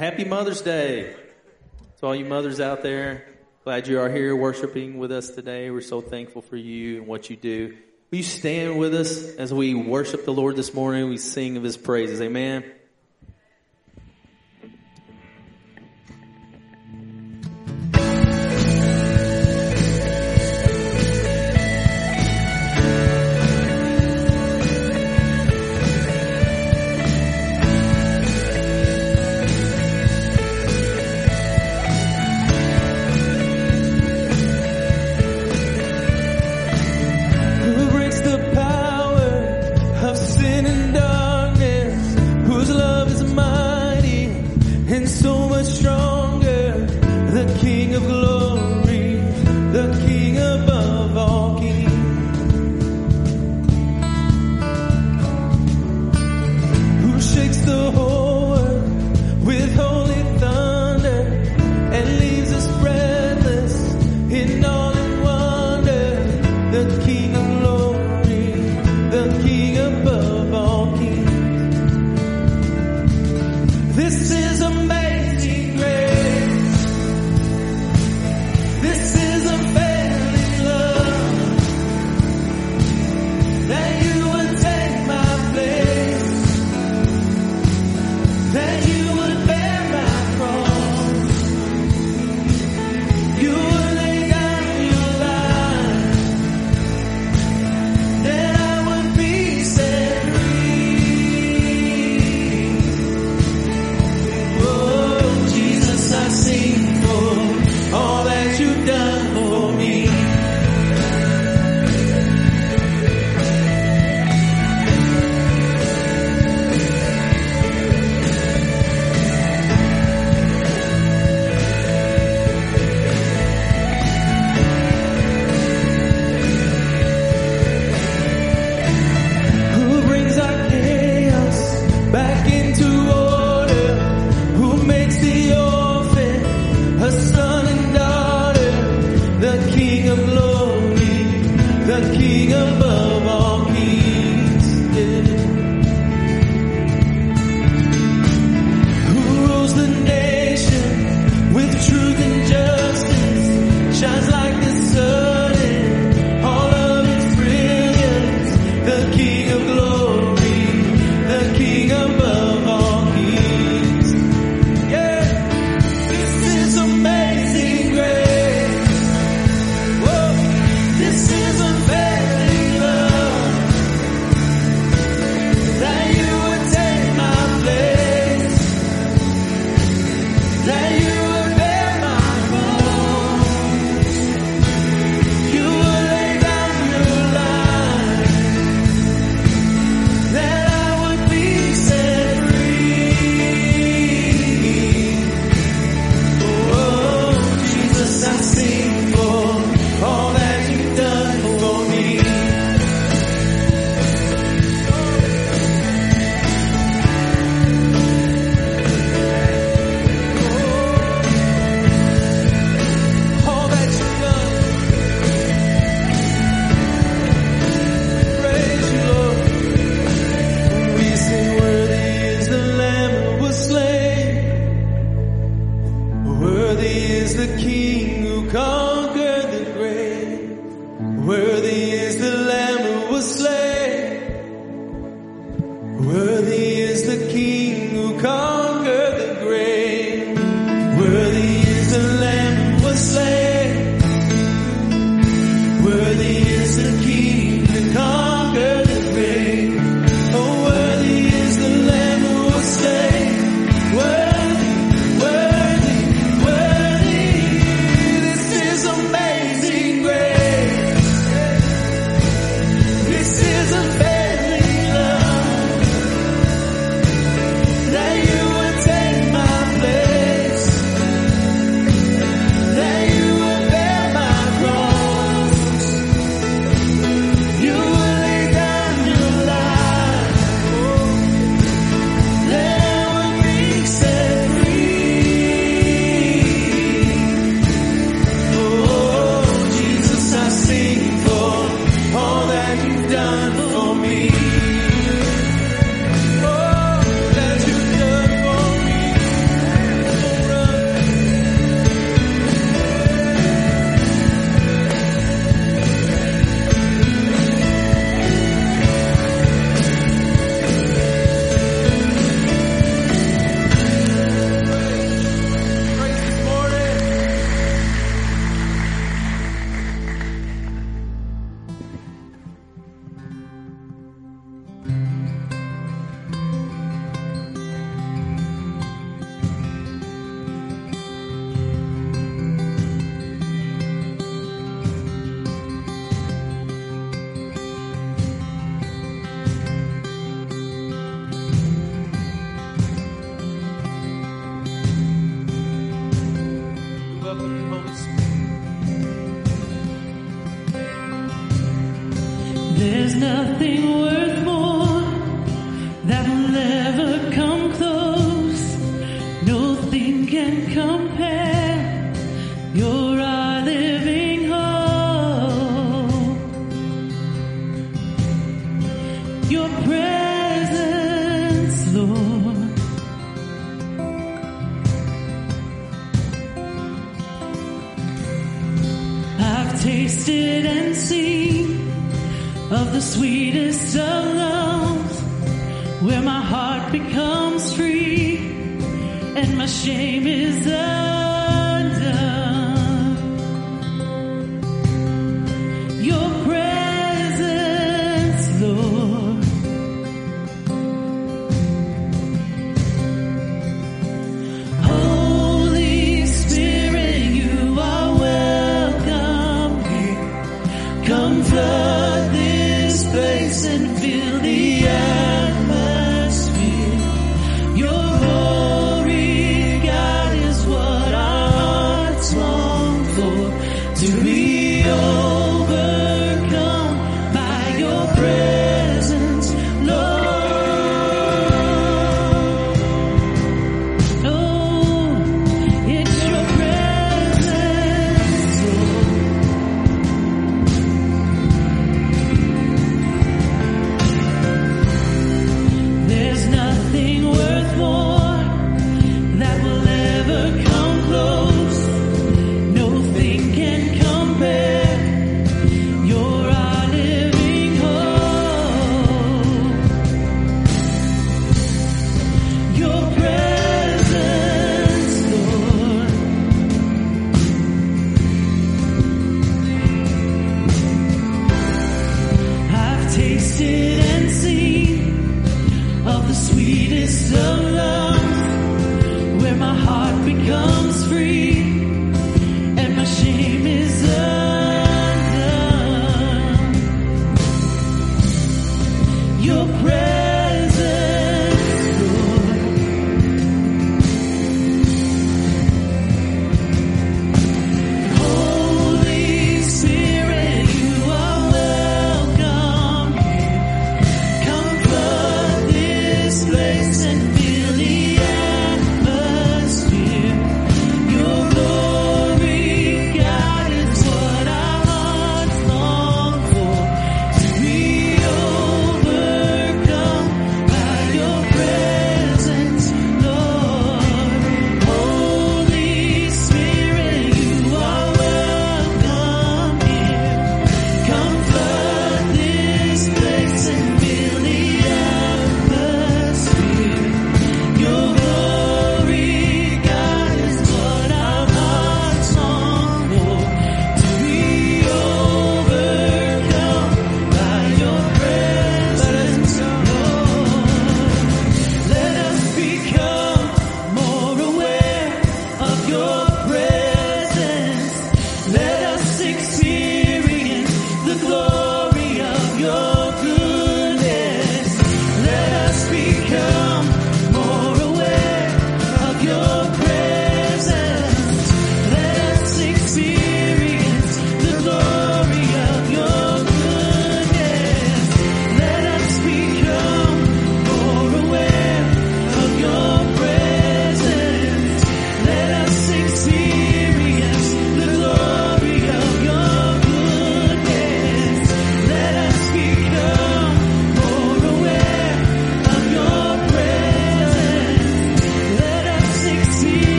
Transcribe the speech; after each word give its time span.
happy 0.00 0.24
Mother's 0.24 0.62
Day 0.62 1.14
to 1.98 2.06
all 2.06 2.14
you 2.14 2.24
mothers 2.24 2.58
out 2.58 2.82
there. 2.82 3.26
Glad 3.64 3.86
you 3.86 4.00
are 4.00 4.08
here 4.08 4.34
worshiping 4.34 4.96
with 4.96 5.12
us 5.12 5.28
today. 5.28 5.70
We're 5.70 5.82
so 5.82 6.00
thankful 6.00 6.40
for 6.40 6.56
you 6.56 6.96
and 6.96 7.06
what 7.06 7.28
you 7.28 7.36
do. 7.36 7.76
Will 8.10 8.16
you 8.16 8.24
stand 8.24 8.78
with 8.78 8.94
us 8.94 9.34
as 9.34 9.52
we 9.52 9.74
worship 9.74 10.24
the 10.24 10.32
Lord 10.32 10.56
this 10.56 10.72
morning? 10.72 11.10
We 11.10 11.18
sing 11.18 11.58
of 11.58 11.62
his 11.62 11.76
praises. 11.76 12.22
Amen. 12.22 12.64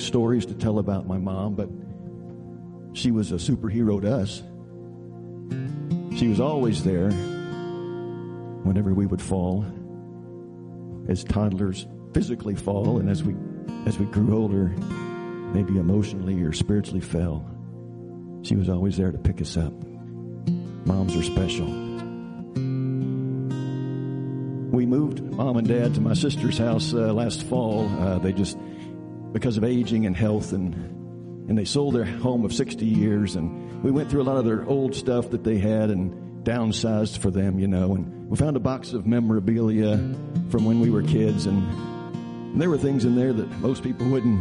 Stories 0.00 0.46
to 0.46 0.54
tell 0.54 0.78
about 0.78 1.06
my 1.06 1.18
mom, 1.18 1.54
but 1.54 1.68
she 2.92 3.10
was 3.10 3.32
a 3.32 3.36
superhero 3.36 4.00
to 4.00 4.16
us. 4.16 4.42
She 6.18 6.28
was 6.28 6.40
always 6.40 6.82
there 6.84 7.10
whenever 8.62 8.92
we 8.92 9.06
would 9.06 9.22
fall, 9.22 9.64
as 11.08 11.24
toddlers 11.24 11.86
physically 12.12 12.54
fall, 12.54 12.98
and 12.98 13.08
as 13.08 13.22
we 13.22 13.34
as 13.86 13.98
we 13.98 14.06
grew 14.06 14.36
older, 14.36 14.68
maybe 15.54 15.78
emotionally 15.78 16.42
or 16.42 16.52
spiritually 16.52 17.00
fell. 17.00 17.46
She 18.42 18.56
was 18.56 18.68
always 18.68 18.96
there 18.96 19.12
to 19.12 19.18
pick 19.18 19.40
us 19.40 19.56
up. 19.56 19.72
Moms 20.86 21.16
are 21.16 21.22
special. 21.22 21.66
We 24.70 24.86
moved 24.86 25.22
mom 25.22 25.56
and 25.56 25.66
dad 25.66 25.94
to 25.94 26.00
my 26.00 26.14
sister's 26.14 26.58
house 26.58 26.92
uh, 26.94 27.12
last 27.12 27.42
fall. 27.44 27.88
Uh, 28.00 28.18
they 28.18 28.32
just 28.32 28.56
because 29.32 29.56
of 29.56 29.64
aging 29.64 30.06
and 30.06 30.16
health 30.16 30.52
and 30.52 30.74
and 31.48 31.58
they 31.58 31.64
sold 31.64 31.94
their 31.94 32.04
home 32.04 32.44
of 32.44 32.52
60 32.52 32.86
years 32.86 33.34
and 33.34 33.82
we 33.82 33.90
went 33.90 34.08
through 34.08 34.22
a 34.22 34.24
lot 34.24 34.36
of 34.36 34.44
their 34.44 34.64
old 34.66 34.94
stuff 34.94 35.30
that 35.30 35.42
they 35.42 35.58
had 35.58 35.90
and 35.90 36.44
downsized 36.44 37.18
for 37.18 37.30
them, 37.30 37.58
you 37.58 37.66
know, 37.66 37.94
and 37.94 38.28
we 38.28 38.36
found 38.36 38.56
a 38.56 38.60
box 38.60 38.92
of 38.92 39.06
memorabilia 39.06 39.96
from 40.48 40.64
when 40.64 40.78
we 40.78 40.90
were 40.90 41.02
kids 41.02 41.46
and, 41.46 41.58
and 42.52 42.60
there 42.60 42.70
were 42.70 42.78
things 42.78 43.04
in 43.04 43.16
there 43.16 43.32
that 43.32 43.50
most 43.58 43.82
people 43.82 44.08
wouldn't 44.08 44.40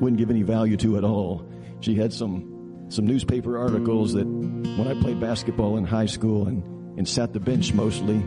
wouldn't 0.00 0.18
give 0.18 0.30
any 0.30 0.42
value 0.42 0.76
to 0.76 0.96
at 0.96 1.04
all. 1.04 1.44
She 1.80 1.94
had 1.96 2.12
some 2.12 2.86
some 2.88 3.06
newspaper 3.06 3.58
articles 3.58 4.12
that 4.12 4.26
when 4.26 4.86
I 4.86 5.00
played 5.00 5.20
basketball 5.20 5.76
in 5.76 5.84
high 5.84 6.06
school 6.06 6.46
and, 6.46 6.62
and 6.98 7.08
sat 7.08 7.32
the 7.32 7.40
bench 7.40 7.72
mostly 7.72 8.18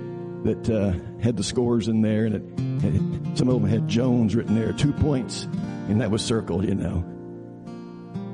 that 0.43 0.69
uh, 0.69 1.21
had 1.21 1.37
the 1.37 1.43
scores 1.43 1.87
in 1.87 2.01
there 2.01 2.25
and 2.25 2.35
it, 2.35 2.43
it, 2.59 2.68
some 3.35 3.49
of 3.49 3.61
them 3.61 3.69
had 3.69 3.87
Jones 3.87 4.35
written 4.35 4.55
there, 4.55 4.71
two 4.73 4.93
points, 4.93 5.43
and 5.87 5.99
that 6.01 6.11
was 6.11 6.23
circled, 6.23 6.65
you 6.65 6.75
know. 6.75 7.03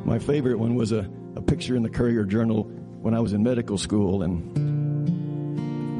My 0.06 0.20
favorite 0.20 0.60
one 0.60 0.76
was 0.76 0.92
a, 0.92 1.10
a 1.36 1.42
picture 1.42 1.76
in 1.76 1.82
the 1.82 1.90
Courier 1.90 2.26
Journal 2.26 2.64
when 3.02 3.14
I 3.14 3.20
was 3.20 3.34
in 3.34 3.42
medical 3.44 3.78
school, 3.78 4.22
and 4.22 4.56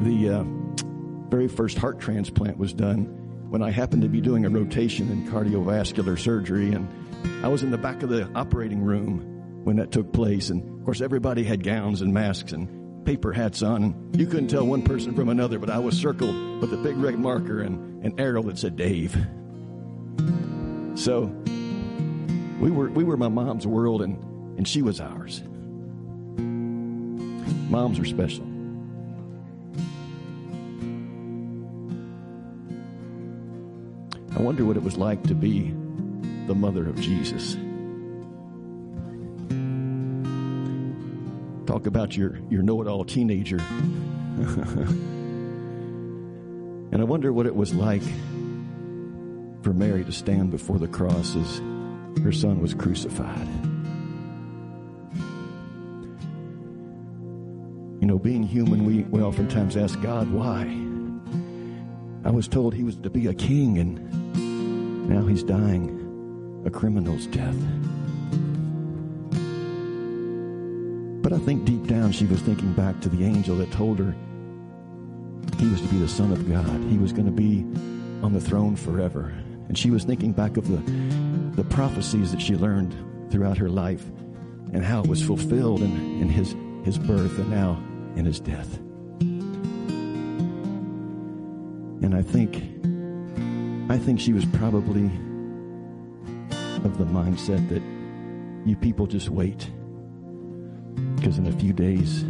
the 0.04 0.28
uh, 0.30 0.44
very 1.28 1.48
first 1.48 1.76
heart 1.76 1.98
transplant 1.98 2.56
was 2.56 2.72
done 2.72 3.04
when 3.50 3.62
I 3.62 3.70
happened 3.70 4.02
to 4.02 4.08
be 4.08 4.20
doing 4.20 4.44
a 4.44 4.50
rotation 4.50 5.10
in 5.10 5.26
cardiovascular 5.28 6.18
surgery, 6.18 6.72
and 6.72 6.88
I 7.44 7.48
was 7.48 7.62
in 7.62 7.70
the 7.70 7.78
back 7.78 8.02
of 8.02 8.10
the 8.10 8.30
operating 8.34 8.80
room 8.80 9.64
when 9.64 9.76
that 9.76 9.90
took 9.90 10.12
place, 10.12 10.50
and 10.50 10.78
of 10.78 10.84
course 10.84 11.00
everybody 11.00 11.42
had 11.42 11.64
gowns 11.64 12.00
and 12.00 12.14
masks 12.14 12.52
and 12.52 12.85
paper 13.06 13.32
hats 13.32 13.62
on, 13.62 13.82
and 13.84 14.20
you 14.20 14.26
couldn't 14.26 14.48
tell 14.48 14.66
one 14.66 14.82
person 14.82 15.14
from 15.14 15.28
another, 15.28 15.60
but 15.60 15.70
I 15.70 15.78
was 15.78 15.96
circled 15.96 16.60
with 16.60 16.72
a 16.72 16.76
big 16.76 16.96
red 16.96 17.16
marker 17.18 17.62
and 17.62 18.04
an 18.04 18.18
arrow 18.18 18.42
that 18.42 18.58
said 18.58 18.76
Dave. 18.76 19.16
So 20.96 21.32
we 22.60 22.70
were 22.70 22.90
we 22.90 23.04
were 23.04 23.16
my 23.16 23.28
mom's 23.28 23.66
world 23.66 24.02
and 24.02 24.18
and 24.58 24.66
she 24.66 24.82
was 24.82 25.00
ours. 25.00 25.42
Moms 27.70 27.98
are 27.98 28.04
special. 28.04 28.44
I 34.34 34.42
wonder 34.42 34.64
what 34.64 34.76
it 34.76 34.82
was 34.82 34.96
like 34.96 35.22
to 35.24 35.34
be 35.34 35.74
the 36.46 36.54
mother 36.54 36.88
of 36.88 37.00
Jesus. 37.00 37.56
Talk 41.66 41.86
about 41.86 42.16
your, 42.16 42.38
your 42.48 42.62
know 42.62 42.80
it 42.80 42.86
all 42.86 43.04
teenager. 43.04 43.58
and 46.92 47.00
I 47.00 47.04
wonder 47.04 47.32
what 47.32 47.46
it 47.46 47.56
was 47.56 47.74
like 47.74 48.02
for 49.62 49.72
Mary 49.72 50.04
to 50.04 50.12
stand 50.12 50.52
before 50.52 50.78
the 50.78 50.86
cross 50.86 51.34
as 51.34 51.58
her 52.22 52.30
son 52.30 52.60
was 52.60 52.72
crucified. 52.72 53.48
You 58.00 58.06
know, 58.06 58.18
being 58.18 58.44
human, 58.44 58.86
we, 58.86 59.02
we 59.02 59.20
oftentimes 59.20 59.76
ask 59.76 60.00
God, 60.00 60.30
why? 60.30 60.62
I 62.24 62.30
was 62.30 62.46
told 62.46 62.74
he 62.74 62.84
was 62.84 62.94
to 62.98 63.10
be 63.10 63.26
a 63.26 63.34
king, 63.34 63.78
and 63.78 65.08
now 65.08 65.26
he's 65.26 65.42
dying 65.42 66.62
a 66.64 66.70
criminal's 66.70 67.26
death. 67.26 67.56
But 71.26 71.32
I 71.32 71.38
think 71.38 71.64
deep 71.64 71.88
down 71.88 72.12
she 72.12 72.24
was 72.24 72.40
thinking 72.40 72.72
back 72.74 73.00
to 73.00 73.08
the 73.08 73.24
angel 73.24 73.56
that 73.56 73.72
told 73.72 73.98
her 73.98 74.14
he 75.58 75.66
was 75.66 75.80
to 75.80 75.88
be 75.88 75.98
the 75.98 76.06
Son 76.06 76.30
of 76.30 76.48
God. 76.48 76.80
He 76.88 76.98
was 76.98 77.12
going 77.12 77.26
to 77.26 77.32
be 77.32 77.64
on 78.24 78.32
the 78.32 78.40
throne 78.40 78.76
forever. 78.76 79.34
And 79.66 79.76
she 79.76 79.90
was 79.90 80.04
thinking 80.04 80.30
back 80.30 80.56
of 80.56 80.68
the, 80.68 80.76
the 81.60 81.64
prophecies 81.64 82.30
that 82.30 82.40
she 82.40 82.54
learned 82.54 82.94
throughout 83.32 83.58
her 83.58 83.68
life 83.68 84.04
and 84.72 84.84
how 84.84 85.00
it 85.00 85.08
was 85.08 85.20
fulfilled 85.20 85.82
in, 85.82 86.20
in 86.22 86.28
his, 86.28 86.54
his 86.84 86.96
birth 86.96 87.36
and 87.40 87.50
now 87.50 87.72
in 88.14 88.24
his 88.24 88.38
death. 88.38 88.76
And 92.04 92.14
I 92.14 92.22
think, 92.22 92.62
I 93.90 93.98
think 93.98 94.20
she 94.20 94.32
was 94.32 94.44
probably 94.44 95.06
of 96.84 96.98
the 96.98 97.04
mindset 97.04 97.68
that 97.70 97.82
you 98.64 98.76
people 98.76 99.08
just 99.08 99.28
wait 99.28 99.68
because 101.26 101.38
in 101.38 101.48
a 101.48 101.58
few 101.58 101.72
days, 101.72 102.22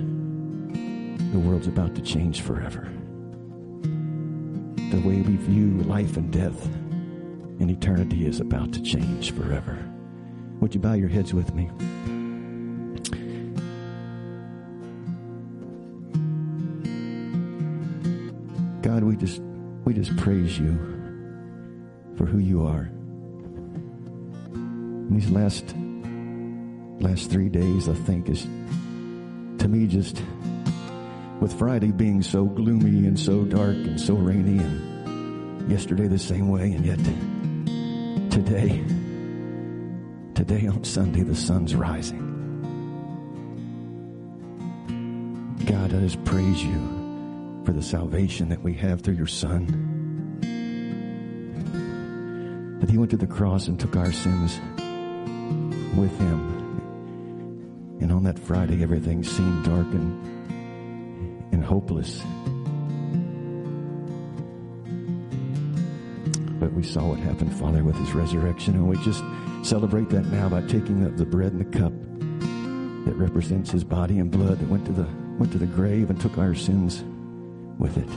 the 1.30 1.38
world's 1.38 1.66
about 1.66 1.94
to 1.94 2.00
change 2.00 2.40
forever. 2.40 2.88
The 4.90 5.02
way 5.04 5.20
we 5.20 5.36
view 5.36 5.82
life 5.82 6.16
and 6.16 6.32
death 6.32 6.64
and 7.60 7.70
eternity 7.70 8.24
is 8.24 8.40
about 8.40 8.72
to 8.72 8.80
change 8.80 9.32
forever. 9.32 9.76
Would 10.60 10.74
you 10.74 10.80
bow 10.80 10.94
your 10.94 11.10
heads 11.10 11.34
with 11.34 11.52
me? 11.54 11.66
God, 18.80 19.04
we 19.04 19.14
just 19.16 19.42
we 19.84 19.92
just 19.92 20.16
praise 20.16 20.58
you 20.58 20.72
for 22.16 22.24
who 22.24 22.38
you 22.38 22.64
are. 22.64 22.88
In 24.54 25.10
these 25.10 25.28
last 25.28 25.74
last 26.98 27.30
three 27.30 27.50
days, 27.50 27.90
I 27.90 27.94
think 27.94 28.30
is 28.30 28.46
to 29.66 29.72
me 29.72 29.86
just 29.88 30.22
with 31.40 31.52
Friday 31.58 31.90
being 31.90 32.22
so 32.22 32.44
gloomy 32.44 33.08
and 33.08 33.18
so 33.18 33.44
dark 33.44 33.74
and 33.74 34.00
so 34.00 34.14
rainy 34.14 34.62
and 34.62 35.68
yesterday 35.68 36.06
the 36.06 36.18
same 36.18 36.48
way 36.48 36.70
and 36.72 36.86
yet 36.86 36.98
today 38.30 38.84
today 40.34 40.68
on 40.68 40.84
Sunday 40.84 41.22
the 41.22 41.34
sun's 41.34 41.74
rising. 41.74 42.22
God, 45.66 45.92
I 45.92 45.98
just 46.00 46.24
praise 46.24 46.62
you 46.62 47.62
for 47.64 47.72
the 47.72 47.82
salvation 47.82 48.50
that 48.50 48.62
we 48.62 48.72
have 48.74 49.00
through 49.00 49.14
your 49.14 49.26
son. 49.26 49.66
That 52.80 52.88
he 52.88 52.98
went 52.98 53.10
to 53.10 53.16
the 53.16 53.26
cross 53.26 53.66
and 53.66 53.80
took 53.80 53.96
our 53.96 54.12
sins 54.12 54.60
with 55.96 56.16
him. 56.18 56.55
That 58.26 58.40
Friday, 58.40 58.82
everything 58.82 59.22
seemed 59.22 59.64
dark 59.64 59.86
and, 59.86 61.52
and 61.52 61.64
hopeless. 61.64 62.20
But 66.58 66.72
we 66.72 66.82
saw 66.82 67.06
what 67.10 67.20
happened, 67.20 67.56
Father, 67.56 67.84
with 67.84 67.94
his 67.94 68.10
resurrection, 68.14 68.74
and 68.74 68.88
we 68.88 68.96
just 69.04 69.22
celebrate 69.62 70.08
that 70.10 70.26
now 70.26 70.48
by 70.48 70.62
taking 70.62 71.06
up 71.06 71.16
the 71.16 71.24
bread 71.24 71.52
and 71.52 71.60
the 71.60 71.78
cup 71.78 71.92
that 73.06 73.14
represents 73.14 73.70
his 73.70 73.84
body 73.84 74.18
and 74.18 74.28
blood 74.28 74.58
that 74.58 74.68
went 74.68 74.84
to 74.86 74.92
the 74.92 75.06
went 75.38 75.52
to 75.52 75.58
the 75.58 75.66
grave 75.66 76.10
and 76.10 76.20
took 76.20 76.36
our 76.36 76.56
sins 76.56 77.04
with 77.78 77.96
it. 77.96 78.08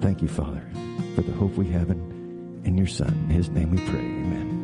Thank 0.00 0.18
thank 0.18 0.22
you, 0.22 0.28
Father, 0.28 0.62
for 1.16 1.22
the 1.22 1.32
hope 1.32 1.54
we 1.54 1.66
have 1.70 1.90
in, 1.90 2.62
in 2.64 2.78
your 2.78 2.86
Son. 2.86 3.08
In 3.28 3.30
his 3.30 3.48
name 3.48 3.72
we 3.72 3.78
pray. 3.78 3.98
Amen. 3.98 4.57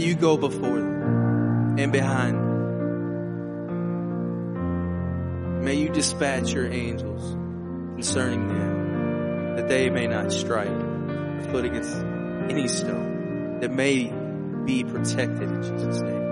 that 0.00 0.06
you 0.06 0.14
go 0.14 0.38
before 0.38 0.78
them 0.78 1.78
and 1.78 1.92
behind. 1.92 2.48
May 5.62 5.74
you 5.74 5.90
dispatch 5.90 6.54
your 6.54 6.66
angels 6.72 7.32
concerning 7.94 8.48
them 8.48 9.56
that 9.56 9.68
they 9.68 9.90
may 9.90 10.06
not 10.06 10.32
strike 10.32 10.68
a 10.70 11.48
foot 11.52 11.66
against 11.66 11.94
any 12.48 12.66
stone 12.66 13.58
that 13.60 13.70
may 13.70 14.10
be 14.64 14.84
protected 14.84 15.50
in 15.50 15.62
Jesus' 15.62 16.00
name. 16.00 16.26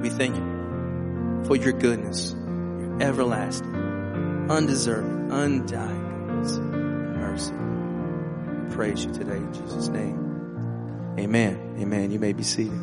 We 0.00 0.08
thank 0.08 0.36
you 0.36 1.44
for 1.44 1.56
your 1.56 1.72
goodness, 1.72 2.32
your 2.32 3.02
everlasting, 3.02 4.46
undeserved, 4.48 5.32
undying 5.32 6.28
goodness 6.28 6.56
and 6.56 7.16
mercy. 7.20 7.52
We 8.62 8.74
praise 8.74 9.04
you 9.04 9.12
today 9.12 9.36
in 9.36 9.52
Jesus' 9.52 9.88
name. 9.88 10.23
Amen. 11.18 11.76
Amen. 11.80 12.10
You 12.10 12.18
may 12.18 12.32
be 12.32 12.42
seated. 12.42 12.80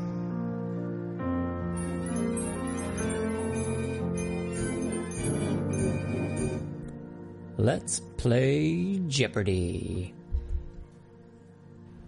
Let's 7.61 7.99
play 8.17 8.99
Jeopardy! 9.07 10.15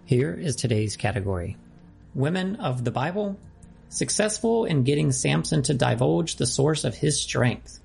Here 0.06 0.34
is 0.34 0.56
today's 0.56 0.98
category 0.98 1.58
Women 2.16 2.56
of 2.56 2.84
the 2.84 2.90
Bible, 2.90 3.38
successful 3.90 4.66
in 4.66 4.84
getting 4.84 5.12
Samson 5.12 5.62
to 5.64 5.76
divulge 5.76 6.38
the 6.38 6.48
source 6.48 6.84
of 6.86 6.96
his 6.96 7.22
strength. 7.22 7.83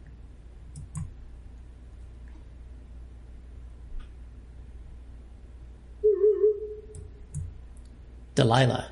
Delilah. 8.39 8.89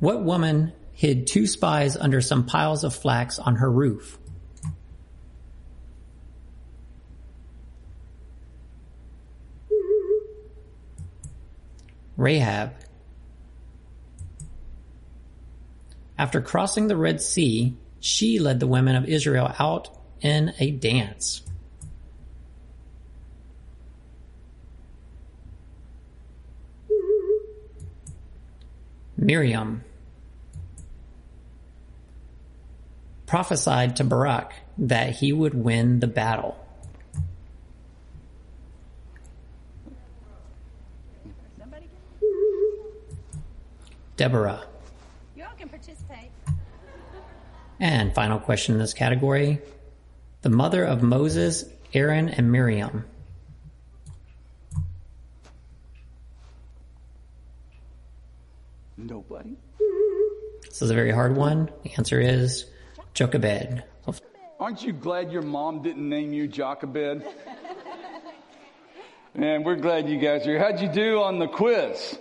What 0.00 0.22
woman 0.22 0.74
hid 0.92 1.26
two 1.26 1.46
spies 1.46 1.96
under 1.96 2.20
some 2.20 2.44
piles 2.44 2.84
of 2.84 2.94
flax 2.94 3.38
on 3.38 3.56
her 3.56 3.72
roof? 3.72 4.18
Rahab. 12.18 12.74
After 16.18 16.42
crossing 16.42 16.88
the 16.88 16.98
Red 16.98 17.22
Sea, 17.22 17.78
she 17.98 18.40
led 18.40 18.60
the 18.60 18.66
women 18.66 18.94
of 18.94 19.08
Israel 19.08 19.54
out 19.58 19.88
in 20.20 20.52
a 20.58 20.70
dance. 20.70 21.40
Miriam 29.16 29.82
prophesied 33.26 33.96
to 33.96 34.04
Barak 34.04 34.52
that 34.78 35.16
he 35.16 35.32
would 35.32 35.54
win 35.54 36.00
the 36.00 36.06
battle. 36.06 36.56
Deborah. 44.16 44.64
You 45.36 45.44
all 45.44 45.50
can 45.58 45.68
participate. 45.68 46.30
And 47.78 48.14
final 48.14 48.38
question 48.38 48.74
in 48.74 48.78
this 48.78 48.94
category 48.94 49.60
the 50.42 50.48
mother 50.48 50.84
of 50.84 51.02
Moses, 51.02 51.64
Aaron, 51.92 52.28
and 52.28 52.50
Miriam. 52.50 53.04
Nobody. 58.96 59.56
This 60.62 60.82
is 60.82 60.90
a 60.90 60.94
very 60.94 61.10
hard 61.10 61.36
one. 61.36 61.70
The 61.82 61.92
answer 61.96 62.20
is 62.20 62.66
Jochebed. 63.14 63.82
Aren't 64.58 64.82
you 64.82 64.92
glad 64.94 65.30
your 65.32 65.42
mom 65.42 65.82
didn't 65.82 66.08
name 66.08 66.32
you 66.32 66.48
Jochebed? 66.48 67.22
Man, 69.34 69.64
we're 69.64 69.76
glad 69.76 70.08
you 70.08 70.18
guys 70.18 70.46
are 70.46 70.50
here. 70.50 70.58
How'd 70.58 70.80
you 70.80 70.88
do 70.88 71.20
on 71.20 71.38
the 71.38 71.46
quiz? 71.46 72.18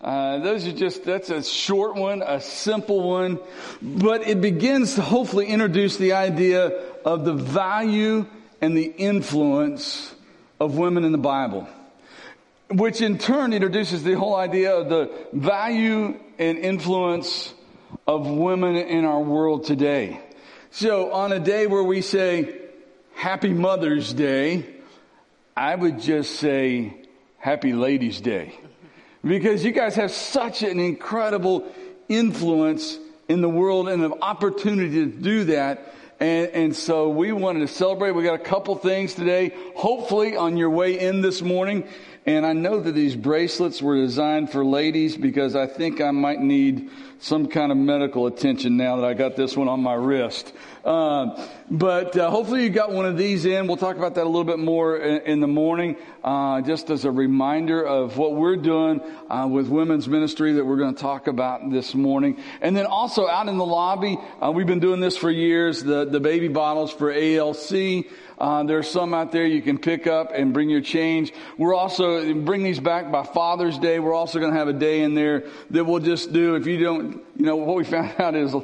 Uh, 0.00 0.38
those 0.38 0.66
are 0.66 0.72
just, 0.72 1.04
that's 1.04 1.30
a 1.30 1.42
short 1.42 1.94
one, 1.94 2.22
a 2.22 2.40
simple 2.40 3.08
one, 3.08 3.38
but 3.80 4.26
it 4.26 4.40
begins 4.40 4.96
to 4.96 5.00
hopefully 5.00 5.46
introduce 5.46 5.96
the 5.96 6.12
idea 6.12 6.66
of 7.04 7.24
the 7.24 7.32
value 7.32 8.26
and 8.60 8.76
the 8.76 8.84
influence 8.84 10.14
of 10.60 10.76
women 10.76 11.04
in 11.04 11.12
the 11.12 11.18
Bible, 11.18 11.68
which 12.70 13.00
in 13.00 13.18
turn 13.18 13.52
introduces 13.52 14.02
the 14.02 14.14
whole 14.14 14.34
idea 14.34 14.74
of 14.74 14.88
the 14.88 15.10
value 15.32 16.18
and 16.38 16.58
influence 16.58 17.54
of 18.06 18.26
women 18.28 18.76
in 18.76 19.04
our 19.04 19.20
world 19.20 19.64
today. 19.64 20.20
So 20.70 21.12
on 21.12 21.32
a 21.32 21.40
day 21.40 21.66
where 21.66 21.82
we 21.82 22.02
say 22.02 22.60
Happy 23.14 23.52
Mother's 23.52 24.12
Day, 24.12 24.66
I 25.56 25.74
would 25.74 26.00
just 26.00 26.36
say 26.36 26.96
Happy 27.38 27.72
Ladies 27.72 28.20
Day 28.20 28.58
because 29.24 29.64
you 29.64 29.72
guys 29.72 29.94
have 29.96 30.10
such 30.10 30.62
an 30.62 30.78
incredible 30.78 31.72
influence 32.08 32.98
in 33.28 33.40
the 33.40 33.48
world 33.48 33.88
and 33.88 34.04
an 34.04 34.14
opportunity 34.22 35.04
to 35.04 35.06
do 35.06 35.44
that. 35.44 35.94
And, 36.18 36.48
and, 36.50 36.76
so 36.76 37.10
we 37.10 37.32
wanted 37.32 37.60
to 37.60 37.68
celebrate. 37.68 38.12
We 38.12 38.22
got 38.22 38.40
a 38.40 38.44
couple 38.44 38.74
things 38.76 39.14
today, 39.14 39.52
hopefully 39.74 40.34
on 40.34 40.56
your 40.56 40.70
way 40.70 40.98
in 40.98 41.20
this 41.20 41.42
morning. 41.42 41.86
And 42.26 42.44
I 42.44 42.54
know 42.54 42.80
that 42.80 42.90
these 42.90 43.14
bracelets 43.14 43.80
were 43.80 43.94
designed 43.94 44.50
for 44.50 44.64
ladies 44.64 45.16
because 45.16 45.54
I 45.54 45.68
think 45.68 46.00
I 46.00 46.10
might 46.10 46.40
need 46.40 46.90
some 47.20 47.46
kind 47.46 47.70
of 47.70 47.78
medical 47.78 48.26
attention 48.26 48.76
now 48.76 48.96
that 48.96 49.04
I 49.04 49.14
got 49.14 49.36
this 49.36 49.56
one 49.56 49.68
on 49.68 49.80
my 49.80 49.94
wrist. 49.94 50.52
Uh, 50.84 51.46
but 51.70 52.16
uh, 52.16 52.28
hopefully 52.30 52.64
you 52.64 52.70
got 52.70 52.92
one 52.92 53.06
of 53.06 53.16
these 53.16 53.44
in. 53.44 53.66
We'll 53.66 53.76
talk 53.76 53.96
about 53.96 54.16
that 54.16 54.24
a 54.24 54.28
little 54.28 54.44
bit 54.44 54.58
more 54.58 54.96
in, 54.96 55.22
in 55.22 55.40
the 55.40 55.46
morning, 55.46 55.96
uh, 56.22 56.60
just 56.62 56.90
as 56.90 57.04
a 57.04 57.10
reminder 57.10 57.84
of 57.84 58.18
what 58.18 58.34
we're 58.34 58.56
doing 58.56 59.00
uh, 59.30 59.48
with 59.50 59.68
women's 59.68 60.08
ministry 60.08 60.52
that 60.54 60.64
we're 60.64 60.76
going 60.76 60.94
to 60.94 61.00
talk 61.00 61.28
about 61.28 61.70
this 61.70 61.94
morning. 61.94 62.40
And 62.60 62.76
then 62.76 62.86
also 62.86 63.28
out 63.28 63.48
in 63.48 63.56
the 63.56 63.66
lobby, 63.66 64.18
uh, 64.40 64.50
we've 64.50 64.66
been 64.66 64.80
doing 64.80 65.00
this 65.00 65.16
for 65.16 65.30
years. 65.30 65.82
The 65.82 66.04
the 66.04 66.20
baby 66.20 66.48
bottles 66.48 66.92
for 66.92 67.12
ALC. 67.12 68.06
Uh, 68.38 68.62
there's 68.64 68.88
some 68.88 69.14
out 69.14 69.32
there 69.32 69.46
you 69.46 69.62
can 69.62 69.78
pick 69.78 70.06
up 70.06 70.30
and 70.34 70.52
bring 70.52 70.68
your 70.68 70.82
change. 70.82 71.32
We're 71.56 71.74
also 71.74 72.34
bring 72.34 72.62
these 72.62 72.80
back 72.80 73.10
by 73.10 73.22
Father's 73.22 73.78
Day. 73.78 73.98
We're 73.98 74.14
also 74.14 74.38
going 74.38 74.52
to 74.52 74.58
have 74.58 74.68
a 74.68 74.74
day 74.74 75.02
in 75.02 75.14
there 75.14 75.44
that 75.70 75.84
we'll 75.84 76.00
just 76.00 76.32
do. 76.32 76.54
If 76.54 76.66
you 76.66 76.78
don't, 76.78 77.24
you 77.36 77.46
know, 77.46 77.56
what 77.56 77.76
we 77.76 77.84
found 77.84 78.14
out 78.20 78.34
is 78.34 78.54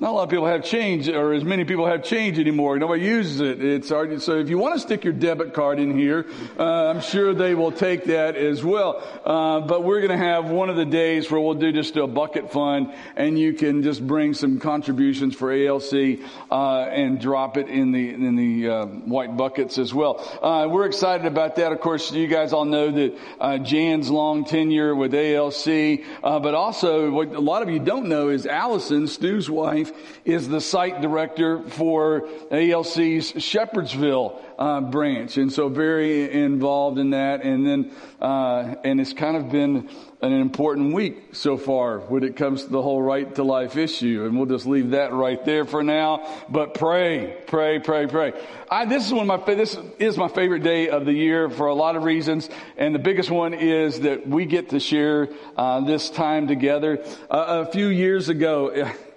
not 0.00 0.10
a 0.10 0.12
lot 0.12 0.22
of 0.22 0.30
people 0.30 0.46
have 0.46 0.64
change, 0.64 1.08
or 1.08 1.32
as 1.32 1.42
many 1.42 1.64
people 1.64 1.84
have 1.84 2.04
change 2.04 2.38
anymore. 2.38 2.78
Nobody 2.78 3.02
uses 3.02 3.40
it. 3.40 3.60
It's. 3.60 3.88
So 3.88 4.38
if 4.38 4.48
you 4.48 4.56
want 4.56 4.74
to 4.76 4.80
stick 4.80 5.02
your 5.02 5.12
debit 5.12 5.54
card 5.54 5.80
in 5.80 5.98
here, 5.98 6.24
uh, 6.56 6.90
I'm 6.90 7.00
sure 7.00 7.34
they 7.34 7.56
will 7.56 7.72
take 7.72 8.04
that 8.04 8.36
as 8.36 8.62
well. 8.62 9.02
Uh, 9.24 9.58
but 9.58 9.82
we're 9.82 9.98
going 9.98 10.16
to 10.16 10.24
have 10.24 10.50
one 10.50 10.70
of 10.70 10.76
the 10.76 10.84
days 10.84 11.28
where 11.28 11.40
we'll 11.40 11.54
do 11.54 11.72
just 11.72 11.96
a 11.96 12.06
bucket 12.06 12.52
fund, 12.52 12.94
and 13.16 13.36
you 13.36 13.52
can 13.54 13.82
just 13.82 14.06
bring 14.06 14.34
some 14.34 14.60
contributions 14.60 15.34
for 15.34 15.52
ALC 15.52 16.20
uh, 16.48 16.82
and 16.82 17.20
drop 17.20 17.56
it 17.56 17.66
in 17.66 17.90
the 17.90 18.10
in 18.10 18.36
the 18.36 18.70
uh, 18.70 18.86
white 18.86 19.36
buckets 19.36 19.78
as 19.78 19.92
well. 19.92 20.20
Uh, 20.40 20.68
we're 20.68 20.86
excited 20.86 21.26
about 21.26 21.56
that. 21.56 21.72
Of 21.72 21.80
course, 21.80 22.12
you 22.12 22.28
guys 22.28 22.52
all 22.52 22.66
know 22.66 22.92
that 22.92 23.18
uh, 23.40 23.58
Jan's 23.58 24.10
long 24.10 24.44
tenure 24.44 24.94
with 24.94 25.12
ALC, 25.12 26.04
but 26.22 26.54
also 26.54 27.10
what 27.10 27.34
a 27.34 27.40
lot 27.40 27.62
of 27.62 27.68
you 27.68 27.80
don't 27.80 28.06
know 28.06 28.28
is 28.28 28.46
Allison, 28.46 29.08
Stu's 29.08 29.50
wife 29.50 29.87
is 30.24 30.48
the 30.48 30.60
site 30.60 31.00
director 31.00 31.62
for 31.62 32.22
ALC's 32.50 33.32
Shepherdsville 33.32 34.40
uh, 34.58 34.80
branch, 34.80 35.36
and 35.36 35.52
so 35.52 35.68
very 35.68 36.30
involved 36.30 36.98
in 36.98 37.10
that. 37.10 37.42
And 37.42 37.66
then, 37.66 37.92
uh, 38.20 38.74
and 38.84 39.00
it's 39.00 39.12
kind 39.12 39.36
of 39.36 39.50
been 39.50 39.88
an 40.20 40.32
important 40.32 40.94
week 40.94 41.28
so 41.32 41.56
far 41.56 42.00
when 42.00 42.24
it 42.24 42.34
comes 42.34 42.64
to 42.64 42.70
the 42.70 42.82
whole 42.82 43.00
right 43.00 43.32
to 43.36 43.44
life 43.44 43.76
issue. 43.76 44.24
And 44.26 44.36
we'll 44.36 44.46
just 44.46 44.66
leave 44.66 44.90
that 44.90 45.12
right 45.12 45.42
there 45.44 45.64
for 45.64 45.84
now. 45.84 46.26
But 46.48 46.74
pray, 46.74 47.36
pray, 47.46 47.78
pray, 47.78 48.08
pray. 48.08 48.32
I, 48.68 48.84
this 48.84 49.06
is 49.06 49.12
one 49.12 49.30
of 49.30 49.46
my, 49.46 49.54
this 49.54 49.78
is 50.00 50.16
my 50.16 50.28
favorite 50.28 50.64
day 50.64 50.88
of 50.88 51.06
the 51.06 51.12
year 51.12 51.48
for 51.48 51.68
a 51.68 51.74
lot 51.74 51.94
of 51.94 52.02
reasons. 52.02 52.50
And 52.76 52.94
the 52.94 52.98
biggest 52.98 53.30
one 53.30 53.54
is 53.54 54.00
that 54.00 54.26
we 54.26 54.44
get 54.44 54.70
to 54.70 54.80
share, 54.80 55.28
uh, 55.56 55.82
this 55.82 56.10
time 56.10 56.48
together. 56.48 57.04
Uh, 57.30 57.64
a 57.68 57.70
few 57.70 57.86
years 57.86 58.28
ago, 58.28 58.90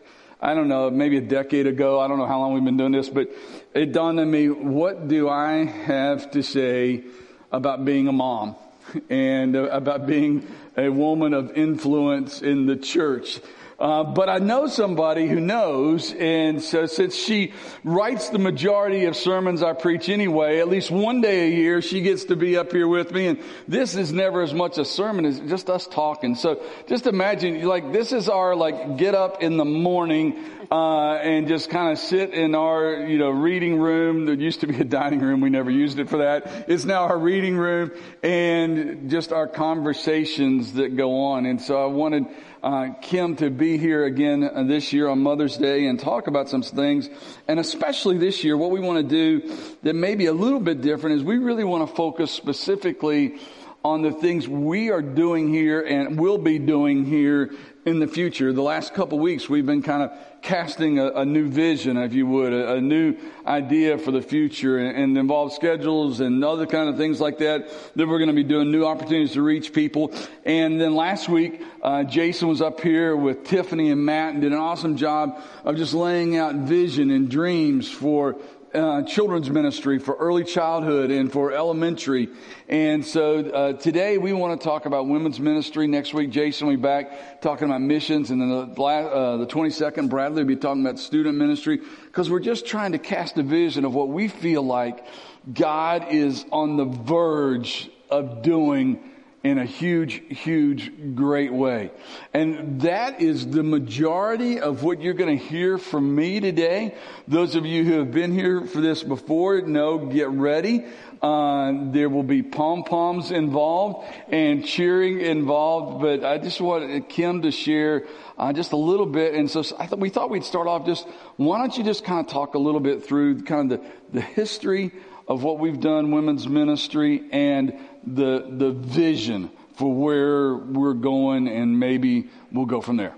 I 0.43 0.55
don't 0.55 0.67
know, 0.67 0.89
maybe 0.89 1.17
a 1.17 1.21
decade 1.21 1.67
ago. 1.67 1.99
I 1.99 2.07
don't 2.07 2.17
know 2.17 2.25
how 2.25 2.39
long 2.39 2.53
we've 2.53 2.65
been 2.65 2.77
doing 2.77 2.93
this, 2.93 3.09
but 3.09 3.29
it 3.75 3.91
dawned 3.91 4.19
on 4.19 4.31
me, 4.31 4.49
what 4.49 5.07
do 5.07 5.29
I 5.29 5.65
have 5.65 6.31
to 6.31 6.41
say 6.41 7.03
about 7.51 7.85
being 7.85 8.07
a 8.07 8.11
mom 8.11 8.55
and 9.09 9.55
about 9.55 10.07
being 10.07 10.47
a 10.75 10.89
woman 10.89 11.35
of 11.35 11.55
influence 11.55 12.41
in 12.41 12.65
the 12.65 12.75
church? 12.75 13.39
Uh, 13.81 14.03
but 14.03 14.29
I 14.29 14.37
know 14.37 14.67
somebody 14.67 15.27
who 15.27 15.39
knows, 15.39 16.13
and 16.13 16.61
so 16.61 16.85
since 16.85 17.15
she 17.15 17.51
writes 17.83 18.29
the 18.29 18.37
majority 18.37 19.05
of 19.05 19.15
sermons 19.15 19.63
I 19.63 19.73
preach 19.73 20.07
anyway, 20.07 20.59
at 20.59 20.67
least 20.67 20.91
one 20.91 21.19
day 21.19 21.47
a 21.47 21.49
year 21.49 21.81
she 21.81 22.01
gets 22.01 22.25
to 22.25 22.35
be 22.35 22.57
up 22.57 22.71
here 22.71 22.87
with 22.87 23.11
me, 23.11 23.25
and 23.25 23.39
this 23.67 23.95
is 23.95 24.13
never 24.13 24.43
as 24.43 24.53
much 24.53 24.77
a 24.77 24.85
sermon 24.85 25.25
as 25.25 25.39
just 25.39 25.67
us 25.67 25.87
talking. 25.87 26.35
So 26.35 26.61
just 26.87 27.07
imagine, 27.07 27.63
like 27.63 27.91
this 27.91 28.11
is 28.11 28.29
our 28.29 28.55
like 28.55 28.97
get 28.97 29.15
up 29.15 29.41
in 29.41 29.57
the 29.57 29.65
morning 29.65 30.37
uh, 30.71 31.15
and 31.15 31.47
just 31.47 31.71
kind 31.71 31.91
of 31.91 31.97
sit 31.97 32.35
in 32.35 32.53
our 32.53 33.07
you 33.07 33.17
know 33.17 33.31
reading 33.31 33.79
room. 33.79 34.27
There 34.27 34.35
used 34.35 34.61
to 34.61 34.67
be 34.67 34.79
a 34.79 34.83
dining 34.83 35.21
room, 35.21 35.41
we 35.41 35.49
never 35.49 35.71
used 35.71 35.97
it 35.97 36.07
for 36.07 36.17
that. 36.17 36.65
It's 36.69 36.85
now 36.85 37.05
our 37.05 37.17
reading 37.17 37.57
room, 37.57 37.91
and 38.21 39.09
just 39.09 39.31
our 39.31 39.47
conversations 39.47 40.73
that 40.73 40.95
go 40.95 41.23
on. 41.23 41.47
And 41.47 41.59
so 41.59 41.81
I 41.81 41.87
wanted 41.87 42.27
uh, 42.63 42.89
Kim 43.01 43.35
to 43.37 43.49
be 43.49 43.70
here 43.77 44.05
again 44.05 44.43
uh, 44.43 44.63
this 44.63 44.93
year 44.93 45.07
on 45.07 45.19
Mother's 45.19 45.57
Day 45.57 45.87
and 45.87 45.99
talk 45.99 46.27
about 46.27 46.49
some 46.49 46.61
things. 46.61 47.09
And 47.47 47.59
especially 47.59 48.17
this 48.17 48.43
year, 48.43 48.57
what 48.57 48.71
we 48.71 48.79
want 48.79 48.97
to 48.97 49.15
do 49.15 49.55
that 49.83 49.93
may 49.93 50.15
be 50.15 50.25
a 50.25 50.33
little 50.33 50.59
bit 50.59 50.81
different 50.81 51.17
is 51.17 51.23
we 51.23 51.37
really 51.37 51.63
want 51.63 51.87
to 51.87 51.95
focus 51.95 52.31
specifically 52.31 53.37
on 53.83 54.01
the 54.01 54.11
things 54.11 54.47
we 54.47 54.91
are 54.91 55.01
doing 55.01 55.51
here 55.51 55.81
and 55.81 56.19
will 56.19 56.37
be 56.37 56.59
doing 56.59 57.03
here 57.05 57.51
in 57.85 57.99
the 57.99 58.07
future. 58.07 58.53
The 58.53 58.61
last 58.61 58.93
couple 58.93 59.17
weeks, 59.17 59.49
we've 59.49 59.65
been 59.65 59.81
kind 59.81 60.03
of 60.03 60.11
casting 60.41 60.99
a, 60.99 61.07
a 61.11 61.25
new 61.25 61.47
vision, 61.47 61.97
if 61.97 62.13
you 62.13 62.27
would, 62.27 62.53
a, 62.53 62.73
a, 62.73 62.81
new 62.81 63.15
idea 63.45 63.97
for 63.97 64.11
the 64.11 64.21
future 64.21 64.77
and, 64.77 65.17
and 65.17 65.51
schedules 65.51 66.19
and 66.19 66.43
other 66.43 66.65
kind 66.65 66.89
of 66.89 66.97
things 66.97 67.19
like 67.19 67.39
that. 67.39 67.69
Then 67.95 68.09
we're 68.09 68.19
going 68.19 68.29
to 68.29 68.35
be 68.35 68.43
doing 68.43 68.71
new 68.71 68.85
opportunities 68.85 69.33
to 69.33 69.41
reach 69.41 69.73
people. 69.73 70.13
And 70.45 70.79
then 70.79 70.95
last 70.95 71.29
week, 71.29 71.61
uh, 71.81 72.03
Jason 72.03 72.47
was 72.47 72.61
up 72.61 72.81
here 72.81 73.15
with 73.15 73.45
Tiffany 73.45 73.91
and 73.91 74.05
Matt 74.05 74.33
and 74.33 74.41
did 74.41 74.51
an 74.51 74.59
awesome 74.59 74.97
job 74.97 75.41
of 75.63 75.77
just 75.77 75.93
laying 75.93 76.37
out 76.37 76.55
vision 76.55 77.09
and 77.09 77.29
dreams 77.29 77.89
for 77.89 78.37
uh, 78.73 79.03
children's 79.03 79.49
ministry, 79.49 79.99
for 79.99 80.15
early 80.15 80.43
childhood, 80.43 81.11
and 81.11 81.31
for 81.31 81.51
elementary. 81.51 82.29
And 82.69 83.05
so 83.05 83.39
uh, 83.39 83.73
today 83.73 84.17
we 84.17 84.33
want 84.33 84.59
to 84.59 84.63
talk 84.63 84.85
about 84.85 85.07
women's 85.07 85.39
ministry. 85.39 85.87
Next 85.87 86.13
week, 86.13 86.29
Jason 86.29 86.67
will 86.67 86.75
be 86.75 86.81
back 86.81 87.41
talking 87.41 87.65
about 87.65 87.81
missions, 87.81 88.31
and 88.31 88.41
then 88.41 88.49
the, 88.49 88.81
uh, 88.81 89.37
the 89.37 89.47
22nd, 89.47 90.09
Bradley 90.09 90.43
will 90.43 90.47
be 90.47 90.55
talking 90.55 90.85
about 90.85 90.99
student 90.99 91.37
ministry 91.37 91.81
because 92.05 92.29
we're 92.29 92.39
just 92.39 92.65
trying 92.65 92.93
to 92.93 92.99
cast 92.99 93.37
a 93.37 93.43
vision 93.43 93.85
of 93.85 93.93
what 93.93 94.09
we 94.09 94.27
feel 94.27 94.63
like 94.63 95.05
God 95.51 96.07
is 96.09 96.45
on 96.51 96.77
the 96.77 96.85
verge 96.85 97.89
of 98.09 98.41
doing 98.41 99.10
in 99.43 99.57
a 99.57 99.65
huge, 99.65 100.21
huge, 100.29 100.91
great 101.15 101.51
way. 101.51 101.91
And 102.33 102.81
that 102.81 103.21
is 103.21 103.47
the 103.47 103.63
majority 103.63 104.59
of 104.59 104.83
what 104.83 105.01
you're 105.01 105.15
going 105.15 105.37
to 105.37 105.43
hear 105.43 105.79
from 105.79 106.15
me 106.15 106.39
today. 106.39 106.95
Those 107.27 107.55
of 107.55 107.65
you 107.65 107.83
who 107.83 107.93
have 107.99 108.11
been 108.11 108.33
here 108.33 108.65
for 108.65 108.81
this 108.81 109.01
before 109.01 109.61
know, 109.61 110.05
get 110.05 110.29
ready. 110.29 110.85
Uh, 111.23 111.91
there 111.91 112.09
will 112.09 112.23
be 112.23 112.41
pom 112.41 112.83
poms 112.83 113.31
involved 113.31 114.07
and 114.29 114.65
cheering 114.65 115.21
involved, 115.21 116.01
but 116.01 116.23
I 116.23 116.39
just 116.39 116.59
wanted 116.59 117.09
Kim 117.09 117.43
to 117.43 117.51
share 117.51 118.05
uh, 118.39 118.53
just 118.53 118.71
a 118.71 118.77
little 118.77 119.05
bit. 119.05 119.35
And 119.35 119.49
so 119.49 119.63
I 119.77 119.85
thought 119.85 119.99
we 119.99 120.09
thought 120.09 120.31
we'd 120.31 120.43
start 120.43 120.67
off 120.67 120.85
just. 120.85 121.07
Why 121.37 121.59
don't 121.59 121.75
you 121.77 121.83
just 121.83 122.03
kind 122.03 122.19
of 122.19 122.31
talk 122.31 122.55
a 122.55 122.59
little 122.59 122.79
bit 122.79 123.05
through 123.05 123.43
kind 123.43 123.71
of 123.71 123.81
the, 123.81 123.87
the 124.13 124.21
history 124.21 124.91
of 125.27 125.43
what 125.43 125.59
we've 125.59 125.79
done, 125.79 126.11
women's 126.11 126.47
ministry, 126.47 127.23
and 127.31 127.79
the, 128.05 128.45
the 128.49 128.71
vision 128.71 129.51
for 129.75 129.93
where 129.93 130.55
we're 130.55 130.93
going 130.93 131.47
and 131.47 131.79
maybe 131.79 132.29
we'll 132.51 132.65
go 132.65 132.81
from 132.81 132.97
there. 132.97 133.15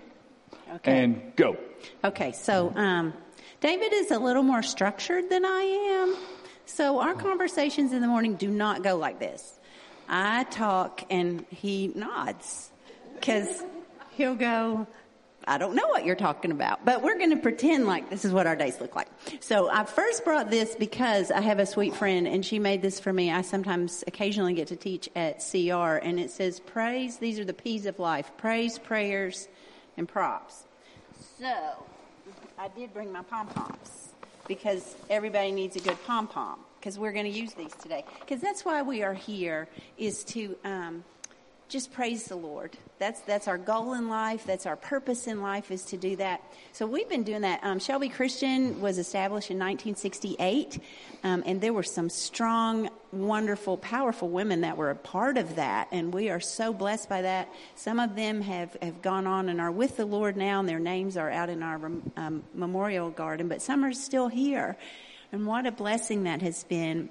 Okay. 0.76 1.04
And 1.04 1.36
go. 1.36 1.58
Okay, 2.04 2.32
so 2.32 2.74
um, 2.76 3.14
David 3.62 3.94
is 3.94 4.12
a 4.12 4.20
little 4.20 4.44
more 4.44 4.64
structured 4.64 5.30
than 5.30 5.46
I 5.46 5.62
am. 5.62 6.16
So 6.66 7.00
our 7.00 7.14
conversations 7.14 7.94
in 7.94 8.02
the 8.02 8.08
morning 8.08 8.36
do 8.36 8.50
not 8.50 8.84
go 8.84 8.96
like 8.96 9.20
this. 9.20 9.60
I 10.08 10.44
talk 10.46 11.04
and 11.10 11.46
he 11.50 11.92
nods 11.96 12.72
because 13.16 13.64
he'll 14.12 14.36
go, 14.36 14.88
I 15.48 15.58
don't 15.58 15.76
know 15.76 15.88
what 15.88 16.06
you're 16.06 16.16
talking 16.16 16.52
about, 16.52 16.86
but 16.86 17.02
we're 17.02 17.18
going 17.18 17.32
to 17.32 17.38
pretend 17.38 17.86
like 17.86 18.10
this 18.10 18.26
is 18.26 18.32
what 18.32 18.48
our 18.48 18.56
days 18.56 18.80
look 18.80 18.96
like. 18.96 19.08
So 19.40 19.70
I 19.70 19.84
first 19.84 20.24
brought 20.24 20.50
this 20.50 20.76
because 20.76 21.32
I 21.32 21.42
have 21.42 21.60
a 21.60 21.66
sweet 21.66 21.96
friend 21.96 22.28
and 22.28 22.46
she 22.46 22.60
made 22.60 22.82
this 22.82 23.00
for 23.00 23.12
me. 23.12 23.32
I 23.32 23.42
sometimes 23.42 24.04
occasionally 24.08 24.54
get 24.54 24.68
to 24.70 24.76
teach 24.76 25.10
at 25.16 25.40
CR 25.40 25.98
and 25.98 26.20
it 26.20 26.32
says 26.32 26.60
praise. 26.60 27.18
These 27.18 27.40
are 27.40 27.46
the 27.46 27.54
P's 27.54 27.86
of 27.86 28.00
life. 28.00 28.32
Praise, 28.38 28.80
prayers, 28.80 29.48
and 29.98 30.08
props. 30.08 30.64
So 31.40 31.54
I 32.58 32.68
did 32.70 32.94
bring 32.94 33.12
my 33.12 33.24
pom 33.24 33.48
poms 33.48 34.10
because 34.48 34.96
everybody 35.10 35.52
needs 35.52 35.76
a 35.76 35.80
good 35.80 36.02
pom 36.06 36.28
pom 36.28 36.60
because 36.80 37.00
we're 37.00 37.14
going 37.14 37.32
to 37.32 37.40
use 37.40 37.54
these 37.54 37.74
today. 37.76 38.04
Because 38.20 38.42
that's 38.42 38.66
why 38.66 38.82
we 38.82 39.04
are 39.04 39.14
here 39.14 39.68
is 39.98 40.24
to, 40.26 40.56
um, 40.66 41.04
just 41.74 41.92
praise 41.92 42.26
the 42.26 42.36
Lord. 42.36 42.78
That's 43.00 43.20
that's 43.22 43.48
our 43.48 43.58
goal 43.58 43.94
in 43.94 44.08
life. 44.08 44.46
That's 44.46 44.68
our 44.68 44.76
purpose 44.76 45.26
in 45.26 45.42
life 45.42 45.72
is 45.72 45.84
to 45.86 45.98
do 45.98 46.16
that. 46.18 46.40
So 46.72 46.86
we've 46.86 47.10
been 47.10 47.24
doing 47.24 47.42
that. 47.42 47.62
Um, 47.64 47.80
Shelby 47.80 48.10
Christian 48.10 48.80
was 48.80 49.00
established 49.00 49.50
in 49.50 49.58
1968, 49.58 50.80
um, 51.24 51.42
and 51.48 51.60
there 51.60 51.74
were 51.74 51.82
some 51.82 52.12
strong, 52.12 52.92
wonderful, 53.12 53.78
powerful 53.78 54.30
women 54.30 54.62
that 54.62 54.78
were 54.78 54.92
a 54.92 54.96
part 54.96 55.40
of 55.40 55.56
that, 55.56 55.88
and 55.92 56.14
we 56.14 56.30
are 56.30 56.40
so 56.40 56.74
blessed 56.74 57.10
by 57.10 57.24
that. 57.24 57.50
Some 57.74 58.00
of 58.00 58.16
them 58.16 58.42
have 58.42 58.78
have 58.84 59.02
gone 59.02 59.26
on 59.26 59.50
and 59.50 59.60
are 59.60 59.72
with 59.72 59.98
the 59.98 60.06
Lord 60.06 60.38
now, 60.38 60.60
and 60.60 60.70
their 60.70 60.78
names 60.78 61.18
are 61.18 61.32
out 61.32 61.50
in 61.50 61.64
our 61.64 61.84
um, 62.18 62.44
memorial 62.54 63.10
garden. 63.10 63.48
But 63.48 63.64
some 63.64 63.84
are 63.84 63.94
still 63.94 64.28
here, 64.28 64.78
and 65.32 65.48
what 65.48 65.66
a 65.66 65.72
blessing 65.72 66.26
that 66.26 66.44
has 66.44 66.66
been 66.66 67.10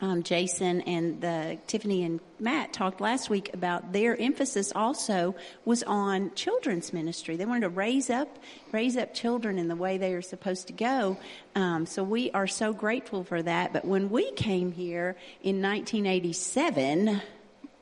um, 0.00 0.22
Jason 0.22 0.80
and 0.82 1.20
the 1.20 1.58
Tiffany 1.66 2.04
and 2.04 2.20
Matt 2.38 2.72
talked 2.72 3.00
last 3.00 3.28
week 3.28 3.52
about 3.52 3.92
their 3.92 4.18
emphasis 4.18 4.72
also 4.74 5.34
was 5.64 5.82
on 5.82 6.34
children's 6.34 6.92
ministry. 6.92 7.36
They 7.36 7.44
wanted 7.44 7.62
to 7.62 7.68
raise 7.68 8.08
up 8.08 8.38
raise 8.72 8.96
up 8.96 9.12
children 9.12 9.58
in 9.58 9.68
the 9.68 9.76
way 9.76 9.98
they 9.98 10.14
are 10.14 10.22
supposed 10.22 10.68
to 10.68 10.72
go. 10.72 11.18
Um, 11.54 11.86
so 11.86 12.02
we 12.02 12.30
are 12.30 12.46
so 12.46 12.72
grateful 12.72 13.24
for 13.24 13.42
that. 13.42 13.72
But 13.72 13.84
when 13.84 14.08
we 14.08 14.32
came 14.32 14.72
here 14.72 15.16
in 15.42 15.60
1987 15.60 17.20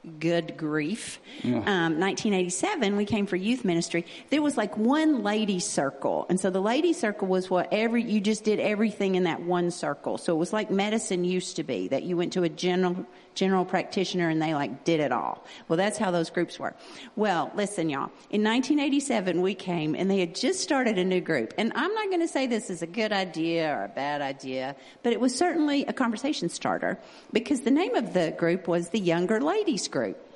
good 0.08 0.56
grief. 0.56 1.20
Yeah. 1.42 1.56
Um, 1.58 2.00
1987, 2.00 2.96
we 2.96 3.04
came 3.04 3.26
for 3.26 3.36
youth 3.36 3.64
ministry. 3.64 4.04
There 4.30 4.42
was 4.42 4.56
like 4.56 4.76
one 4.76 5.22
lady 5.22 5.60
circle. 5.60 6.26
And 6.28 6.40
so 6.40 6.50
the 6.50 6.60
lady 6.60 6.92
circle 6.92 7.28
was 7.28 7.48
what 7.48 7.68
every, 7.72 8.02
you 8.02 8.20
just 8.20 8.44
did 8.44 8.60
everything 8.60 9.14
in 9.14 9.24
that 9.24 9.42
one 9.42 9.70
circle. 9.70 10.18
So 10.18 10.34
it 10.34 10.38
was 10.38 10.52
like 10.52 10.70
medicine 10.70 11.24
used 11.24 11.56
to 11.56 11.64
be, 11.64 11.88
that 11.88 12.02
you 12.02 12.16
went 12.16 12.32
to 12.34 12.42
a 12.42 12.48
general, 12.48 13.06
general 13.34 13.64
practitioner 13.64 14.28
and 14.28 14.40
they 14.40 14.54
like 14.54 14.84
did 14.84 15.00
it 15.00 15.12
all. 15.12 15.44
Well, 15.68 15.76
that's 15.76 15.98
how 15.98 16.10
those 16.10 16.30
groups 16.30 16.58
were. 16.58 16.74
Well, 17.16 17.50
listen 17.54 17.88
y'all. 17.88 18.10
In 18.30 18.42
1987, 18.42 19.40
we 19.42 19.54
came 19.54 19.94
and 19.94 20.10
they 20.10 20.20
had 20.20 20.34
just 20.34 20.60
started 20.60 20.98
a 20.98 21.04
new 21.04 21.20
group. 21.20 21.54
And 21.58 21.72
I'm 21.74 21.94
not 21.94 22.08
going 22.08 22.20
to 22.20 22.28
say 22.28 22.46
this 22.46 22.70
is 22.70 22.82
a 22.82 22.86
good 22.86 23.12
idea 23.12 23.74
or 23.74 23.84
a 23.84 23.88
bad 23.88 24.20
idea, 24.20 24.76
but 25.02 25.12
it 25.12 25.20
was 25.20 25.34
certainly 25.34 25.84
a 25.86 25.92
conversation 25.92 26.48
starter 26.48 26.98
because 27.32 27.60
the 27.62 27.70
name 27.70 27.94
of 27.94 28.12
the 28.12 28.34
group 28.36 28.68
was 28.68 28.90
the 28.90 29.00
Younger 29.00 29.40
Ladies 29.40 29.88
Group. 29.88 30.27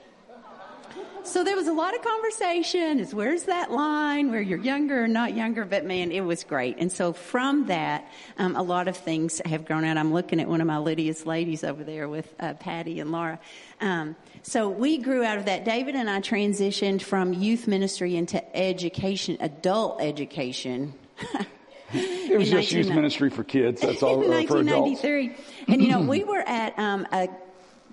So 1.24 1.44
there 1.44 1.54
was 1.54 1.68
a 1.68 1.72
lot 1.72 1.94
of 1.94 2.02
conversation 2.02 2.98
is 2.98 3.14
where's 3.14 3.44
that 3.44 3.70
line 3.70 4.30
where 4.30 4.40
you're 4.40 4.58
younger 4.58 5.04
or 5.04 5.08
not 5.08 5.34
younger, 5.34 5.64
but 5.64 5.84
man, 5.84 6.10
it 6.10 6.22
was 6.22 6.42
great. 6.42 6.76
And 6.78 6.90
so 6.90 7.12
from 7.12 7.66
that, 7.66 8.10
um, 8.38 8.56
a 8.56 8.62
lot 8.62 8.88
of 8.88 8.96
things 8.96 9.40
have 9.44 9.64
grown 9.64 9.84
out. 9.84 9.96
I'm 9.96 10.12
looking 10.12 10.40
at 10.40 10.48
one 10.48 10.60
of 10.60 10.66
my 10.66 10.78
Lydia's 10.78 11.24
ladies 11.24 11.62
over 11.62 11.84
there 11.84 12.08
with 12.08 12.34
uh, 12.40 12.54
Patty 12.54 12.98
and 12.98 13.12
Laura. 13.12 13.38
Um, 13.80 14.16
so 14.42 14.68
we 14.68 14.98
grew 14.98 15.22
out 15.24 15.38
of 15.38 15.44
that. 15.44 15.64
David 15.64 15.94
and 15.94 16.10
I 16.10 16.20
transitioned 16.20 17.02
from 17.02 17.32
youth 17.32 17.68
ministry 17.68 18.16
into 18.16 18.56
education, 18.56 19.36
adult 19.40 20.00
education. 20.00 20.92
it 21.92 22.36
was 22.36 22.50
just 22.50 22.72
youth 22.72 22.88
ministry 22.88 23.30
for 23.30 23.44
kids. 23.44 23.80
That's 23.80 24.02
all. 24.02 24.22
in 24.22 24.30
1993, 24.30 25.36
and 25.68 25.82
you 25.82 25.88
know 25.88 26.00
we 26.00 26.24
were 26.24 26.42
at 26.46 26.76
um, 26.78 27.06
a 27.12 27.28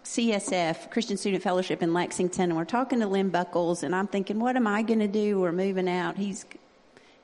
CSF, 0.03 0.91
Christian 0.91 1.17
Student 1.17 1.43
Fellowship 1.43 1.83
in 1.83 1.93
Lexington, 1.93 2.49
and 2.49 2.55
we're 2.55 2.65
talking 2.65 2.99
to 2.99 3.07
Lynn 3.07 3.29
Buckles, 3.29 3.83
and 3.83 3.95
I'm 3.95 4.07
thinking, 4.07 4.39
what 4.39 4.55
am 4.55 4.67
I 4.67 4.81
going 4.81 4.99
to 4.99 5.07
do? 5.07 5.39
We're 5.39 5.51
moving 5.51 5.89
out. 5.89 6.17
He's 6.17 6.45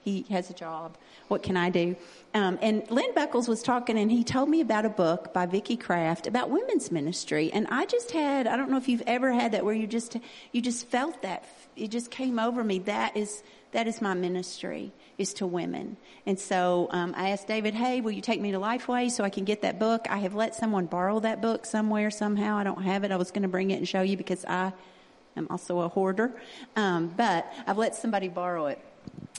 he 0.05 0.23
has 0.29 0.51
a 0.51 0.53
job. 0.53 0.97
What 1.29 1.41
can 1.41 1.57
I 1.57 1.71
do? 1.71 1.95
Um, 2.35 2.59
and 2.61 2.89
Lynn 2.91 3.13
Buckles 3.15 3.47
was 3.47 3.63
talking, 3.63 3.97
and 3.97 4.11
he 4.11 4.23
told 4.23 4.49
me 4.49 4.61
about 4.61 4.85
a 4.85 4.89
book 4.89 5.33
by 5.33 5.47
Vickie 5.47 5.79
Kraft 5.79 6.27
about 6.27 6.51
women's 6.51 6.91
ministry. 6.91 7.51
And 7.51 7.65
I 7.71 7.85
just 7.87 8.11
had, 8.11 8.45
I 8.45 8.55
don't 8.55 8.69
know 8.69 8.77
if 8.77 8.87
you've 8.87 9.03
ever 9.07 9.33
had 9.33 9.53
that 9.53 9.65
where 9.65 9.73
you 9.73 9.87
just, 9.87 10.17
you 10.51 10.61
just 10.61 10.87
felt 10.87 11.23
that, 11.23 11.43
it 11.75 11.89
just 11.89 12.11
came 12.11 12.37
over 12.37 12.63
me. 12.63 12.79
That 12.79 13.17
is, 13.17 13.41
that 13.75 13.87
is 13.87 14.01
my 14.01 14.13
ministry 14.13 14.93
is 15.17 15.33
to 15.33 15.45
women. 15.45 15.97
And 16.25 16.39
so 16.39 16.87
um, 16.91 17.13
I 17.17 17.31
asked 17.31 17.47
David, 17.47 17.73
hey, 17.73 17.99
will 17.99 18.11
you 18.11 18.21
take 18.21 18.39
me 18.39 18.53
to 18.53 18.57
Lifeway 18.57 19.11
so 19.11 19.25
I 19.25 19.29
can 19.29 19.43
get 19.43 19.63
that 19.63 19.79
book? 19.79 20.07
I 20.09 20.19
have 20.19 20.33
let 20.33 20.55
someone 20.55 20.85
borrow 20.85 21.19
that 21.19 21.41
book 21.41 21.65
somewhere, 21.65 22.09
somehow. 22.09 22.55
I 22.55 22.63
don't 22.63 22.83
have 22.83 23.03
it. 23.03 23.11
I 23.11 23.17
was 23.17 23.31
going 23.31 23.41
to 23.41 23.49
bring 23.49 23.71
it 23.71 23.75
and 23.75 23.85
show 23.85 24.01
you 24.01 24.15
because 24.15 24.45
I 24.45 24.71
am 25.35 25.47
also 25.49 25.81
a 25.81 25.89
hoarder. 25.89 26.31
Um, 26.77 27.13
but 27.17 27.51
I've 27.67 27.77
let 27.77 27.95
somebody 27.95 28.29
borrow 28.29 28.67
it. 28.67 28.79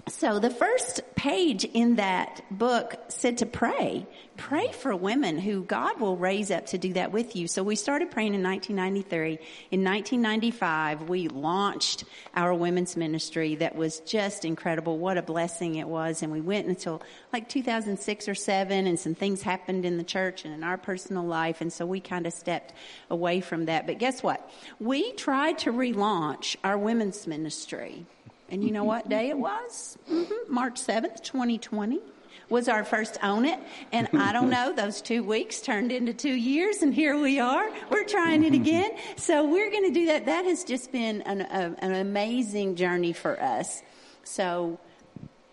So 0.09 0.39
the 0.39 0.51
first 0.51 1.01
page 1.17 1.65
in 1.65 1.97
that 1.97 2.41
book 2.49 2.95
said 3.09 3.39
to 3.39 3.47
pray. 3.47 4.07
Pray 4.37 4.71
for 4.71 4.95
women 4.95 5.37
who 5.37 5.65
God 5.65 5.99
will 6.01 6.17
raise 6.17 6.53
up 6.53 6.67
to 6.67 6.79
do 6.79 6.93
that 6.93 7.11
with 7.11 7.35
you. 7.35 7.49
So 7.49 7.65
we 7.65 7.75
started 7.75 8.13
praying 8.13 8.35
in 8.35 8.43
1993. 8.43 9.33
In 9.73 9.83
1995, 9.83 11.09
we 11.09 11.27
launched 11.27 12.05
our 12.37 12.55
women's 12.55 12.97
ministry 12.97 13.57
that 13.57 13.75
was 13.75 13.99
just 14.01 14.45
incredible. 14.45 14.97
What 14.97 15.19
a 15.19 15.23
blessing 15.23 15.75
it 15.75 15.89
was. 15.89 16.23
And 16.23 16.31
we 16.31 16.41
went 16.41 16.69
until 16.69 17.03
like 17.33 17.49
2006 17.49 18.29
or 18.29 18.37
7 18.37 18.87
and 18.87 19.01
some 19.01 19.17
things 19.17 19.43
happened 19.43 19.85
in 19.85 19.99
the 19.99 20.05
church 20.05 20.45
and 20.45 20.55
in 20.55 20.63
our 20.63 20.79
personal 20.79 21.25
life. 21.25 21.61
And 21.61 21.73
so 21.73 21.85
we 21.85 21.99
kind 21.99 22.29
of 22.29 22.33
stepped 22.33 22.75
away 23.11 23.41
from 23.41 23.65
that. 23.65 23.89
But 23.89 23.99
guess 23.99 24.23
what? 24.23 24.49
We 24.79 25.15
tried 25.15 25.59
to 25.59 25.73
relaunch 25.73 26.55
our 26.63 26.79
women's 26.79 27.27
ministry 27.27 28.07
and 28.51 28.63
you 28.65 28.71
know 28.73 28.85
what 28.85 29.09
day 29.09 29.29
it 29.31 29.39
was? 29.39 29.99
Mm-hmm. 30.11 30.53
March 30.53 30.81
7th, 30.81 31.23
2020 31.23 32.01
was 32.49 32.69
our 32.69 32.85
first 32.85 33.19
own 33.23 33.45
it. 33.45 33.59
And 33.93 34.09
I 34.15 34.33
don't 34.33 34.51
know, 34.51 34.73
those 34.77 35.03
two 35.03 35.25
weeks 35.25 35.61
turned 35.61 35.91
into 35.91 36.15
two 36.15 36.35
years 36.35 36.83
and 36.83 36.95
here 36.95 37.19
we 37.19 37.41
are. 37.41 37.69
We're 37.91 38.05
trying 38.05 38.45
it 38.45 38.55
again. 38.55 38.93
So 39.17 39.45
we're 39.49 39.71
going 39.71 39.85
to 39.85 39.91
do 39.93 40.07
that. 40.07 40.27
That 40.27 40.45
has 40.45 40.63
just 40.65 40.93
been 40.93 41.23
an, 41.23 41.41
a, 41.41 41.75
an 41.85 41.95
amazing 41.95 42.77
journey 42.77 43.13
for 43.13 43.41
us. 43.43 43.83
So, 44.23 44.79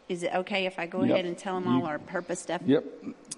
is 0.09 0.21
it 0.23 0.33
okay 0.35 0.65
if 0.65 0.77
I 0.77 0.85
go 0.85 1.01
Yep. 1.01 1.11
ahead 1.11 1.25
and 1.25 1.37
tell 1.37 1.59
them 1.59 1.67
all 1.67 1.85
our 1.87 1.97
purpose 1.97 2.39
stuff? 2.41 2.61
Yep. 2.65 2.83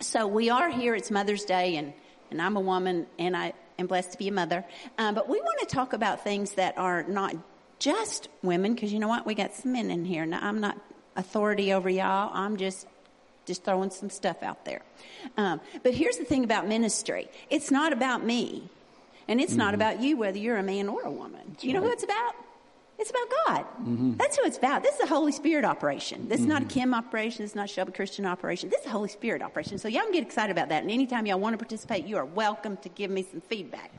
So 0.01 0.27
we 0.27 0.49
are 0.49 0.69
here. 0.69 0.95
It's 0.95 1.11
Mother's 1.11 1.45
Day, 1.45 1.75
and 1.77 1.93
and 2.31 2.41
I'm 2.41 2.57
a 2.57 2.59
woman, 2.61 3.05
and 3.19 3.37
I 3.37 3.53
am 3.77 3.87
blessed 3.87 4.13
to 4.13 4.17
be 4.17 4.27
a 4.27 4.31
mother. 4.31 4.65
Um, 4.97 5.13
but 5.13 5.29
we 5.29 5.39
want 5.39 5.59
to 5.59 5.65
talk 5.67 5.93
about 5.93 6.23
things 6.23 6.53
that 6.53 6.77
are 6.77 7.03
not 7.03 7.35
just 7.85 8.29
women, 8.41 8.73
because 8.73 8.91
you 8.91 8.97
know 8.97 9.07
what? 9.07 9.27
We 9.27 9.35
got 9.35 9.53
some 9.53 9.73
men 9.73 9.91
in 9.91 10.05
here. 10.05 10.25
Now, 10.25 10.39
I'm 10.41 10.59
not 10.59 10.75
authority 11.15 11.71
over 11.71 11.87
y'all. 11.87 12.31
I'm 12.33 12.57
just 12.57 12.87
just 13.45 13.63
throwing 13.63 13.91
some 13.91 14.09
stuff 14.09 14.41
out 14.41 14.65
there. 14.65 14.81
Um, 15.37 15.61
but 15.83 15.93
here's 15.93 16.17
the 16.17 16.25
thing 16.25 16.43
about 16.43 16.67
ministry: 16.67 17.29
it's 17.51 17.69
not 17.69 17.93
about 17.93 18.23
me, 18.23 18.69
and 19.27 19.39
it's 19.39 19.53
not 19.53 19.75
about 19.75 20.01
you, 20.01 20.17
whether 20.17 20.39
you're 20.39 20.57
a 20.57 20.63
man 20.63 20.89
or 20.89 21.03
a 21.03 21.11
woman. 21.11 21.55
you 21.61 21.73
know 21.73 21.81
who 21.81 21.91
it's 21.91 22.03
about? 22.03 22.33
It's 22.97 23.09
about 23.09 23.29
God. 23.45 23.65
Mm-hmm. 23.81 24.13
That's 24.15 24.37
who 24.37 24.45
it's 24.45 24.57
about. 24.57 24.81
This 24.81 24.95
is 24.95 25.01
a 25.01 25.05
Holy 25.05 25.33
Spirit 25.33 25.65
operation. 25.65 26.29
This 26.29 26.39
is 26.39 26.45
not 26.45 26.61
a 26.61 26.65
mm-hmm. 26.65 26.79
Kim 26.79 26.93
operation. 26.93 27.43
This 27.43 27.51
is 27.51 27.55
not 27.55 27.65
a 27.65 27.67
Shelby 27.67 27.91
Christian 27.91 28.25
operation. 28.25 28.69
This 28.69 28.81
is 28.81 28.87
a 28.87 28.91
Holy 28.91 29.09
Spirit 29.09 29.41
operation. 29.41 29.77
So 29.79 29.89
y'all 29.89 30.03
can 30.03 30.13
get 30.13 30.23
excited 30.23 30.51
about 30.51 30.69
that. 30.69 30.81
And 30.81 30.89
anytime 30.89 31.25
y'all 31.25 31.39
want 31.39 31.53
to 31.53 31.57
participate, 31.57 32.05
you 32.05 32.15
are 32.15 32.25
welcome 32.25 32.77
to 32.77 32.89
give 32.89 33.11
me 33.11 33.23
some 33.23 33.41
feedback. 33.41 33.91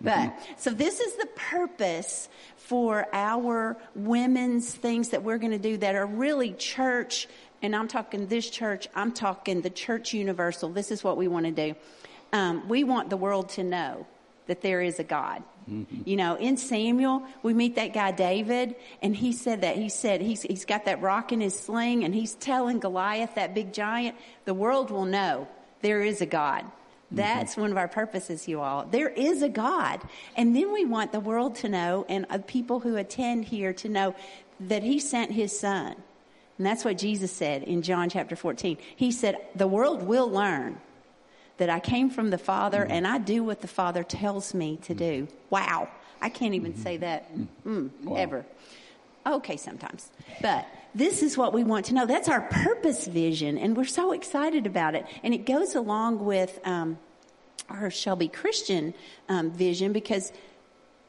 But 0.00 0.12
mm-hmm. 0.12 0.52
so 0.58 0.70
this 0.70 1.00
is 1.00 1.16
the 1.16 1.26
purpose 1.34 2.28
for 2.56 3.08
our 3.12 3.76
women's 3.96 4.72
things 4.72 5.08
that 5.08 5.24
we're 5.24 5.38
going 5.38 5.52
to 5.52 5.58
do 5.58 5.76
that 5.78 5.96
are 5.96 6.06
really 6.06 6.52
church. 6.52 7.26
And 7.62 7.74
I'm 7.74 7.88
talking 7.88 8.28
this 8.28 8.48
church. 8.48 8.86
I'm 8.94 9.10
talking 9.10 9.62
the 9.62 9.70
church 9.70 10.14
universal. 10.14 10.68
This 10.68 10.92
is 10.92 11.02
what 11.02 11.16
we 11.16 11.26
want 11.26 11.46
to 11.46 11.52
do. 11.52 11.74
Um, 12.32 12.68
we 12.68 12.84
want 12.84 13.10
the 13.10 13.16
world 13.16 13.48
to 13.50 13.64
know 13.64 14.06
that 14.46 14.62
there 14.62 14.80
is 14.80 15.00
a 15.00 15.04
God. 15.04 15.42
You 15.68 16.16
know, 16.16 16.36
in 16.36 16.56
Samuel, 16.56 17.24
we 17.42 17.52
meet 17.52 17.74
that 17.74 17.92
guy 17.92 18.12
David, 18.12 18.76
and 19.02 19.16
he 19.16 19.32
said 19.32 19.62
that 19.62 19.76
he 19.76 19.88
said 19.88 20.20
he's 20.20 20.42
he's 20.42 20.64
got 20.64 20.84
that 20.84 21.02
rock 21.02 21.32
in 21.32 21.40
his 21.40 21.58
sling, 21.58 22.04
and 22.04 22.14
he's 22.14 22.34
telling 22.34 22.78
Goliath, 22.78 23.34
that 23.34 23.52
big 23.52 23.72
giant, 23.72 24.16
the 24.44 24.54
world 24.54 24.92
will 24.92 25.06
know 25.06 25.48
there 25.82 26.02
is 26.02 26.20
a 26.20 26.26
God. 26.26 26.64
That's 27.10 27.56
one 27.56 27.72
of 27.72 27.76
our 27.76 27.88
purposes, 27.88 28.46
you 28.46 28.60
all. 28.60 28.86
There 28.86 29.08
is 29.08 29.42
a 29.42 29.48
God, 29.48 30.02
and 30.36 30.54
then 30.54 30.72
we 30.72 30.84
want 30.84 31.10
the 31.10 31.20
world 31.20 31.56
to 31.56 31.68
know, 31.68 32.06
and 32.08 32.26
uh, 32.30 32.38
people 32.46 32.78
who 32.80 32.96
attend 32.96 33.44
here 33.44 33.72
to 33.74 33.88
know 33.88 34.14
that 34.60 34.84
He 34.84 35.00
sent 35.00 35.32
His 35.32 35.58
Son, 35.58 35.96
and 36.58 36.66
that's 36.66 36.84
what 36.84 36.96
Jesus 36.96 37.32
said 37.32 37.64
in 37.64 37.82
John 37.82 38.08
chapter 38.08 38.36
fourteen. 38.36 38.78
He 38.94 39.10
said, 39.10 39.36
"The 39.56 39.66
world 39.66 40.04
will 40.04 40.30
learn." 40.30 40.80
That 41.58 41.70
I 41.70 41.80
came 41.80 42.10
from 42.10 42.30
the 42.30 42.38
Father 42.38 42.84
and 42.84 43.06
I 43.06 43.18
do 43.18 43.42
what 43.42 43.60
the 43.60 43.68
Father 43.68 44.02
tells 44.02 44.54
me 44.54 44.78
to 44.82 44.94
do. 44.94 45.28
Wow. 45.50 45.88
I 46.20 46.28
can't 46.28 46.54
even 46.54 46.76
say 46.76 46.96
that 46.98 47.30
mm, 47.66 47.90
ever. 48.16 48.44
Okay, 49.26 49.56
sometimes. 49.56 50.10
But 50.40 50.66
this 50.94 51.22
is 51.22 51.36
what 51.36 51.52
we 51.52 51.64
want 51.64 51.86
to 51.86 51.94
know. 51.94 52.06
That's 52.06 52.28
our 52.28 52.42
purpose 52.42 53.06
vision, 53.06 53.58
and 53.58 53.76
we're 53.76 53.84
so 53.84 54.12
excited 54.12 54.66
about 54.66 54.94
it. 54.94 55.04
And 55.22 55.34
it 55.34 55.44
goes 55.44 55.74
along 55.74 56.24
with 56.24 56.58
um, 56.64 56.98
our 57.68 57.90
Shelby 57.90 58.28
Christian 58.28 58.94
um, 59.28 59.50
vision 59.50 59.92
because 59.92 60.32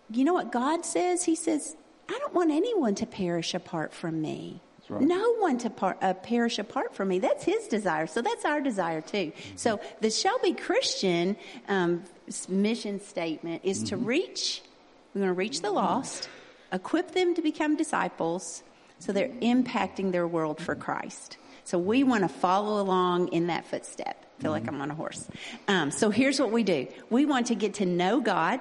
you 0.10 0.24
know 0.24 0.34
what 0.34 0.52
God 0.52 0.86
says? 0.86 1.24
He 1.24 1.36
says, 1.36 1.76
I 2.10 2.18
don't 2.20 2.34
want 2.34 2.52
anyone 2.52 2.96
to 2.96 3.06
perish 3.06 3.54
apart 3.54 3.94
from 3.94 4.22
me. 4.22 4.62
Right. 4.90 5.02
No 5.02 5.36
one 5.36 5.58
to 5.60 5.70
par- 5.70 5.98
uh, 6.02 6.14
perish 6.14 6.60
apart 6.60 6.96
from 6.96 7.10
me. 7.10 7.20
That's 7.20 7.44
his 7.44 7.68
desire. 7.68 8.08
So 8.08 8.22
that's 8.22 8.46
our 8.46 8.62
desire 8.62 9.02
too. 9.02 9.32
So 9.56 9.80
the 10.02 10.10
Shelby 10.10 10.54
Christian 10.54 11.36
um, 11.68 12.04
mission 12.48 13.02
statement 13.02 13.62
is 13.64 13.84
to 13.84 13.98
reach, 13.98 14.62
we're 15.14 15.22
going 15.22 15.30
to 15.30 15.38
reach 15.38 15.62
the 15.62 15.72
lost, 15.72 16.30
equip 16.72 17.12
them 17.12 17.36
to 17.36 17.42
become 17.42 17.76
disciples 17.76 18.64
so 19.00 19.12
they're 19.12 19.30
impacting 19.42 20.12
their 20.12 20.28
world 20.28 20.60
for 20.60 20.76
Christ. 20.76 21.38
So 21.64 21.78
we 21.78 22.04
want 22.04 22.24
to 22.24 22.30
follow 22.30 22.82
along 22.82 23.30
in 23.30 23.48
that 23.48 23.66
footstep. 23.66 24.26
I 24.40 24.42
feel 24.42 24.52
like 24.52 24.68
I'm 24.68 24.82
on 24.82 24.92
a 24.92 24.96
horse. 24.96 25.28
Um, 25.68 25.92
so 25.92 26.10
here's 26.10 26.40
what 26.40 26.52
we 26.52 26.64
do. 26.64 26.88
We 27.10 27.26
want 27.26 27.48
to 27.48 27.56
get 27.56 27.76
to 27.76 27.86
know 27.86 28.22
God 28.22 28.60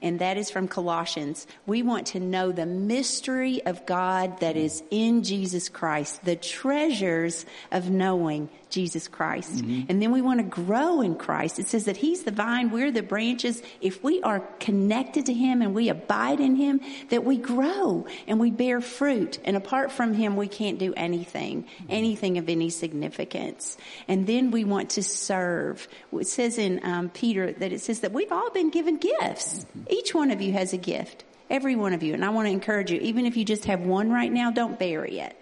and 0.00 0.20
that 0.20 0.36
is 0.36 0.50
from 0.50 0.68
Colossians. 0.68 1.46
We 1.66 1.82
want 1.82 2.08
to 2.08 2.20
know 2.20 2.52
the 2.52 2.66
mystery 2.66 3.64
of 3.64 3.86
God 3.86 4.40
that 4.40 4.56
is 4.56 4.82
in 4.90 5.24
Jesus 5.24 5.68
Christ, 5.68 6.24
the 6.24 6.36
treasures 6.36 7.44
of 7.72 7.90
knowing 7.90 8.48
Jesus 8.70 9.08
Christ. 9.08 9.60
And 9.88 10.02
then 10.02 10.12
we 10.12 10.20
want 10.20 10.40
to 10.40 10.44
grow 10.44 11.00
in 11.00 11.14
Christ. 11.14 11.58
It 11.58 11.68
says 11.68 11.86
that 11.86 11.96
He's 11.96 12.24
the 12.24 12.30
vine, 12.30 12.70
we're 12.70 12.90
the 12.90 13.02
branches. 13.02 13.62
If 13.80 14.02
we 14.04 14.22
are 14.22 14.40
connected 14.60 15.26
to 15.26 15.32
Him 15.32 15.62
and 15.62 15.74
we 15.74 15.88
abide 15.88 16.40
in 16.40 16.54
Him, 16.54 16.80
that 17.08 17.24
we 17.24 17.38
grow 17.38 18.06
and 18.26 18.38
we 18.38 18.50
bear 18.50 18.80
fruit. 18.80 19.38
And 19.44 19.56
apart 19.56 19.90
from 19.90 20.12
Him, 20.14 20.36
we 20.36 20.48
can't 20.48 20.78
do 20.78 20.92
anything, 20.94 21.66
anything 21.88 22.38
of 22.38 22.48
any 22.48 22.70
significance. 22.70 23.76
And 24.06 24.26
then 24.26 24.50
we 24.50 24.64
want 24.64 24.90
to 24.90 25.02
serve. 25.02 25.88
It 26.12 26.28
says 26.28 26.58
in 26.58 26.84
um, 26.84 27.08
Peter 27.08 27.52
that 27.52 27.72
it 27.72 27.80
says 27.80 28.00
that 28.00 28.12
we've 28.12 28.32
all 28.32 28.50
been 28.50 28.70
given 28.70 28.98
gifts. 28.98 29.64
Each 29.88 30.14
one 30.14 30.30
of 30.30 30.40
you 30.40 30.52
has 30.52 30.72
a 30.72 30.76
gift. 30.76 31.24
Every 31.50 31.76
one 31.76 31.92
of 31.92 32.02
you. 32.02 32.14
And 32.14 32.24
I 32.24 32.28
want 32.28 32.46
to 32.46 32.52
encourage 32.52 32.90
you, 32.90 32.98
even 33.00 33.26
if 33.26 33.36
you 33.36 33.44
just 33.44 33.64
have 33.64 33.80
one 33.80 34.10
right 34.10 34.30
now, 34.30 34.50
don't 34.50 34.78
bury 34.78 35.18
it. 35.18 35.36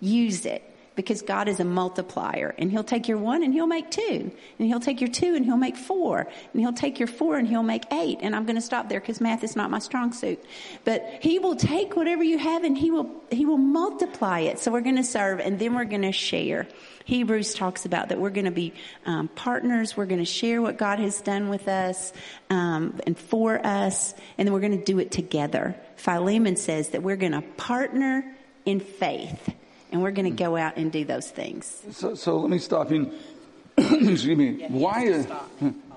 Use 0.00 0.44
it. 0.46 0.62
Because 1.02 1.22
God 1.22 1.48
is 1.48 1.60
a 1.60 1.64
multiplier 1.64 2.54
and 2.58 2.70
he'll 2.70 2.84
take 2.84 3.08
your 3.08 3.18
one 3.18 3.42
and 3.42 3.52
he'll 3.54 3.66
make 3.66 3.90
two 3.90 4.30
and 4.58 4.68
he'll 4.68 4.80
take 4.80 5.00
your 5.00 5.10
two 5.10 5.34
and 5.34 5.44
he'll 5.44 5.56
make 5.56 5.76
four 5.76 6.28
and 6.52 6.60
he'll 6.60 6.72
take 6.72 6.98
your 6.98 7.08
four 7.08 7.36
and 7.36 7.48
he'll 7.48 7.62
make 7.62 7.84
eight. 7.92 8.18
And 8.20 8.36
I'm 8.36 8.44
going 8.44 8.56
to 8.56 8.62
stop 8.62 8.88
there 8.88 9.00
because 9.00 9.20
math 9.20 9.42
is 9.42 9.56
not 9.56 9.70
my 9.70 9.78
strong 9.78 10.12
suit, 10.12 10.44
but 10.84 11.04
he 11.22 11.38
will 11.38 11.56
take 11.56 11.96
whatever 11.96 12.22
you 12.22 12.38
have 12.38 12.64
and 12.64 12.76
he 12.76 12.90
will, 12.90 13.10
he 13.30 13.46
will 13.46 13.58
multiply 13.58 14.40
it. 14.40 14.58
So 14.58 14.70
we're 14.70 14.80
going 14.82 14.96
to 14.96 15.04
serve 15.04 15.40
and 15.40 15.58
then 15.58 15.74
we're 15.74 15.84
going 15.84 16.02
to 16.02 16.12
share. 16.12 16.68
Hebrews 17.04 17.54
talks 17.54 17.86
about 17.86 18.10
that 18.10 18.20
we're 18.20 18.30
going 18.30 18.44
to 18.44 18.50
be 18.50 18.72
um, 19.06 19.28
partners. 19.28 19.96
We're 19.96 20.06
going 20.06 20.20
to 20.20 20.24
share 20.24 20.62
what 20.62 20.76
God 20.76 20.98
has 20.98 21.20
done 21.20 21.48
with 21.48 21.66
us 21.66 22.12
um, 22.50 23.00
and 23.06 23.18
for 23.18 23.64
us, 23.64 24.14
and 24.38 24.46
then 24.46 24.52
we're 24.52 24.60
going 24.60 24.78
to 24.78 24.84
do 24.84 24.98
it 24.98 25.10
together. 25.10 25.74
Philemon 25.96 26.56
says 26.56 26.90
that 26.90 27.02
we're 27.02 27.16
going 27.16 27.32
to 27.32 27.42
partner 27.42 28.24
in 28.64 28.80
faith, 28.80 29.54
and 29.90 30.02
we're 30.02 30.10
going 30.10 30.30
to 30.30 30.42
go 30.42 30.56
out 30.56 30.76
and 30.76 30.90
do 30.90 31.04
those 31.04 31.30
things. 31.30 31.82
So, 31.92 32.14
so 32.14 32.38
let 32.38 32.50
me 32.50 32.58
stop 32.58 32.90
you. 32.90 33.12
Excuse 33.76 34.26
me. 34.26 34.66
why? 34.68 35.26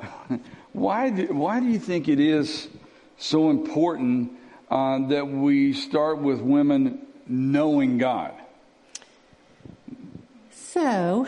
why? 0.73 1.09
Do, 1.09 1.27
why 1.33 1.59
do 1.59 1.67
you 1.67 1.79
think 1.79 2.07
it 2.07 2.19
is 2.19 2.67
so 3.17 3.49
important 3.49 4.31
uh, 4.69 5.07
that 5.07 5.27
we 5.27 5.73
start 5.73 6.19
with 6.19 6.39
women 6.39 7.05
knowing 7.27 7.97
God? 7.97 8.33
So 10.51 11.27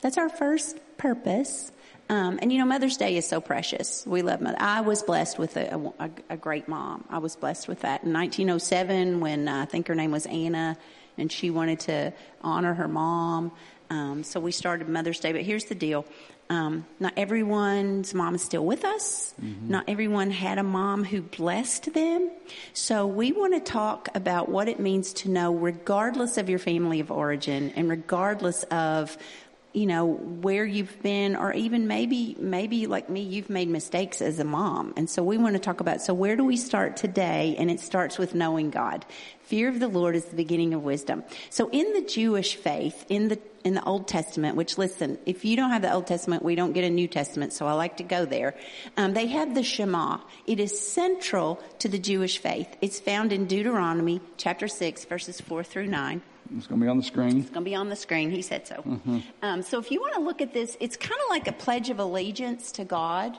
that's 0.00 0.18
our 0.18 0.28
first 0.28 0.78
purpose. 0.98 1.72
Um, 2.08 2.38
and 2.40 2.52
you 2.52 2.58
know, 2.58 2.64
Mother's 2.64 2.96
Day 2.96 3.16
is 3.16 3.26
so 3.26 3.40
precious. 3.40 4.06
We 4.06 4.22
love 4.22 4.40
Mother. 4.40 4.56
I 4.60 4.82
was 4.82 5.02
blessed 5.02 5.38
with 5.38 5.56
a, 5.56 5.92
a, 5.98 6.10
a 6.30 6.36
great 6.36 6.68
mom. 6.68 7.04
I 7.10 7.18
was 7.18 7.34
blessed 7.34 7.66
with 7.66 7.80
that 7.80 8.04
in 8.04 8.12
1907 8.12 9.20
when 9.20 9.48
uh, 9.48 9.62
I 9.62 9.64
think 9.64 9.88
her 9.88 9.94
name 9.94 10.12
was 10.12 10.26
Anna, 10.26 10.76
and 11.18 11.30
she 11.30 11.50
wanted 11.50 11.80
to 11.80 12.12
honor 12.42 12.74
her 12.74 12.88
mom. 12.88 13.52
Um, 13.88 14.24
so 14.24 14.40
we 14.40 14.52
started 14.52 14.88
Mother's 14.88 15.20
Day. 15.20 15.32
But 15.32 15.42
here's 15.42 15.64
the 15.64 15.74
deal: 15.74 16.04
um, 16.48 16.86
not 17.00 17.12
everyone's 17.16 18.14
mom 18.14 18.34
is 18.34 18.42
still 18.42 18.64
with 18.64 18.84
us. 18.84 19.34
Not 19.68 19.84
everyone 19.88 20.30
had 20.30 20.58
a 20.58 20.62
mom 20.62 21.04
who 21.04 21.22
blessed 21.22 21.92
them. 21.92 22.30
So 22.72 23.06
we 23.06 23.32
want 23.32 23.54
to 23.54 23.60
talk 23.60 24.08
about 24.14 24.48
what 24.48 24.68
it 24.68 24.78
means 24.78 25.12
to 25.14 25.30
know, 25.30 25.52
regardless 25.52 26.38
of 26.38 26.48
your 26.48 26.60
family 26.60 27.00
of 27.00 27.10
origin, 27.10 27.72
and 27.74 27.88
regardless 27.88 28.62
of 28.64 29.16
you 29.76 29.84
know 29.84 30.06
where 30.06 30.64
you've 30.64 31.02
been 31.02 31.36
or 31.36 31.52
even 31.52 31.86
maybe 31.86 32.34
maybe 32.40 32.86
like 32.86 33.10
me 33.10 33.20
you've 33.20 33.50
made 33.50 33.68
mistakes 33.68 34.22
as 34.22 34.38
a 34.38 34.44
mom. 34.44 34.94
And 34.96 35.08
so 35.08 35.22
we 35.22 35.36
want 35.36 35.54
to 35.54 35.58
talk 35.58 35.80
about 35.80 36.00
so 36.00 36.14
where 36.14 36.34
do 36.34 36.44
we 36.44 36.56
start 36.56 36.96
today? 36.96 37.54
And 37.58 37.70
it 37.70 37.80
starts 37.80 38.16
with 38.16 38.34
knowing 38.34 38.70
god. 38.70 39.04
Fear 39.42 39.68
of 39.68 39.78
the 39.78 39.88
lord 39.88 40.16
is 40.16 40.24
the 40.24 40.36
beginning 40.36 40.72
of 40.72 40.82
wisdom. 40.82 41.24
So 41.50 41.68
in 41.68 41.92
the 41.92 42.00
jewish 42.00 42.56
faith 42.56 43.04
in 43.10 43.28
the 43.28 43.38
in 43.64 43.74
the 43.74 43.84
old 43.84 44.08
testament 44.08 44.56
which 44.56 44.78
listen 44.78 45.18
if 45.26 45.44
you 45.44 45.56
don't 45.56 45.70
have 45.70 45.82
the 45.82 45.92
old 45.92 46.06
testament 46.06 46.42
we 46.42 46.54
don't 46.54 46.72
get 46.72 46.84
a 46.84 46.90
new 46.90 47.08
testament 47.08 47.52
so 47.52 47.66
i 47.66 47.72
like 47.72 47.96
to 47.96 48.04
go 48.04 48.24
there 48.24 48.54
um, 48.96 49.12
they 49.12 49.26
have 49.26 49.56
the 49.56 49.62
shema. 49.64 50.18
It 50.46 50.60
is 50.60 50.80
central 50.80 51.60
to 51.80 51.88
the 51.88 51.98
jewish 51.98 52.38
faith. 52.38 52.68
It's 52.80 52.98
found 52.98 53.30
in 53.30 53.46
deuteronomy 53.46 54.22
chapter 54.38 54.68
6 54.68 55.04
verses 55.04 55.38
4 55.38 55.64
through 55.64 55.88
9 55.88 56.22
It's 56.56 56.66
going 56.66 56.80
to 56.80 56.84
be 56.84 56.90
on 56.90 56.98
the 56.98 57.02
screen. 57.02 57.38
it's 57.38 57.50
going 57.50 57.64
to 57.64 57.70
be 57.70 57.74
on 57.74 57.88
the 57.88 57.96
screen. 57.96 58.30
He 58.30 58.42
said 58.42 58.66
so. 58.66 58.82
Um, 59.42 59.62
so 59.62 59.78
if 59.78 59.90
you 59.90 60.00
want 60.00 60.14
to 60.14 60.20
look 60.20 60.40
at 60.40 60.52
this, 60.52 60.76
it's 60.80 60.96
kind 60.96 61.20
of 61.24 61.30
like 61.30 61.48
a 61.48 61.52
pledge 61.52 61.90
of 61.90 61.98
allegiance 61.98 62.72
to 62.72 62.84
God. 62.84 63.36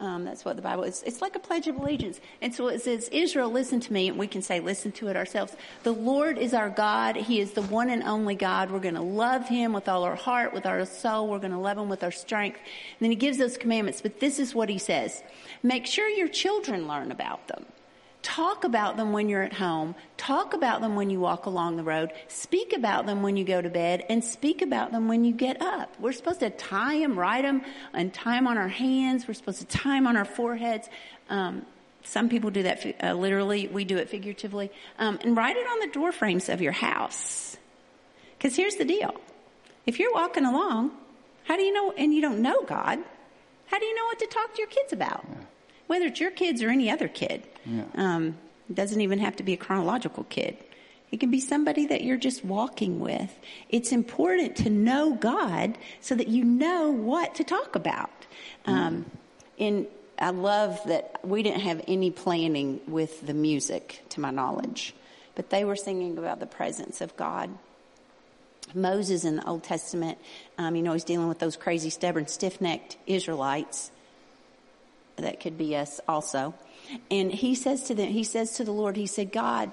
Um, 0.00 0.24
that's 0.24 0.46
what 0.46 0.56
the 0.56 0.62
Bible 0.62 0.84
is. 0.84 1.02
It's 1.02 1.20
like 1.20 1.36
a 1.36 1.38
pledge 1.38 1.68
of 1.68 1.76
allegiance. 1.76 2.20
And 2.40 2.54
so 2.54 2.68
it 2.68 2.80
says, 2.80 3.10
Israel, 3.12 3.50
listen 3.50 3.80
to 3.80 3.92
me. 3.92 4.08
And 4.08 4.18
we 4.18 4.26
can 4.26 4.40
say, 4.40 4.58
listen 4.58 4.92
to 4.92 5.08
it 5.08 5.16
ourselves. 5.16 5.54
The 5.82 5.92
Lord 5.92 6.38
is 6.38 6.54
our 6.54 6.70
God. 6.70 7.16
He 7.16 7.38
is 7.38 7.52
the 7.52 7.62
one 7.62 7.90
and 7.90 8.02
only 8.04 8.34
God. 8.34 8.70
We're 8.70 8.80
going 8.80 8.94
to 8.94 9.02
love 9.02 9.46
him 9.46 9.74
with 9.74 9.90
all 9.90 10.02
our 10.04 10.16
heart, 10.16 10.54
with 10.54 10.64
our 10.64 10.86
soul. 10.86 11.28
We're 11.28 11.38
going 11.38 11.52
to 11.52 11.58
love 11.58 11.76
him 11.76 11.90
with 11.90 12.02
our 12.02 12.10
strength. 12.10 12.56
And 12.58 13.00
then 13.00 13.10
he 13.10 13.16
gives 13.16 13.36
those 13.36 13.58
commandments. 13.58 14.00
But 14.00 14.20
this 14.20 14.38
is 14.38 14.54
what 14.54 14.70
he 14.70 14.78
says. 14.78 15.22
Make 15.62 15.84
sure 15.84 16.08
your 16.08 16.28
children 16.28 16.88
learn 16.88 17.12
about 17.12 17.46
them. 17.48 17.66
Talk 18.22 18.64
about 18.64 18.98
them 18.98 19.12
when 19.12 19.28
you're 19.30 19.42
at 19.42 19.54
home. 19.54 19.94
Talk 20.18 20.52
about 20.52 20.82
them 20.82 20.94
when 20.94 21.08
you 21.08 21.20
walk 21.20 21.46
along 21.46 21.76
the 21.76 21.82
road. 21.82 22.12
Speak 22.28 22.74
about 22.74 23.06
them 23.06 23.22
when 23.22 23.36
you 23.36 23.44
go 23.44 23.62
to 23.62 23.70
bed 23.70 24.04
and 24.10 24.22
speak 24.22 24.60
about 24.60 24.92
them 24.92 25.08
when 25.08 25.24
you 25.24 25.32
get 25.32 25.62
up. 25.62 25.94
We're 25.98 26.12
supposed 26.12 26.40
to 26.40 26.50
tie 26.50 26.98
them, 26.98 27.18
write 27.18 27.42
them, 27.42 27.62
and 27.94 28.12
tie 28.12 28.34
them 28.34 28.46
on 28.46 28.58
our 28.58 28.68
hands. 28.68 29.26
We're 29.26 29.34
supposed 29.34 29.60
to 29.60 29.66
tie 29.66 29.96
them 29.96 30.06
on 30.06 30.18
our 30.18 30.26
foreheads. 30.26 30.88
Um, 31.30 31.64
some 32.02 32.28
people 32.28 32.50
do 32.50 32.62
that 32.64 33.02
uh, 33.02 33.14
literally. 33.14 33.68
We 33.68 33.84
do 33.84 33.96
it 33.96 34.10
figuratively. 34.10 34.70
Um, 34.98 35.18
and 35.22 35.34
write 35.34 35.56
it 35.56 35.66
on 35.66 35.80
the 35.80 35.88
door 35.88 36.12
frames 36.12 36.50
of 36.50 36.60
your 36.60 36.72
house. 36.72 37.56
Because 38.36 38.54
here's 38.54 38.76
the 38.76 38.84
deal. 38.84 39.14
If 39.86 39.98
you're 39.98 40.12
walking 40.12 40.44
along, 40.44 40.92
how 41.44 41.56
do 41.56 41.62
you 41.62 41.72
know, 41.72 41.92
and 41.92 42.12
you 42.12 42.20
don't 42.20 42.40
know 42.40 42.62
God, 42.64 42.98
how 43.66 43.78
do 43.78 43.86
you 43.86 43.94
know 43.94 44.04
what 44.04 44.18
to 44.18 44.26
talk 44.26 44.54
to 44.54 44.58
your 44.58 44.68
kids 44.68 44.92
about? 44.92 45.24
Whether 45.86 46.06
it's 46.06 46.20
your 46.20 46.30
kids 46.30 46.62
or 46.62 46.68
any 46.68 46.90
other 46.90 47.08
kid. 47.08 47.46
Yeah. 47.64 47.84
Um, 47.94 48.36
it 48.68 48.74
doesn't 48.74 49.00
even 49.00 49.18
have 49.18 49.36
to 49.36 49.42
be 49.42 49.52
a 49.52 49.56
chronological 49.56 50.24
kid. 50.24 50.56
It 51.10 51.18
can 51.18 51.30
be 51.30 51.40
somebody 51.40 51.86
that 51.86 52.04
you're 52.04 52.16
just 52.16 52.44
walking 52.44 53.00
with. 53.00 53.36
It's 53.68 53.90
important 53.90 54.56
to 54.56 54.70
know 54.70 55.14
God 55.14 55.76
so 56.00 56.14
that 56.14 56.28
you 56.28 56.44
know 56.44 56.90
what 56.90 57.34
to 57.36 57.44
talk 57.44 57.74
about. 57.74 58.10
Um, 58.64 59.06
and 59.58 59.86
I 60.20 60.30
love 60.30 60.80
that 60.86 61.18
we 61.24 61.42
didn't 61.42 61.62
have 61.62 61.82
any 61.88 62.10
planning 62.10 62.80
with 62.86 63.26
the 63.26 63.34
music, 63.34 64.02
to 64.10 64.20
my 64.20 64.30
knowledge, 64.30 64.94
but 65.34 65.50
they 65.50 65.64
were 65.64 65.76
singing 65.76 66.16
about 66.18 66.38
the 66.38 66.46
presence 66.46 67.00
of 67.00 67.16
God. 67.16 67.50
Moses 68.72 69.24
in 69.24 69.36
the 69.36 69.46
Old 69.48 69.64
Testament, 69.64 70.18
um, 70.58 70.76
you 70.76 70.82
know, 70.82 70.92
he's 70.92 71.04
dealing 71.04 71.26
with 71.26 71.40
those 71.40 71.56
crazy, 71.56 71.90
stubborn, 71.90 72.28
stiff 72.28 72.60
necked 72.60 72.98
Israelites. 73.06 73.90
That 75.16 75.40
could 75.40 75.58
be 75.58 75.74
us 75.74 76.00
also. 76.06 76.54
And 77.10 77.32
he 77.32 77.54
says 77.54 77.84
to 77.84 77.94
them, 77.94 78.08
he 78.08 78.24
says 78.24 78.52
to 78.56 78.64
the 78.64 78.72
Lord, 78.72 78.96
he 78.96 79.06
said, 79.06 79.32
God, 79.32 79.70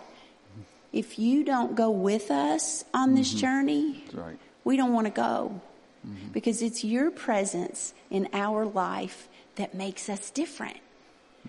if 0.93 1.19
you 1.19 1.43
don't 1.43 1.75
go 1.75 1.89
with 1.91 2.31
us 2.31 2.83
on 2.93 3.15
this 3.15 3.29
Mm-hmm. 3.29 3.39
journey, 3.39 4.03
right. 4.13 4.37
we 4.63 4.77
don't 4.77 4.93
want 4.93 5.05
to 5.07 5.11
go. 5.13 5.61
Mm-hmm. 6.07 6.29
Because 6.31 6.61
it's 6.61 6.83
your 6.83 7.11
presence 7.11 7.93
in 8.09 8.29
our 8.33 8.65
life 8.65 9.27
that 9.55 9.73
makes 9.73 10.09
us 10.09 10.29
different. 10.29 10.77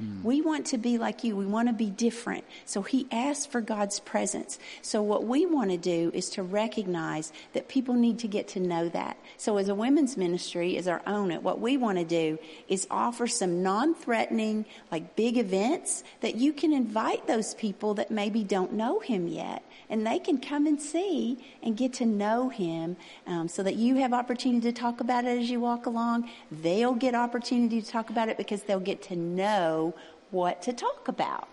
Mm. 0.02 0.22
We 0.22 0.40
want 0.42 0.66
to 0.66 0.78
be 0.78 0.98
like 0.98 1.24
you. 1.24 1.36
We 1.36 1.46
want 1.46 1.68
to 1.68 1.74
be 1.74 1.90
different. 1.90 2.44
So 2.64 2.82
he 2.82 3.06
asked 3.10 3.50
for 3.50 3.60
God's 3.60 4.00
presence. 4.00 4.58
So 4.82 5.02
what 5.02 5.24
we 5.24 5.46
want 5.46 5.70
to 5.70 5.76
do 5.76 6.10
is 6.14 6.30
to 6.30 6.42
recognize 6.42 7.32
that 7.52 7.68
people 7.68 7.94
need 7.94 8.18
to 8.20 8.28
get 8.28 8.48
to 8.48 8.60
know 8.60 8.88
that. 8.90 9.16
So 9.36 9.56
as 9.56 9.68
a 9.68 9.74
women's 9.74 10.16
ministry, 10.16 10.76
as 10.76 10.88
our 10.88 11.02
own 11.06 11.30
it, 11.30 11.42
what 11.42 11.60
we 11.60 11.76
want 11.76 11.98
to 11.98 12.04
do 12.04 12.38
is 12.68 12.86
offer 12.90 13.26
some 13.26 13.62
non-threatening, 13.62 14.66
like 14.90 15.16
big 15.16 15.36
events 15.36 16.04
that 16.20 16.36
you 16.36 16.52
can 16.52 16.72
invite 16.72 17.26
those 17.26 17.54
people 17.54 17.94
that 17.94 18.10
maybe 18.10 18.44
don't 18.44 18.72
know 18.72 19.00
him 19.00 19.28
yet. 19.28 19.62
And 19.90 20.06
they 20.06 20.18
can 20.18 20.38
come 20.38 20.66
and 20.66 20.80
see 20.80 21.38
and 21.62 21.76
get 21.76 21.94
to 21.94 22.06
know 22.06 22.48
him 22.48 22.96
um, 23.26 23.48
so 23.48 23.62
that 23.62 23.76
you 23.76 23.96
have 23.96 24.12
opportunity 24.12 24.72
to 24.72 24.78
talk 24.78 25.00
about 25.00 25.24
it 25.24 25.38
as 25.38 25.48
you 25.50 25.60
walk 25.60 25.86
along. 25.86 26.28
They'll 26.50 26.94
get 26.94 27.14
opportunity 27.14 27.80
to 27.80 27.90
talk 27.90 28.10
about 28.10 28.28
it 28.28 28.36
because 28.36 28.62
they'll 28.64 28.80
get 28.80 29.02
to 29.04 29.16
know 29.16 29.94
what 30.30 30.62
to 30.62 30.72
talk 30.72 31.08
about. 31.08 31.48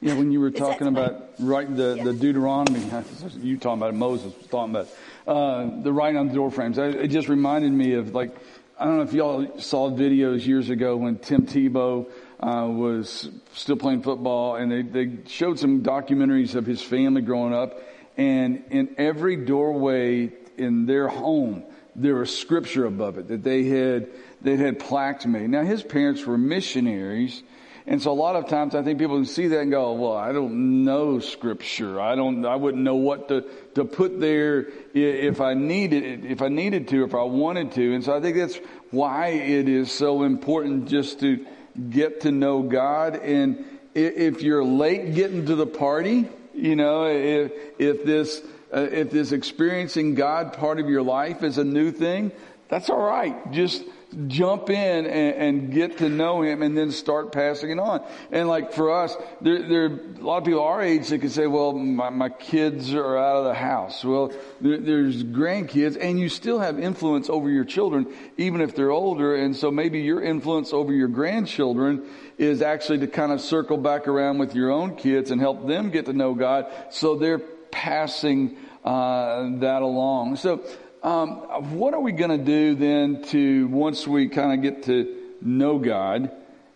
Yeah, 0.00 0.14
when 0.14 0.32
you 0.32 0.40
were 0.40 0.50
talking 0.50 0.88
about 0.88 1.30
writing 1.38 1.76
the, 1.76 1.94
Yeah. 1.96 2.04
the 2.04 2.12
Deuteronomy, 2.12 2.80
you 3.40 3.56
talking 3.56 3.78
about 3.78 3.94
it, 3.94 3.96
Moses 3.96 4.36
was 4.36 4.46
talking 4.48 4.74
about 4.74 4.88
uh, 5.26 5.82
the 5.82 5.92
writing 5.92 6.18
on 6.18 6.28
the 6.28 6.34
door 6.34 6.50
frames. 6.50 6.78
I, 6.78 6.86
it 6.88 7.08
just 7.08 7.28
reminded 7.28 7.72
me 7.72 7.94
of 7.94 8.14
like 8.14 8.34
I 8.78 8.84
don't 8.86 8.96
know 8.96 9.02
if 9.02 9.12
y'all 9.12 9.60
saw 9.60 9.90
videos 9.90 10.44
years 10.44 10.68
ago 10.70 10.96
when 10.96 11.16
Tim 11.18 11.46
Tebow 11.46 12.08
uh, 12.42 12.66
was 12.68 13.30
still 13.54 13.76
playing 13.76 14.02
football, 14.02 14.56
and 14.56 14.70
they 14.70 14.82
they 14.82 15.18
showed 15.28 15.58
some 15.58 15.82
documentaries 15.82 16.54
of 16.54 16.66
his 16.66 16.82
family 16.82 17.22
growing 17.22 17.54
up, 17.54 17.78
and 18.16 18.64
in 18.70 18.94
every 18.98 19.36
doorway 19.36 20.32
in 20.58 20.86
their 20.86 21.08
home 21.08 21.64
there 21.94 22.16
was 22.16 22.36
scripture 22.36 22.86
above 22.86 23.18
it 23.18 23.28
that 23.28 23.42
they 23.42 23.64
had 23.64 24.08
they 24.40 24.56
had 24.56 24.78
plaques 24.78 25.26
made. 25.26 25.48
Now 25.48 25.62
his 25.62 25.82
parents 25.82 26.24
were 26.24 26.38
missionaries. 26.38 27.42
And 27.84 28.00
so 28.00 28.12
a 28.12 28.14
lot 28.14 28.36
of 28.36 28.48
times 28.48 28.76
I 28.76 28.82
think 28.82 29.00
people 29.00 29.16
can 29.16 29.24
see 29.24 29.48
that 29.48 29.58
and 29.58 29.70
go, 29.72 29.94
well, 29.94 30.16
I 30.16 30.30
don't 30.30 30.84
know 30.84 31.18
scripture. 31.18 32.00
I 32.00 32.14
don't, 32.14 32.46
I 32.46 32.54
wouldn't 32.54 32.84
know 32.84 32.94
what 32.94 33.26
to, 33.26 33.44
to 33.74 33.84
put 33.84 34.20
there 34.20 34.68
if 34.94 35.40
I 35.40 35.54
needed 35.54 36.24
if 36.24 36.42
I 36.42 36.48
needed 36.48 36.88
to, 36.88 37.02
if 37.02 37.12
I 37.12 37.24
wanted 37.24 37.72
to. 37.72 37.92
And 37.92 38.04
so 38.04 38.16
I 38.16 38.20
think 38.20 38.36
that's 38.36 38.56
why 38.92 39.28
it 39.30 39.68
is 39.68 39.90
so 39.90 40.22
important 40.22 40.88
just 40.88 41.18
to 41.20 41.44
get 41.90 42.22
to 42.22 42.32
know 42.32 42.62
God. 42.62 43.16
And 43.16 43.64
if 43.94 44.42
you're 44.42 44.64
late 44.64 45.14
getting 45.14 45.46
to 45.46 45.54
the 45.54 45.66
party, 45.66 46.28
you 46.54 46.76
know, 46.76 47.06
if, 47.06 47.52
if 47.78 48.04
this, 48.04 48.42
uh, 48.74 48.80
if 48.80 49.10
this 49.10 49.32
experiencing 49.32 50.14
God 50.14 50.54
part 50.54 50.80
of 50.80 50.88
your 50.88 51.02
life 51.02 51.42
is 51.42 51.58
a 51.58 51.64
new 51.64 51.90
thing, 51.90 52.32
that's 52.68 52.90
all 52.90 53.02
right. 53.02 53.52
Just 53.52 53.82
jump 54.26 54.70
in 54.70 55.06
and, 55.06 55.34
and 55.36 55.72
get 55.72 55.98
to 55.98 56.08
know 56.08 56.42
Him 56.42 56.62
and 56.62 56.76
then 56.76 56.90
start 56.90 57.32
passing 57.32 57.70
it 57.70 57.78
on. 57.78 58.04
And 58.30 58.48
like 58.48 58.72
for 58.72 58.92
us, 58.92 59.16
there, 59.40 59.62
there 59.62 59.84
are 59.84 60.00
a 60.20 60.24
lot 60.24 60.38
of 60.38 60.44
people 60.44 60.62
our 60.62 60.82
age 60.82 61.08
that 61.08 61.18
can 61.18 61.30
say, 61.30 61.46
well, 61.46 61.72
my, 61.72 62.10
my 62.10 62.28
kids 62.28 62.94
are 62.94 63.16
out 63.16 63.36
of 63.36 63.44
the 63.44 63.54
house. 63.54 64.04
Well, 64.04 64.32
there, 64.60 64.78
there's 64.78 65.22
grandkids 65.24 65.96
and 66.00 66.18
you 66.18 66.28
still 66.28 66.60
have 66.60 66.78
influence 66.78 67.28
over 67.28 67.50
your 67.50 67.64
children, 67.64 68.12
even 68.36 68.60
if 68.60 68.74
they're 68.74 68.90
older. 68.90 69.36
And 69.36 69.56
so 69.56 69.70
maybe 69.70 70.00
your 70.00 70.22
influence 70.22 70.72
over 70.72 70.92
your 70.92 71.08
grandchildren 71.08 72.06
is 72.38 72.62
actually 72.62 72.98
to 72.98 73.06
kind 73.06 73.32
of 73.32 73.40
circle 73.40 73.76
back 73.76 74.08
around 74.08 74.38
with 74.38 74.54
your 74.54 74.70
own 74.70 74.96
kids 74.96 75.30
and 75.30 75.40
help 75.40 75.66
them 75.66 75.90
get 75.90 76.06
to 76.06 76.12
know 76.12 76.34
God. 76.34 76.66
So 76.90 77.16
they're 77.16 77.38
passing 77.38 78.56
uh, 78.84 79.58
that 79.58 79.82
along. 79.82 80.36
So 80.36 80.64
um, 81.02 81.76
what 81.76 81.94
are 81.94 82.00
we 82.00 82.12
going 82.12 82.30
to 82.30 82.44
do 82.44 82.74
then 82.74 83.22
to 83.24 83.66
once 83.68 84.06
we 84.06 84.28
kind 84.28 84.52
of 84.52 84.62
get 84.62 84.84
to 84.84 85.16
know 85.40 85.78
God, 85.78 86.30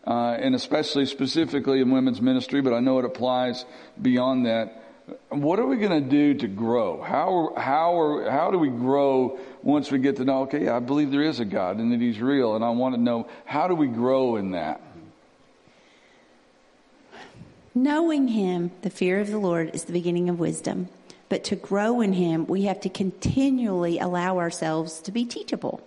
uh, 0.06 0.36
and 0.38 0.54
especially 0.54 1.06
specifically 1.06 1.80
in 1.80 1.90
women's 1.90 2.20
ministry, 2.20 2.60
but 2.60 2.72
I 2.72 2.80
know 2.80 2.98
it 2.98 3.04
applies 3.04 3.64
beyond 4.00 4.46
that. 4.46 4.82
What 5.28 5.60
are 5.60 5.66
we 5.66 5.76
going 5.76 6.02
to 6.02 6.10
do 6.10 6.34
to 6.34 6.48
grow? 6.48 7.00
How 7.00 7.52
how 7.56 8.00
are, 8.00 8.28
how 8.28 8.50
do 8.50 8.58
we 8.58 8.68
grow 8.68 9.38
once 9.62 9.92
we 9.92 9.98
get 9.98 10.16
to 10.16 10.24
know? 10.24 10.42
Okay, 10.42 10.68
I 10.68 10.80
believe 10.80 11.12
there 11.12 11.22
is 11.22 11.38
a 11.38 11.44
God 11.44 11.78
and 11.78 11.92
that 11.92 12.00
He's 12.00 12.20
real, 12.20 12.56
and 12.56 12.64
I 12.64 12.70
want 12.70 12.96
to 12.96 13.00
know 13.00 13.28
how 13.44 13.68
do 13.68 13.76
we 13.76 13.86
grow 13.86 14.34
in 14.34 14.50
that. 14.50 14.80
Knowing 17.72 18.28
Him, 18.28 18.72
the 18.82 18.90
fear 18.90 19.20
of 19.20 19.30
the 19.30 19.38
Lord, 19.38 19.70
is 19.72 19.84
the 19.84 19.92
beginning 19.92 20.28
of 20.28 20.40
wisdom. 20.40 20.88
But 21.28 21.44
to 21.44 21.56
grow 21.56 22.00
in 22.00 22.12
Him, 22.12 22.46
we 22.46 22.62
have 22.64 22.80
to 22.80 22.88
continually 22.88 23.98
allow 23.98 24.38
ourselves 24.38 25.00
to 25.02 25.12
be 25.12 25.24
teachable. 25.24 25.80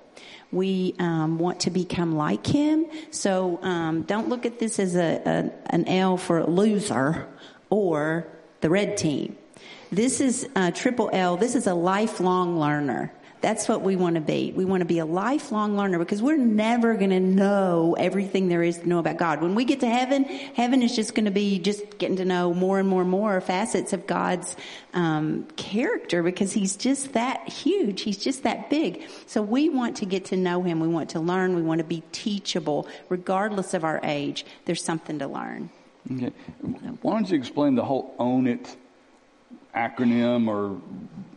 We 0.51 0.95
um, 0.99 1.37
want 1.37 1.61
to 1.61 1.69
become 1.69 2.15
like 2.15 2.45
Him. 2.45 2.85
So 3.11 3.59
um, 3.61 4.03
don't 4.03 4.27
look 4.27 4.45
at 4.45 4.59
this 4.59 4.79
as 4.79 4.95
a, 4.95 5.21
a 5.25 5.51
an 5.73 5.87
L 5.87 6.17
for 6.17 6.39
a 6.39 6.49
loser 6.49 7.27
or 7.69 8.27
the 8.61 8.69
red 8.69 8.97
team. 8.97 9.37
This 9.91 10.21
is 10.21 10.47
triple 10.75 11.09
L. 11.13 11.37
This 11.37 11.55
is 11.55 11.67
a 11.67 11.73
lifelong 11.73 12.59
learner. 12.59 13.11
That's 13.41 13.69
what 13.69 13.81
we 13.81 13.95
want 13.95 14.15
to 14.15 14.21
be. 14.21 14.51
We 14.53 14.65
want 14.65 14.81
to 14.81 14.85
be 14.85 14.99
a 14.99 15.05
lifelong 15.05 15.77
learner 15.77 15.97
because 15.97 16.21
we're 16.21 16.37
never 16.37 16.95
going 16.95 17.11
to 17.11 17.21
know 17.21 17.95
everything 17.97 18.49
there 18.49 18.61
is 18.61 18.79
to 18.79 18.89
know 18.89 18.99
about 18.99 19.17
God. 19.17 19.41
When 19.41 19.55
we 19.55 19.63
get 19.63 19.79
to 19.79 19.87
heaven, 19.87 20.25
heaven 20.25 20.81
is 20.81 20.93
just 20.93 21.15
going 21.15 21.25
to 21.25 21.31
be 21.31 21.57
just 21.57 21.97
getting 21.97 22.17
to 22.17 22.25
know 22.25 22.53
more 22.53 22.79
and 22.79 22.87
more 22.87 23.01
and 23.01 23.09
more 23.09 23.39
facets 23.39 23.93
of 23.93 24.05
God's 24.07 24.57
um, 24.93 25.47
character 25.55 26.21
because 26.21 26.51
He's 26.51 26.75
just 26.75 27.13
that 27.13 27.47
huge. 27.47 28.01
He's 28.01 28.17
just 28.17 28.43
that 28.43 28.69
big. 28.69 29.03
So 29.25 29.41
we 29.41 29.69
want 29.69 29.97
to 29.97 30.05
get 30.05 30.25
to 30.25 30.37
know 30.37 30.61
Him. 30.61 30.81
We 30.81 30.89
want 30.89 31.11
to 31.11 31.21
learn. 31.21 31.55
We 31.55 31.61
want 31.61 31.79
to 31.79 31.85
be 31.85 32.03
teachable, 32.11 32.89
regardless 33.07 33.73
of 33.73 33.85
our 33.85 34.01
age. 34.03 34.45
There's 34.65 34.83
something 34.83 35.19
to 35.19 35.27
learn. 35.27 35.69
Okay. 36.11 36.31
Why 37.01 37.13
don't 37.13 37.29
you 37.29 37.37
explain 37.37 37.75
the 37.75 37.85
whole 37.85 38.15
own 38.19 38.47
it 38.47 38.75
acronym 39.75 40.47
or 40.47 40.79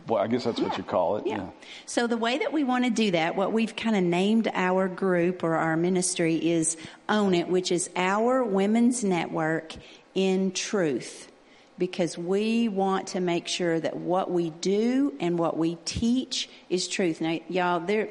well, 0.07 0.21
I 0.21 0.27
guess 0.27 0.43
that's 0.43 0.59
what 0.59 0.77
you 0.77 0.83
call 0.83 1.17
it. 1.17 1.27
Yeah. 1.27 1.47
So 1.85 2.07
the 2.07 2.17
way 2.17 2.37
that 2.39 2.51
we 2.51 2.63
want 2.63 2.83
to 2.83 2.89
do 2.89 3.11
that, 3.11 3.35
what 3.35 3.53
we've 3.53 3.75
kind 3.75 3.95
of 3.95 4.03
named 4.03 4.49
our 4.53 4.87
group 4.87 5.43
or 5.43 5.55
our 5.55 5.77
ministry 5.77 6.35
is 6.35 6.75
Own 7.07 7.33
It, 7.33 7.47
which 7.47 7.71
is 7.71 7.89
our 7.95 8.43
women's 8.43 9.03
network 9.03 9.73
in 10.13 10.51
truth. 10.51 11.29
Because 11.77 12.17
we 12.17 12.67
want 12.67 13.07
to 13.09 13.19
make 13.19 13.47
sure 13.47 13.79
that 13.79 13.95
what 13.95 14.29
we 14.29 14.51
do 14.51 15.13
and 15.19 15.39
what 15.39 15.57
we 15.57 15.75
teach 15.85 16.47
is 16.69 16.87
truth. 16.87 17.19
Now, 17.19 17.39
y'all, 17.49 17.79
there, 17.79 18.09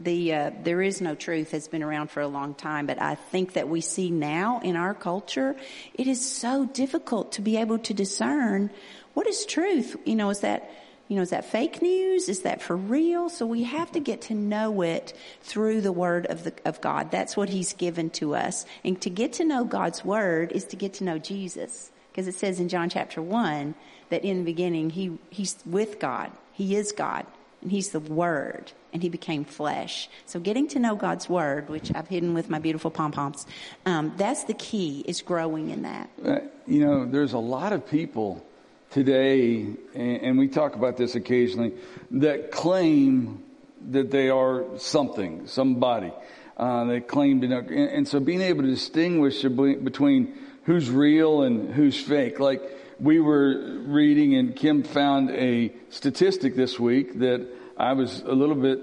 the 0.00 0.32
uh, 0.32 0.50
there 0.62 0.80
is 0.80 1.00
no 1.00 1.16
truth 1.16 1.50
has 1.50 1.66
been 1.66 1.82
around 1.82 2.10
for 2.10 2.20
a 2.20 2.28
long 2.28 2.54
time, 2.54 2.86
but 2.86 3.02
I 3.02 3.16
think 3.16 3.54
that 3.54 3.68
we 3.68 3.80
see 3.80 4.10
now 4.10 4.60
in 4.60 4.76
our 4.76 4.94
culture, 4.94 5.56
it 5.94 6.06
is 6.06 6.24
so 6.24 6.66
difficult 6.66 7.32
to 7.32 7.42
be 7.42 7.56
able 7.56 7.80
to 7.80 7.94
discern 7.94 8.70
what 9.18 9.26
is 9.26 9.44
truth. 9.44 9.96
You 10.04 10.14
know, 10.14 10.30
is 10.30 10.40
that 10.40 10.70
you 11.08 11.16
know, 11.16 11.22
is 11.22 11.30
that 11.30 11.44
fake 11.44 11.82
news? 11.82 12.28
Is 12.28 12.42
that 12.42 12.62
for 12.62 12.76
real? 12.76 13.28
So 13.30 13.46
we 13.46 13.64
have 13.64 13.90
to 13.92 13.98
get 13.98 14.22
to 14.22 14.34
know 14.34 14.82
it 14.82 15.12
through 15.40 15.80
the 15.80 15.90
word 15.90 16.26
of 16.26 16.44
the, 16.44 16.52
of 16.64 16.80
God. 16.80 17.10
That's 17.10 17.36
what 17.36 17.48
he's 17.48 17.72
given 17.72 18.10
to 18.10 18.36
us. 18.36 18.64
And 18.84 19.00
to 19.00 19.10
get 19.10 19.32
to 19.34 19.44
know 19.44 19.64
God's 19.64 20.04
word 20.04 20.52
is 20.52 20.66
to 20.66 20.76
get 20.76 20.92
to 20.94 21.04
know 21.04 21.18
Jesus. 21.18 21.90
Because 22.12 22.28
it 22.28 22.34
says 22.36 22.60
in 22.60 22.68
John 22.68 22.90
chapter 22.90 23.20
one 23.20 23.74
that 24.10 24.22
in 24.22 24.38
the 24.38 24.44
beginning 24.44 24.90
he, 24.90 25.18
he's 25.30 25.56
with 25.66 25.98
God. 25.98 26.30
He 26.52 26.76
is 26.76 26.92
God 26.92 27.26
and 27.60 27.72
he's 27.72 27.88
the 27.88 28.00
word 28.00 28.70
and 28.92 29.02
he 29.02 29.08
became 29.08 29.44
flesh. 29.44 30.08
So 30.26 30.38
getting 30.38 30.68
to 30.68 30.78
know 30.78 30.94
God's 30.94 31.28
word, 31.28 31.70
which 31.70 31.90
I've 31.92 32.08
hidden 32.08 32.34
with 32.34 32.50
my 32.50 32.58
beautiful 32.58 32.90
pom 32.90 33.12
poms, 33.12 33.46
um, 33.84 34.12
that's 34.16 34.44
the 34.44 34.54
key 34.54 35.04
is 35.08 35.22
growing 35.22 35.70
in 35.70 35.82
that. 35.82 36.10
Uh, 36.24 36.38
you 36.66 36.86
know, 36.86 37.04
there's 37.04 37.32
a 37.32 37.38
lot 37.38 37.72
of 37.72 37.88
people 37.88 38.44
today, 38.90 39.66
and, 39.94 40.38
we 40.38 40.48
talk 40.48 40.74
about 40.74 40.96
this 40.96 41.14
occasionally, 41.14 41.74
that 42.10 42.50
claim 42.50 43.42
that 43.90 44.10
they 44.10 44.30
are 44.30 44.64
something, 44.78 45.46
somebody. 45.46 46.12
Uh, 46.56 46.84
they 46.84 47.00
claim 47.00 47.40
to 47.42 47.48
know, 47.48 47.58
and, 47.58 47.70
and 47.70 48.08
so 48.08 48.18
being 48.18 48.40
able 48.40 48.62
to 48.62 48.68
distinguish 48.68 49.42
between 49.42 50.34
who's 50.64 50.90
real 50.90 51.42
and 51.42 51.72
who's 51.72 52.00
fake, 52.00 52.40
like 52.40 52.62
we 52.98 53.20
were 53.20 53.80
reading, 53.86 54.34
and 54.34 54.56
Kim 54.56 54.82
found 54.82 55.30
a 55.30 55.72
statistic 55.90 56.56
this 56.56 56.78
week 56.78 57.20
that 57.20 57.46
I 57.76 57.92
was 57.92 58.22
a 58.22 58.32
little 58.32 58.56
bit 58.56 58.80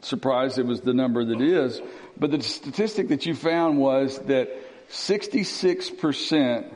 surprised 0.00 0.58
it 0.58 0.66
was 0.66 0.80
the 0.80 0.94
number 0.94 1.24
that 1.24 1.40
is. 1.40 1.80
But 2.18 2.32
the 2.32 2.42
statistic 2.42 3.08
that 3.08 3.26
you 3.26 3.34
found 3.34 3.78
was 3.78 4.18
that 4.20 4.50
66% 4.90 6.74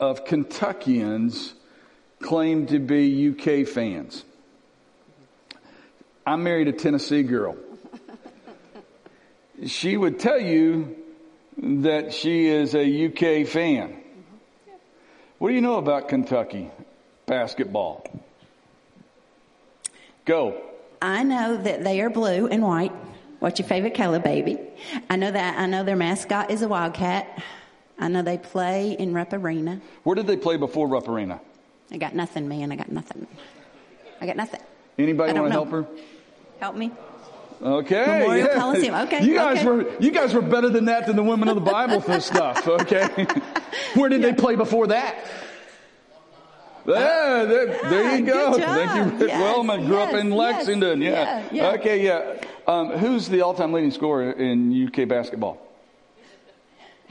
of 0.00 0.24
Kentuckians 0.24 1.54
claim 2.20 2.66
to 2.66 2.78
be 2.78 3.30
UK 3.30 3.66
fans. 3.66 4.24
I 6.26 6.36
married 6.36 6.68
a 6.68 6.72
Tennessee 6.72 7.22
girl. 7.22 7.56
She 9.66 9.96
would 9.96 10.18
tell 10.18 10.40
you 10.40 10.96
that 11.58 12.12
she 12.12 12.46
is 12.46 12.74
a 12.74 13.06
UK 13.06 13.46
fan. 13.46 13.96
What 15.38 15.50
do 15.50 15.54
you 15.54 15.60
know 15.60 15.76
about 15.76 16.08
Kentucky 16.08 16.70
basketball? 17.26 18.06
Go. 20.24 20.60
I 21.02 21.22
know 21.22 21.56
that 21.56 21.84
they 21.84 22.00
are 22.00 22.08
blue 22.08 22.46
and 22.46 22.62
white. 22.62 22.92
What's 23.40 23.58
your 23.58 23.68
favorite 23.68 23.94
color, 23.94 24.18
baby? 24.18 24.58
I 25.10 25.16
know 25.16 25.30
that. 25.30 25.58
I 25.58 25.66
know 25.66 25.84
their 25.84 25.96
mascot 25.96 26.50
is 26.50 26.62
a 26.62 26.68
wildcat. 26.68 27.42
I 27.98 28.08
know 28.08 28.22
they 28.22 28.38
play 28.38 28.92
in 28.92 29.14
Rupp 29.14 29.32
Arena. 29.32 29.80
Where 30.02 30.14
did 30.14 30.26
they 30.26 30.36
play 30.36 30.56
before 30.56 30.88
Rupp 30.88 31.08
Arena? 31.08 31.40
I 31.90 31.98
got 31.98 32.14
nothing, 32.14 32.48
man. 32.48 32.72
I 32.72 32.76
got 32.76 32.90
nothing. 32.90 33.26
I 34.20 34.26
got 34.26 34.36
nothing. 34.36 34.60
Anybody 34.98 35.32
want 35.32 35.46
to 35.46 35.52
help 35.52 35.70
her? 35.70 35.86
Help 36.60 36.76
me. 36.76 36.90
Okay. 37.62 38.06
Memorial 38.20 38.46
yeah. 38.46 38.58
Coliseum. 38.58 38.94
Okay, 38.94 39.24
You 39.24 39.34
guys 39.34 39.58
okay. 39.58 39.66
were 39.66 40.00
you 40.00 40.10
guys 40.10 40.34
were 40.34 40.42
better 40.42 40.68
than 40.68 40.86
that 40.86 41.06
than 41.06 41.16
the 41.16 41.22
women 41.22 41.48
of 41.48 41.54
the 41.54 41.60
Bible 41.60 42.00
for 42.00 42.20
stuff. 42.20 42.66
Okay. 42.74 43.26
Where 43.94 44.08
did 44.08 44.22
they 44.22 44.32
play 44.32 44.56
before 44.56 44.88
that? 44.88 45.16
There, 46.84 47.46
there, 47.46 47.66
there 47.88 48.16
you 48.18 48.24
good 48.24 48.32
go. 48.32 48.58
Thank 48.58 48.94
you, 48.94 49.18
Rick 49.18 49.28
Yes, 49.28 49.40
Wellman. 49.40 49.86
Grew 49.86 49.98
up 49.98 50.12
yes, 50.12 50.20
in 50.20 50.28
yes. 50.30 50.38
Lexington. 50.38 51.00
Yeah. 51.00 51.10
Yeah, 51.10 51.48
yeah. 51.52 51.70
Okay. 51.72 52.04
Yeah. 52.04 52.40
Um, 52.66 52.90
who's 52.90 53.28
the 53.28 53.40
all-time 53.42 53.72
leading 53.72 53.90
scorer 53.90 54.32
in 54.32 54.88
UK 54.88 55.08
basketball? 55.08 55.58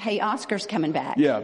Hey, 0.03 0.19
Oscar's 0.19 0.65
coming 0.65 0.91
back. 0.91 1.15
Yeah. 1.17 1.43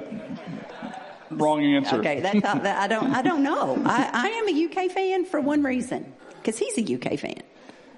Wrong 1.31 1.63
answer. 1.63 1.95
Okay, 1.99 2.19
that's 2.19 2.43
all, 2.43 2.59
that 2.59 2.77
I 2.81 2.87
don't. 2.87 3.13
I 3.15 3.21
don't 3.21 3.41
know. 3.41 3.81
I, 3.85 4.09
I 4.11 4.27
am 4.29 4.49
a 4.49 4.65
UK 4.65 4.91
fan 4.91 5.23
for 5.23 5.39
one 5.39 5.63
reason, 5.63 6.11
because 6.41 6.57
he's 6.57 6.77
a 6.77 6.95
UK 6.95 7.17
fan, 7.17 7.41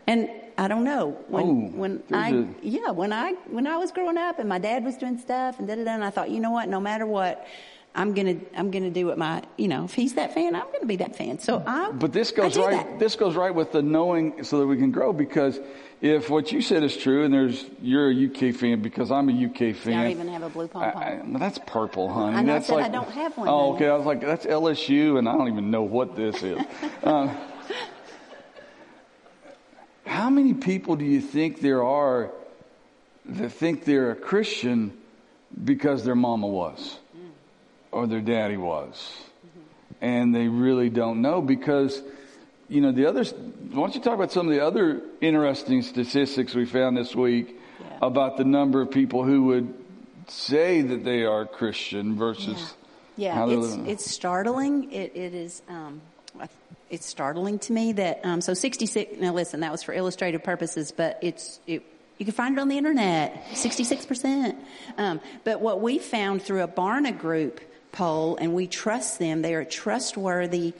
and 0.05 0.30
I 0.59 0.68
don't 0.68 0.84
know 0.84 1.18
when 1.30 1.43
Oh, 1.45 1.53
when 1.80 2.03
I 2.14 2.30
a- 2.30 2.45
yeah 2.62 2.91
when 2.91 3.12
I 3.14 3.32
when 3.47 3.66
I 3.66 3.78
was 3.78 3.91
growing 3.91 4.18
up 4.18 4.38
and 4.38 4.47
my 4.49 4.59
dad 4.59 4.84
was 4.84 4.97
doing 4.97 5.18
stuff 5.18 5.57
and 5.59 5.68
da 5.68 5.76
da 5.76 5.84
da, 5.86 5.91
and 5.91 6.03
I 6.03 6.09
thought, 6.12 6.30
you 6.30 6.39
know 6.41 6.51
what, 6.51 6.68
no 6.70 6.80
matter 6.80 7.05
what. 7.07 7.47
I'm 7.94 8.14
gonna, 8.14 8.38
I'm 8.56 8.72
gonna 8.72 8.89
do 8.89 9.08
what 9.08 9.18
my, 9.18 9.44
you 9.58 9.68
know, 9.68 9.84
if 9.84 9.94
he's 9.94 10.14
that 10.14 10.34
fan, 10.34 10.56
I'm 10.56 10.72
gonna 10.72 10.86
be 10.86 10.96
that 10.98 11.16
fan. 11.16 11.39
So 11.39 11.62
I, 11.66 11.92
But 11.92 12.14
this 12.14 12.32
goes 12.32 12.58
right. 12.58 12.88
that. 12.88 13.00
This 13.00 13.16
goes 13.16 13.36
right 13.36 13.54
with 13.54 13.74
the 13.74 13.82
knowing, 13.82 14.44
so 14.44 14.60
that 14.60 14.68
we 14.68 14.78
can 14.78 14.92
grow. 14.92 15.12
Because 15.12 15.60
if 16.00 16.30
what 16.30 16.54
you 16.54 16.62
said 16.62 16.84
is 16.84 16.96
true, 16.96 17.26
and 17.26 17.34
there's 17.34 17.66
you're 17.82 18.10
a 18.10 18.26
UK 18.28 18.56
fan 18.56 18.82
because 18.82 19.12
I'm 19.12 19.30
a 19.30 19.46
UK 19.46 19.76
fan. 19.76 19.94
I 19.94 20.04
don't 20.04 20.12
even 20.12 20.28
have 20.30 20.44
a 20.44 20.50
blue 20.50 20.70
pom 20.70 20.89
pom. 20.92 21.34
That's 21.34 21.60
purple, 21.66 22.12
honey. 22.12 22.38
I 22.38 22.42
know, 22.44 22.54
I 22.54 22.56
that's 22.56 22.68
said 22.68 22.78
I 22.78 22.82
like, 22.84 22.92
don't 22.94 23.12
have 23.12 23.38
one, 23.38 23.48
Oh, 23.50 23.74
okay. 23.76 23.89
I 23.89 23.96
was 23.98 24.06
like, 24.06 24.22
that's 24.22 24.46
LSU, 24.46 25.20
and 25.20 25.28
I 25.28 25.34
don't 25.34 25.50
even 25.50 25.70
know 25.70 25.84
what 25.84 26.16
this 26.16 26.42
is. 26.44 26.60
uh, 27.04 27.36
how 30.06 30.30
many 30.30 30.54
people 30.54 30.96
do 30.96 31.06
you 31.06 31.20
think 31.22 31.60
there 31.62 31.84
are 31.84 32.32
that 33.26 33.52
think 33.52 33.86
they're 33.86 34.12
a 34.12 34.16
Christian 34.16 34.98
because 35.64 36.04
their 36.04 36.16
mama 36.16 36.48
was, 36.48 36.98
or 37.92 38.08
their 38.08 38.22
daddy 38.22 38.58
was, 38.58 39.12
and 40.02 40.34
they 40.34 40.48
really 40.48 40.89
don't 40.89 41.22
know 41.22 41.42
because 41.42 42.02
you 42.70 42.82
know 42.82 42.92
the 42.92 43.06
others. 43.06 43.34
Why 43.34 43.82
don't 43.82 43.96
you 43.96 44.02
talk 44.02 44.16
about 44.16 44.32
some 44.32 44.48
of 44.48 44.54
the 44.54 44.66
other 44.66 45.02
interesting 45.22 45.82
statistics 45.82 46.54
we 46.56 46.66
found 46.66 46.98
this 46.98 47.16
week 47.16 47.56
Yeah. 47.80 47.98
about 48.02 48.38
the 48.38 48.44
number 48.46 48.82
of 48.82 48.92
people 48.92 49.24
who 49.24 49.44
would 49.46 49.74
say 50.28 50.82
that 50.82 51.04
they 51.04 51.24
are 51.24 51.46
Christian 51.46 52.16
versus 52.16 52.74
Yeah, 53.18 53.34
how 53.36 53.50
it's 53.50 53.76
it's 53.88 54.10
startling. 54.12 54.92
It 54.92 55.12
it 55.16 55.34
is. 55.34 55.62
Um, 55.70 56.02
it's 56.89 57.06
startling 57.06 57.58
to 57.60 57.72
me 57.74 57.94
that 57.94 58.20
um, 58.26 58.42
so 58.42 58.54
66. 58.54 59.20
Now 59.20 59.34
listen, 59.34 59.62
that 59.62 59.72
was 59.72 59.82
for 59.84 59.94
illustrative 59.94 60.44
purposes, 60.44 60.92
but 60.92 61.20
it's 61.22 61.60
it. 61.68 61.84
You 62.18 62.26
can 62.26 62.34
find 62.34 62.58
it 62.58 62.62
on 62.62 62.68
the 62.68 62.78
internet. 62.78 63.44
66 63.54 64.06
percent. 64.06 64.58
Um, 64.98 65.20
but 65.44 65.60
what 65.62 65.82
we 65.82 66.00
found 66.00 66.42
through 66.44 66.62
a 66.64 66.68
Barna 66.68 67.18
Group 67.18 67.60
poll, 67.92 68.38
and 68.38 68.54
we 68.54 68.68
trust 68.68 69.20
them. 69.20 69.42
They 69.42 69.56
are 69.56 69.62
a 69.62 69.66
trustworthy. 69.66 70.74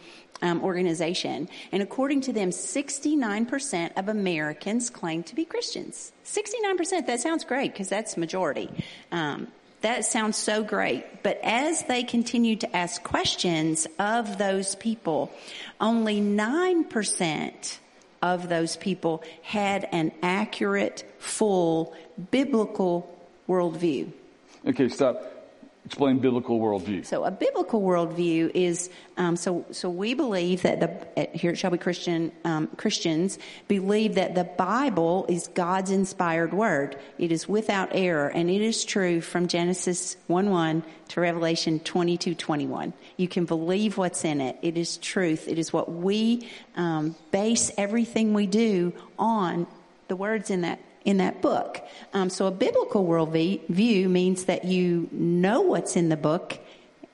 Um, 0.44 0.64
organization, 0.64 1.50
and 1.72 1.84
according 1.84 2.22
to 2.22 2.34
them, 2.34 2.50
69% 2.50 3.92
of 3.96 4.10
Americans 4.10 4.90
claim 4.90 5.22
to 5.22 5.36
be 5.36 5.46
Christians. 5.46 6.12
69%, 6.26 7.06
that 7.06 7.20
sounds 7.20 7.46
great 7.46 7.74
because 7.74 7.90
that's 7.90 8.18
majority. 8.18 8.68
Um, 9.12 9.50
that 9.82 10.06
sounds 10.06 10.38
so 10.38 10.64
great. 10.64 11.24
But 11.24 11.40
as 11.44 11.84
they 11.84 12.04
continue 12.04 12.56
to 12.58 12.76
ask 12.76 13.04
questions 13.04 13.88
of 14.00 14.38
those 14.38 14.76
people, 14.76 15.32
only 15.80 16.22
9% 16.22 17.78
of 18.22 18.50
those 18.50 18.78
people 18.78 19.24
had 19.42 19.88
an 19.92 20.12
accurate, 20.22 21.04
full, 21.20 21.96
biblical 22.30 23.10
worldview. 23.50 24.12
okay, 24.68 24.88
stop. 24.90 25.24
Explain 25.84 26.20
biblical 26.20 26.60
worldview. 26.60 27.04
So 27.06 27.26
a 27.26 27.32
biblical 27.32 27.82
worldview 27.82 28.52
is 28.54 28.90
um, 29.18 29.36
so. 29.36 29.66
So 29.72 29.90
we 29.90 30.14
believe 30.14 30.62
that 30.62 30.80
the 30.80 31.28
here 31.36 31.52
at 31.52 31.58
Shelby 31.58 31.80
Christian 31.80 32.32
um, 32.46 32.68
Christians 32.78 33.40
believe 33.68 34.16
that 34.16 34.36
the 34.36 34.44
Bible 34.44 35.26
is 35.28 35.48
God's 35.48 35.90
inspired 35.90 36.54
word. 36.54 36.98
It 37.18 37.32
is 37.32 37.50
without 37.50 37.90
error, 37.94 38.28
and 38.28 38.50
it 38.50 38.62
is 38.62 38.86
true 38.86 39.22
from 39.22 39.48
Genesis 39.48 40.18
one 40.28 40.52
one 40.52 40.84
to 41.10 41.20
Revelation 41.20 41.80
twenty 41.80 42.16
two 42.16 42.36
twenty 42.36 42.68
one. 42.68 42.94
You 43.18 43.28
can 43.28 43.46
believe 43.46 43.98
what's 43.98 44.24
in 44.24 44.40
it. 44.40 44.58
It 44.62 44.78
is 44.78 44.98
truth. 44.98 45.48
It 45.48 45.58
is 45.58 45.74
what 45.74 45.92
we 45.92 46.48
um, 46.76 47.16
base 47.32 47.72
everything 47.76 48.36
we 48.36 48.46
do 48.46 48.94
on. 49.18 49.66
The 50.10 50.16
words 50.16 50.52
in 50.52 50.62
that 50.62 50.80
in 51.06 51.18
that 51.18 51.42
book. 51.42 51.86
Um, 52.14 52.30
so 52.30 52.48
a 52.48 52.52
biblical 52.52 53.06
worldview 53.06 54.10
means 54.10 54.46
that 54.46 54.66
you 54.66 55.10
know 55.12 55.62
what's 55.62 55.96
in 55.96 56.10
the 56.10 56.18
book, 56.18 56.60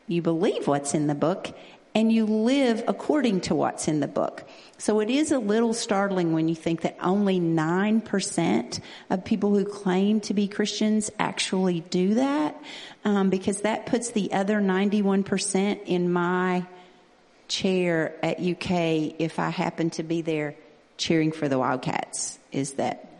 you 0.08 0.22
believe 0.22 0.68
what's 0.68 0.94
in 0.94 1.08
the 1.08 1.16
book, 1.16 1.56
and 1.96 2.12
you 2.12 2.26
live 2.26 2.84
according 2.88 3.42
to 3.42 3.56
what's 3.56 3.88
in 3.88 4.02
the 4.02 4.08
book. 4.08 4.44
So 4.78 5.00
it 5.00 5.10
is 5.10 5.32
a 5.32 5.40
little 5.40 5.74
startling 5.74 6.34
when 6.34 6.48
you 6.48 6.54
think 6.54 6.82
that 6.82 6.96
only 7.02 7.40
9% 7.40 8.80
of 9.10 9.26
people 9.26 9.56
who 9.56 9.66
claim 9.66 10.20
to 10.22 10.36
be 10.36 10.48
Christians 10.48 11.10
actually 11.18 11.80
do 11.80 12.14
that, 12.16 12.62
um, 13.04 13.32
because 13.32 13.62
that 13.62 13.88
puts 13.88 14.12
the 14.12 14.32
other 14.34 14.60
91% 14.60 15.80
in 15.86 16.12
my 16.12 16.66
chair 17.48 18.14
at 18.22 18.40
UK 18.40 19.16
if 19.20 19.40
I 19.40 19.50
happen 19.50 19.90
to 19.92 20.04
be 20.04 20.22
there 20.22 20.56
cheering 20.98 21.32
for 21.32 21.48
the 21.48 21.58
Wildcats 21.58 22.38
is 22.52 22.74
that 22.74 23.17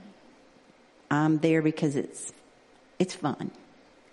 I'm 1.10 1.40
there 1.40 1.62
because 1.62 1.96
it's 1.96 2.34
it's 3.00 3.16
fun. 3.16 3.52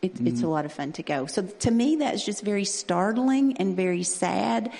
It, 0.02 0.20
It's 0.20 0.42
a 0.42 0.48
lot 0.48 0.66
of 0.66 0.72
fun 0.74 0.92
to 0.92 1.02
go. 1.02 1.24
So 1.24 1.46
to 1.46 1.70
me, 1.70 1.96
that's 1.96 2.22
just 2.22 2.42
very 2.42 2.66
startling 2.66 3.56
and 3.56 3.74
very 3.74 4.02
sad. 4.02 4.70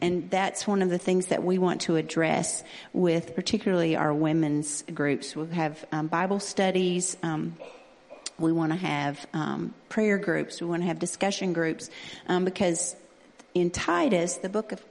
And 0.00 0.28
that's 0.30 0.66
one 0.66 0.82
of 0.82 0.90
the 0.90 0.98
things 0.98 1.26
that 1.26 1.44
we 1.44 1.58
want 1.58 1.82
to 1.82 1.94
address 1.94 2.64
with 2.92 3.36
particularly 3.36 3.94
our 3.94 4.12
women's 4.12 4.82
groups. 4.92 5.36
We'll 5.36 5.46
have 5.46 5.84
um, 5.92 6.08
Bible 6.08 6.40
studies. 6.40 7.16
Um, 7.22 7.56
we 8.36 8.50
want 8.50 8.72
to 8.72 8.78
have 8.78 9.24
um, 9.32 9.74
prayer 9.88 10.18
groups. 10.18 10.60
We 10.60 10.66
want 10.66 10.82
to 10.82 10.88
have 10.88 10.98
discussion 10.98 11.52
groups 11.52 11.88
um, 12.26 12.44
because 12.44 12.96
in 13.54 13.70
Titus, 13.70 14.38
the 14.38 14.48
book 14.48 14.72
of 14.72 14.82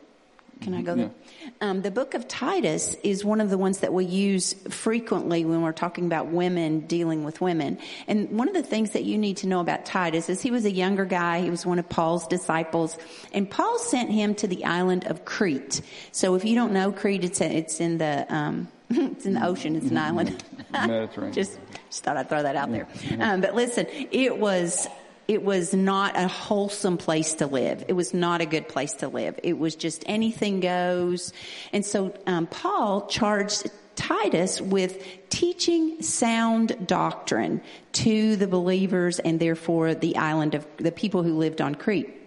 Can 0.64 0.74
I 0.74 0.82
go 0.82 0.96
there? 0.96 1.12
Um, 1.60 1.82
the 1.82 1.92
book 1.92 2.14
of 2.14 2.28
Titus 2.28 2.96
is 3.04 3.26
one 3.26 3.42
of 3.42 3.50
the 3.50 3.58
ones 3.58 3.80
that 3.80 3.94
we 3.94 4.06
use 4.06 4.54
frequently 4.70 5.44
when 5.44 5.62
we're 5.62 5.74
talking 5.74 6.06
about 6.06 6.28
women 6.28 6.82
dealing 6.82 7.26
with 7.26 7.42
women. 7.42 7.80
And 8.08 8.30
one 8.32 8.48
of 8.48 8.54
the 8.54 8.64
things 8.64 8.92
that 8.92 9.04
you 9.04 9.18
need 9.18 9.38
to 9.38 9.48
know 9.48 9.60
about 9.60 9.86
Titus 9.86 10.30
is 10.30 10.42
he 10.42 10.52
was 10.52 10.64
a 10.64 10.72
younger 10.72 11.04
guy. 11.04 11.42
He 11.42 11.50
was 11.50 11.66
one 11.66 11.80
of 11.80 11.90
Paul's 11.90 12.28
disciples. 12.28 12.98
And 13.34 13.50
Paul 13.50 13.78
sent 13.78 14.10
him 14.10 14.36
to 14.36 14.48
the 14.48 14.64
island 14.64 15.06
of 15.06 15.26
Crete. 15.26 15.82
So 16.14 16.36
if 16.36 16.46
you 16.46 16.56
don't 16.56 16.72
know 16.72 16.94
Crete, 16.94 17.26
it's, 17.26 17.42
it's 17.42 17.82
in 17.82 17.98
the, 17.98 18.26
um, 18.34 18.70
it's 18.90 19.26
in 19.26 19.34
the 19.34 19.46
ocean. 19.46 19.76
It's 19.76 19.92
an 19.92 19.98
island. 19.98 20.44
Mediterranean. 20.72 21.34
just, 21.34 21.60
just 21.90 22.04
thought 22.06 22.16
I'd 22.16 22.30
throw 22.30 22.44
that 22.44 22.56
out 22.56 22.72
there. 22.72 22.88
Um, 23.20 23.42
but 23.42 23.54
listen, 23.54 23.86
it 23.90 24.38
was, 24.38 24.88
it 25.28 25.44
was 25.44 25.74
not 25.74 26.18
a 26.18 26.28
wholesome 26.28 26.98
place 26.98 27.36
to 27.36 27.48
live. 27.48 27.86
It 27.88 27.94
was 27.94 28.14
not 28.14 28.42
a 28.42 28.46
good 28.46 28.68
place 28.68 28.94
to 28.96 29.08
live. 29.08 29.40
It 29.44 29.58
was 29.58 29.76
just 29.76 30.04
anything 30.06 30.60
goes. 30.60 31.34
And 31.72 31.86
so, 31.86 32.14
um, 32.28 32.48
Paul 32.48 33.08
charged 33.08 33.70
Titus 33.96 34.60
with 34.60 35.06
teaching 35.30 36.02
sound 36.02 36.88
doctrine 36.88 37.62
to 37.94 38.36
the 38.36 38.48
believers 38.48 39.20
and 39.20 39.40
therefore 39.40 39.94
the 39.94 40.18
island 40.18 40.56
of 40.56 40.66
the 40.78 40.92
people 40.92 41.24
who 41.24 41.38
lived 41.38 41.62
on 41.62 41.76
Crete. 41.76 42.23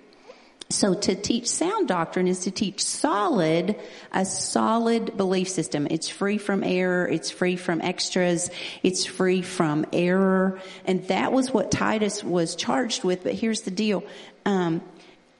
So 0.69 0.95
to 0.95 1.14
teach 1.14 1.47
sound 1.49 1.87
doctrine 1.87 2.27
is 2.27 2.41
to 2.41 2.51
teach 2.51 2.83
solid, 2.83 3.77
a 4.12 4.25
solid 4.25 5.17
belief 5.17 5.49
system. 5.49 5.87
It's 5.89 6.09
free 6.09 6.39
from 6.39 6.64
error. 6.64 7.07
It's 7.07 7.31
free 7.31 7.55
from 7.55 7.81
extras. 7.81 8.51
It's 8.83 9.05
free 9.05 9.43
from 9.43 9.87
error. 9.93 10.61
And 10.85 11.07
that 11.07 11.33
was 11.33 11.53
what 11.53 11.71
Titus 11.71 12.25
was 12.25 12.57
charged 12.57 13.05
with. 13.05 13.23
But 13.23 13.35
here's 13.35 13.61
the 13.61 13.71
deal. 13.71 14.03
Um, 14.45 14.83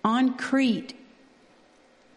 on 0.05 0.37
Crete, 0.37 0.95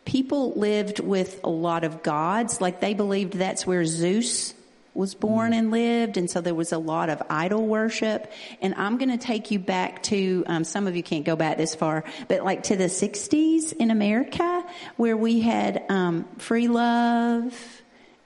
people 0.05 0.53
lived 0.53 0.99
with 0.99 1.39
a 1.43 1.49
lot 1.49 1.83
of 1.83 2.03
gods. 2.03 2.61
Like 2.61 2.79
they 2.79 2.93
believed 2.93 3.33
that's 3.33 3.65
where 3.65 3.85
Zeus 3.85 4.53
was 4.99 5.15
born 5.15 5.53
and 5.53 5.71
lived, 5.71 6.17
and 6.17 6.29
so 6.29 6.41
there 6.41 6.53
was 6.53 6.73
a 6.73 6.77
lot 6.77 7.09
of 7.09 7.23
idol 7.29 7.65
worship. 7.65 8.31
And 8.61 8.75
I'm 8.75 8.97
going 8.97 9.09
to 9.09 9.17
take 9.17 9.49
you 9.49 9.57
back 9.57 10.03
to 10.03 10.43
um, 10.45 10.63
some 10.65 10.87
of 10.87 10.95
you 10.95 11.01
can't 11.01 11.23
go 11.23 11.37
back 11.37 11.57
this 11.57 11.73
far, 11.73 12.03
but 12.27 12.43
like 12.43 12.63
to 12.63 12.75
the 12.75 12.85
'60s 12.85 13.73
in 13.73 13.91
America, 13.91 14.63
where 14.97 15.15
we 15.15 15.39
had 15.39 15.85
um, 15.89 16.25
free 16.37 16.67
love 16.67 17.81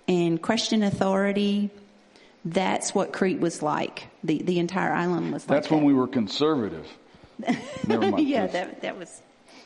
and 0.07 0.41
question 0.41 0.81
authority. 0.81 1.69
That's 2.43 2.93
what 2.93 3.13
Crete 3.13 3.39
was 3.39 3.61
like. 3.61 4.07
The 4.23 4.41
the 4.41 4.57
entire 4.57 4.91
island 4.91 5.31
was 5.31 5.47
like. 5.47 5.61
That's 5.61 5.69
when 5.69 5.81
that. 5.81 5.85
we 5.85 5.93
were 5.93 6.07
conservative. 6.07 6.87
Never 7.87 8.09
mind. 8.09 8.27
yeah, 8.27 8.47
that 8.47 8.81
that 8.81 8.97
was. 8.97 9.21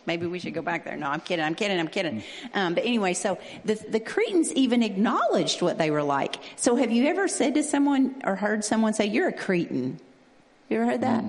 Maybe 0.07 0.25
we 0.25 0.39
should 0.39 0.53
go 0.53 0.61
back 0.61 0.85
there. 0.85 0.95
No, 0.95 1.07
I'm 1.07 1.19
kidding. 1.19 1.45
I'm 1.45 1.53
kidding. 1.53 1.79
I'm 1.79 1.89
kidding. 1.89 2.23
Um, 2.53 2.73
but 2.73 2.85
anyway, 2.85 3.13
so 3.13 3.37
the 3.65 3.75
the 3.75 3.99
Cretans 3.99 4.51
even 4.53 4.81
acknowledged 4.81 5.61
what 5.61 5.77
they 5.77 5.91
were 5.91 6.01
like. 6.01 6.37
So 6.55 6.77
have 6.77 6.91
you 6.91 7.05
ever 7.07 7.27
said 7.27 7.53
to 7.55 7.63
someone 7.63 8.15
or 8.23 8.35
heard 8.35 8.63
someone 8.63 8.93
say, 8.93 9.05
"You're 9.05 9.27
a 9.27 9.33
Cretan"? 9.33 9.99
You 10.69 10.77
ever 10.77 10.85
heard 10.85 11.01
that? 11.01 11.25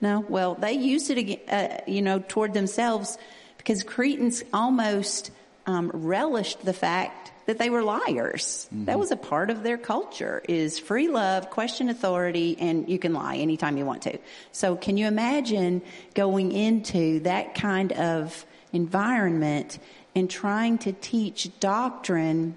No. 0.00 0.24
Well, 0.28 0.54
they 0.54 0.74
used 0.74 1.10
it 1.10 1.42
uh, 1.48 1.78
you 1.86 2.02
know, 2.02 2.22
toward 2.28 2.54
themselves 2.54 3.18
because 3.56 3.82
Cretans 3.82 4.44
almost 4.52 5.30
um, 5.66 5.90
relished 5.92 6.64
the 6.64 6.72
fact 6.72 7.32
that 7.48 7.56
they 7.56 7.70
were 7.70 7.82
liars. 7.82 8.68
Mm-hmm. 8.70 8.84
That 8.84 8.98
was 8.98 9.10
a 9.10 9.16
part 9.16 9.48
of 9.48 9.62
their 9.62 9.78
culture 9.78 10.42
is 10.46 10.78
free 10.78 11.08
love, 11.08 11.48
question 11.48 11.88
authority, 11.88 12.58
and 12.60 12.86
you 12.90 12.98
can 12.98 13.14
lie 13.14 13.36
anytime 13.36 13.78
you 13.78 13.86
want 13.86 14.02
to. 14.02 14.18
So 14.52 14.76
can 14.76 14.98
you 14.98 15.06
imagine 15.06 15.80
going 16.12 16.52
into 16.52 17.20
that 17.20 17.54
kind 17.54 17.92
of 17.92 18.44
environment 18.74 19.78
and 20.14 20.28
trying 20.28 20.76
to 20.78 20.92
teach 20.92 21.48
doctrine, 21.58 22.54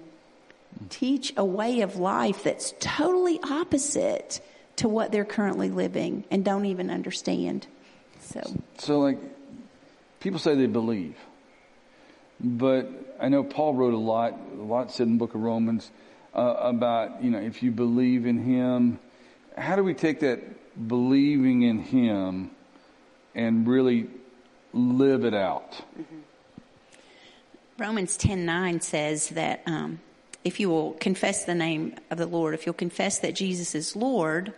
teach 0.90 1.32
a 1.38 1.44
way 1.44 1.80
of 1.80 1.96
life 1.96 2.44
that's 2.44 2.74
totally 2.78 3.40
opposite 3.42 4.42
to 4.76 4.88
what 4.88 5.10
they're 5.10 5.24
currently 5.24 5.70
living 5.70 6.24
and 6.30 6.44
don't 6.44 6.66
even 6.66 6.90
understand. 6.90 7.66
So 8.20 8.42
So, 8.76 9.00
like, 9.00 9.18
people 10.20 10.38
say 10.38 10.54
they 10.54 10.66
believe, 10.66 11.16
but 12.42 13.16
I 13.20 13.28
know 13.28 13.44
Paul 13.44 13.74
wrote 13.74 13.94
a 13.94 13.98
lot. 13.98 14.38
A 14.58 14.62
lot 14.62 14.92
said 14.92 15.06
in 15.06 15.14
the 15.14 15.18
Book 15.18 15.34
of 15.34 15.40
Romans 15.42 15.90
uh, 16.34 16.56
about 16.58 17.22
you 17.22 17.30
know 17.30 17.38
if 17.38 17.62
you 17.62 17.70
believe 17.70 18.26
in 18.26 18.38
Him. 18.38 18.98
How 19.56 19.76
do 19.76 19.84
we 19.84 19.94
take 19.94 20.20
that 20.20 20.40
believing 20.88 21.62
in 21.62 21.78
Him 21.78 22.50
and 23.34 23.66
really 23.66 24.08
live 24.72 25.24
it 25.24 25.34
out? 25.34 25.82
Romans 27.78 28.16
10:9 28.18 28.82
says 28.82 29.28
that 29.30 29.62
um, 29.66 30.00
if 30.44 30.58
you 30.58 30.68
will 30.68 30.92
confess 30.94 31.44
the 31.44 31.54
name 31.54 31.94
of 32.10 32.18
the 32.18 32.26
Lord, 32.26 32.54
if 32.54 32.66
you'll 32.66 32.74
confess 32.74 33.18
that 33.20 33.34
Jesus 33.34 33.74
is 33.74 33.94
Lord, 33.94 34.52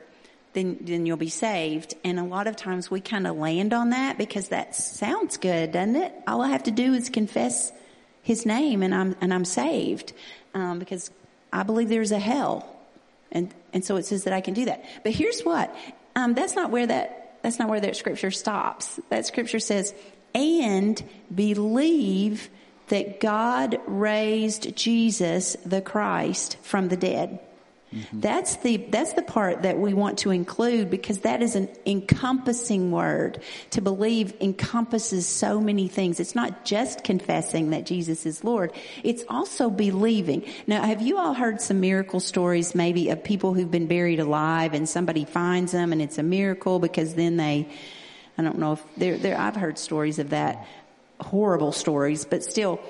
then 0.54 0.78
then 0.80 1.04
you'll 1.06 1.16
be 1.16 1.28
saved. 1.28 1.94
And 2.02 2.18
a 2.18 2.24
lot 2.24 2.46
of 2.46 2.56
times 2.56 2.90
we 2.90 3.00
kind 3.00 3.26
of 3.26 3.36
land 3.36 3.74
on 3.74 3.90
that 3.90 4.16
because 4.16 4.48
that 4.48 4.74
sounds 4.74 5.36
good, 5.36 5.72
doesn't 5.72 5.96
it? 5.96 6.12
All 6.26 6.42
I 6.42 6.48
have 6.48 6.64
to 6.64 6.70
do 6.70 6.94
is 6.94 7.10
confess 7.10 7.72
His 8.22 8.46
name, 8.46 8.82
and 8.82 8.94
I'm 8.94 9.16
and 9.20 9.34
I'm 9.34 9.44
saved 9.44 10.12
um, 10.54 10.78
because 10.78 11.10
I 11.52 11.62
believe 11.62 11.88
there's 11.88 12.12
a 12.12 12.18
hell, 12.18 12.66
and 13.30 13.52
and 13.72 13.84
so 13.84 13.96
it 13.96 14.06
says 14.06 14.24
that 14.24 14.32
I 14.32 14.40
can 14.40 14.54
do 14.54 14.64
that. 14.64 14.84
But 15.02 15.12
here's 15.12 15.42
what: 15.42 15.74
um, 16.16 16.34
that's 16.34 16.54
not 16.54 16.70
where 16.70 16.86
that 16.86 17.38
that's 17.42 17.58
not 17.58 17.68
where 17.68 17.80
that 17.80 17.96
scripture 17.96 18.30
stops. 18.30 18.98
That 19.10 19.26
scripture 19.26 19.58
says, 19.58 19.94
and 20.34 21.02
believe 21.34 22.48
that 22.88 23.20
God 23.20 23.78
raised 23.86 24.76
Jesus 24.76 25.56
the 25.64 25.80
Christ 25.80 26.56
from 26.62 26.88
the 26.88 26.96
dead. 26.96 27.40
Mm-hmm. 27.94 28.20
That's 28.20 28.56
the 28.56 28.76
that's 28.76 29.12
the 29.12 29.22
part 29.22 29.62
that 29.62 29.78
we 29.78 29.94
want 29.94 30.18
to 30.20 30.30
include 30.30 30.90
because 30.90 31.20
that 31.20 31.42
is 31.42 31.54
an 31.54 31.68
encompassing 31.86 32.90
word. 32.90 33.40
To 33.70 33.80
believe 33.80 34.34
encompasses 34.40 35.26
so 35.26 35.60
many 35.60 35.86
things. 35.86 36.18
It's 36.18 36.34
not 36.34 36.64
just 36.64 37.04
confessing 37.04 37.70
that 37.70 37.86
Jesus 37.86 38.26
is 38.26 38.42
Lord. 38.42 38.72
It's 39.04 39.22
also 39.28 39.70
believing. 39.70 40.44
Now, 40.66 40.82
have 40.82 41.02
you 41.02 41.18
all 41.18 41.34
heard 41.34 41.60
some 41.60 41.80
miracle 41.80 42.20
stories 42.20 42.74
maybe 42.74 43.10
of 43.10 43.22
people 43.22 43.54
who've 43.54 43.70
been 43.70 43.86
buried 43.86 44.18
alive 44.18 44.74
and 44.74 44.88
somebody 44.88 45.24
finds 45.24 45.72
them 45.72 45.92
and 45.92 46.02
it's 46.02 46.18
a 46.18 46.22
miracle 46.22 46.80
because 46.80 47.14
then 47.14 47.36
they 47.36 47.68
I 48.36 48.42
don't 48.42 48.58
know 48.58 48.72
if 48.72 48.82
there 48.96 49.16
there 49.16 49.38
I've 49.38 49.56
heard 49.56 49.78
stories 49.78 50.18
of 50.18 50.30
that 50.30 50.66
horrible 51.20 51.70
stories, 51.70 52.24
but 52.24 52.42
still 52.42 52.80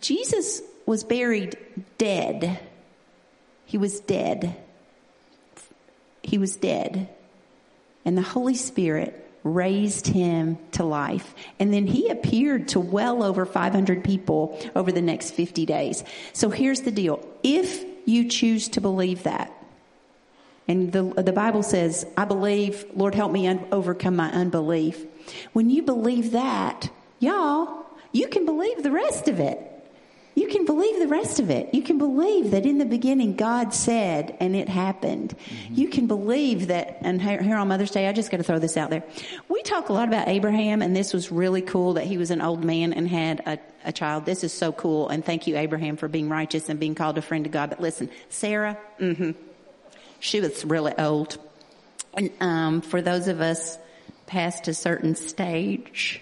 Jesus 0.00 0.62
was 0.86 1.04
buried 1.04 1.56
dead. 1.98 2.58
He 3.68 3.76
was 3.76 4.00
dead. 4.00 4.56
He 6.22 6.38
was 6.38 6.56
dead. 6.56 7.10
And 8.02 8.16
the 8.16 8.22
Holy 8.22 8.54
Spirit 8.54 9.30
raised 9.44 10.06
him 10.06 10.56
to 10.72 10.84
life. 10.84 11.34
And 11.60 11.70
then 11.70 11.86
he 11.86 12.08
appeared 12.08 12.68
to 12.68 12.80
well 12.80 13.22
over 13.22 13.44
500 13.44 14.02
people 14.02 14.58
over 14.74 14.90
the 14.90 15.02
next 15.02 15.32
50 15.32 15.66
days. 15.66 16.02
So 16.32 16.48
here's 16.48 16.80
the 16.80 16.90
deal. 16.90 17.22
If 17.42 17.84
you 18.06 18.30
choose 18.30 18.68
to 18.68 18.80
believe 18.80 19.24
that, 19.24 19.52
and 20.66 20.90
the, 20.90 21.02
the 21.02 21.32
Bible 21.34 21.62
says, 21.62 22.06
I 22.16 22.24
believe, 22.24 22.86
Lord, 22.94 23.14
help 23.14 23.32
me 23.32 23.48
un- 23.48 23.66
overcome 23.70 24.16
my 24.16 24.30
unbelief. 24.30 25.04
When 25.52 25.68
you 25.68 25.82
believe 25.82 26.30
that, 26.30 26.90
y'all, 27.18 27.84
you 28.12 28.28
can 28.28 28.46
believe 28.46 28.82
the 28.82 28.90
rest 28.90 29.28
of 29.28 29.40
it. 29.40 29.67
You 30.38 30.46
can 30.46 30.64
believe 30.64 31.00
the 31.00 31.08
rest 31.08 31.40
of 31.40 31.50
it. 31.50 31.74
You 31.74 31.82
can 31.82 31.98
believe 31.98 32.52
that 32.52 32.64
in 32.64 32.78
the 32.78 32.84
beginning 32.84 33.34
God 33.34 33.74
said 33.74 34.36
and 34.38 34.54
it 34.54 34.68
happened. 34.68 35.34
You 35.68 35.88
can 35.88 36.06
believe 36.06 36.68
that, 36.68 36.98
and 37.00 37.20
here, 37.20 37.42
here 37.42 37.56
on 37.56 37.66
Mother's 37.66 37.90
Day, 37.90 38.06
I 38.06 38.12
just 38.12 38.30
got 38.30 38.36
to 38.36 38.44
throw 38.44 38.60
this 38.60 38.76
out 38.76 38.88
there. 38.88 39.02
We 39.48 39.64
talk 39.64 39.88
a 39.88 39.92
lot 39.92 40.06
about 40.06 40.28
Abraham 40.28 40.80
and 40.80 40.94
this 40.94 41.12
was 41.12 41.32
really 41.32 41.60
cool 41.60 41.94
that 41.94 42.04
he 42.04 42.18
was 42.18 42.30
an 42.30 42.40
old 42.40 42.62
man 42.62 42.92
and 42.92 43.08
had 43.08 43.40
a, 43.46 43.58
a 43.84 43.90
child. 43.90 44.26
This 44.26 44.44
is 44.44 44.52
so 44.52 44.70
cool 44.70 45.08
and 45.08 45.24
thank 45.24 45.48
you 45.48 45.56
Abraham 45.56 45.96
for 45.96 46.06
being 46.06 46.28
righteous 46.28 46.68
and 46.68 46.78
being 46.78 46.94
called 46.94 47.18
a 47.18 47.22
friend 47.22 47.44
of 47.44 47.50
God. 47.50 47.70
But 47.70 47.80
listen, 47.80 48.08
Sarah, 48.28 48.78
mm-hmm, 49.00 49.32
she 50.20 50.40
was 50.40 50.64
really 50.64 50.96
old. 50.96 51.36
And, 52.14 52.30
um, 52.40 52.80
for 52.82 53.02
those 53.02 53.26
of 53.26 53.40
us 53.40 53.76
past 54.26 54.68
a 54.68 54.74
certain 54.74 55.16
stage, 55.16 56.20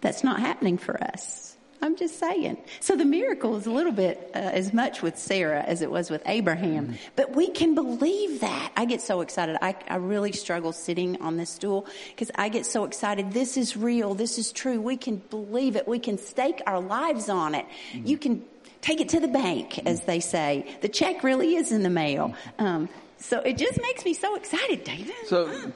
that's 0.00 0.24
not 0.24 0.40
happening 0.40 0.78
for 0.78 1.00
us. 1.00 1.56
I'm 1.82 1.96
just 1.96 2.20
saying. 2.20 2.58
So 2.78 2.94
the 2.94 3.04
miracle 3.04 3.56
is 3.56 3.66
a 3.66 3.70
little 3.72 3.92
bit 3.92 4.30
uh, 4.34 4.38
as 4.38 4.72
much 4.72 5.02
with 5.02 5.18
Sarah 5.18 5.62
as 5.62 5.82
it 5.82 5.90
was 5.90 6.10
with 6.10 6.22
Abraham. 6.26 6.96
But 7.16 7.34
we 7.34 7.50
can 7.50 7.74
believe 7.74 8.40
that. 8.40 8.70
I 8.76 8.84
get 8.84 9.00
so 9.00 9.20
excited. 9.20 9.58
I, 9.60 9.74
I 9.88 9.96
really 9.96 10.30
struggle 10.30 10.72
sitting 10.72 11.20
on 11.20 11.36
this 11.36 11.50
stool 11.50 11.86
because 12.10 12.30
I 12.36 12.50
get 12.50 12.66
so 12.66 12.84
excited. 12.84 13.32
This 13.32 13.56
is 13.56 13.76
real. 13.76 14.14
This 14.14 14.38
is 14.38 14.52
true. 14.52 14.80
We 14.80 14.96
can 14.96 15.16
believe 15.16 15.74
it. 15.74 15.88
We 15.88 15.98
can 15.98 16.18
stake 16.18 16.62
our 16.68 16.80
lives 16.80 17.28
on 17.28 17.56
it. 17.56 17.66
You 17.92 18.16
can 18.16 18.44
take 18.80 19.00
it 19.00 19.08
to 19.10 19.20
the 19.20 19.28
bank, 19.28 19.84
as 19.84 20.02
they 20.02 20.20
say. 20.20 20.66
The 20.82 20.88
check 20.88 21.24
really 21.24 21.56
is 21.56 21.72
in 21.72 21.82
the 21.82 21.90
mail. 21.90 22.34
Um, 22.60 22.88
so 23.18 23.40
it 23.40 23.58
just 23.58 23.80
makes 23.82 24.04
me 24.04 24.14
so 24.14 24.36
excited, 24.36 24.84
David. 24.84 25.14
So, 25.26 25.72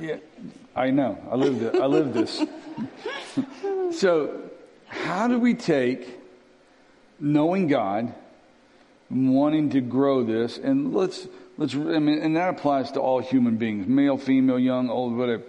yeah, 0.00 0.16
I 0.74 0.90
know. 0.90 1.18
I 1.30 1.36
lived 1.36 1.62
it. 1.62 1.74
I 1.74 1.86
lived 1.86 2.14
this. 2.14 2.42
so, 3.98 4.43
how 4.94 5.28
do 5.28 5.38
we 5.38 5.54
take 5.54 6.20
knowing 7.20 7.68
God, 7.68 8.14
wanting 9.10 9.70
to 9.70 9.80
grow 9.80 10.24
this, 10.24 10.58
and 10.58 10.94
let's 10.94 11.26
let's. 11.56 11.74
I 11.74 11.98
mean, 11.98 12.20
and 12.20 12.36
that 12.36 12.50
applies 12.50 12.92
to 12.92 13.00
all 13.00 13.20
human 13.20 13.56
beings, 13.56 13.86
male, 13.86 14.16
female, 14.16 14.58
young, 14.58 14.90
old, 14.90 15.16
whatever. 15.16 15.42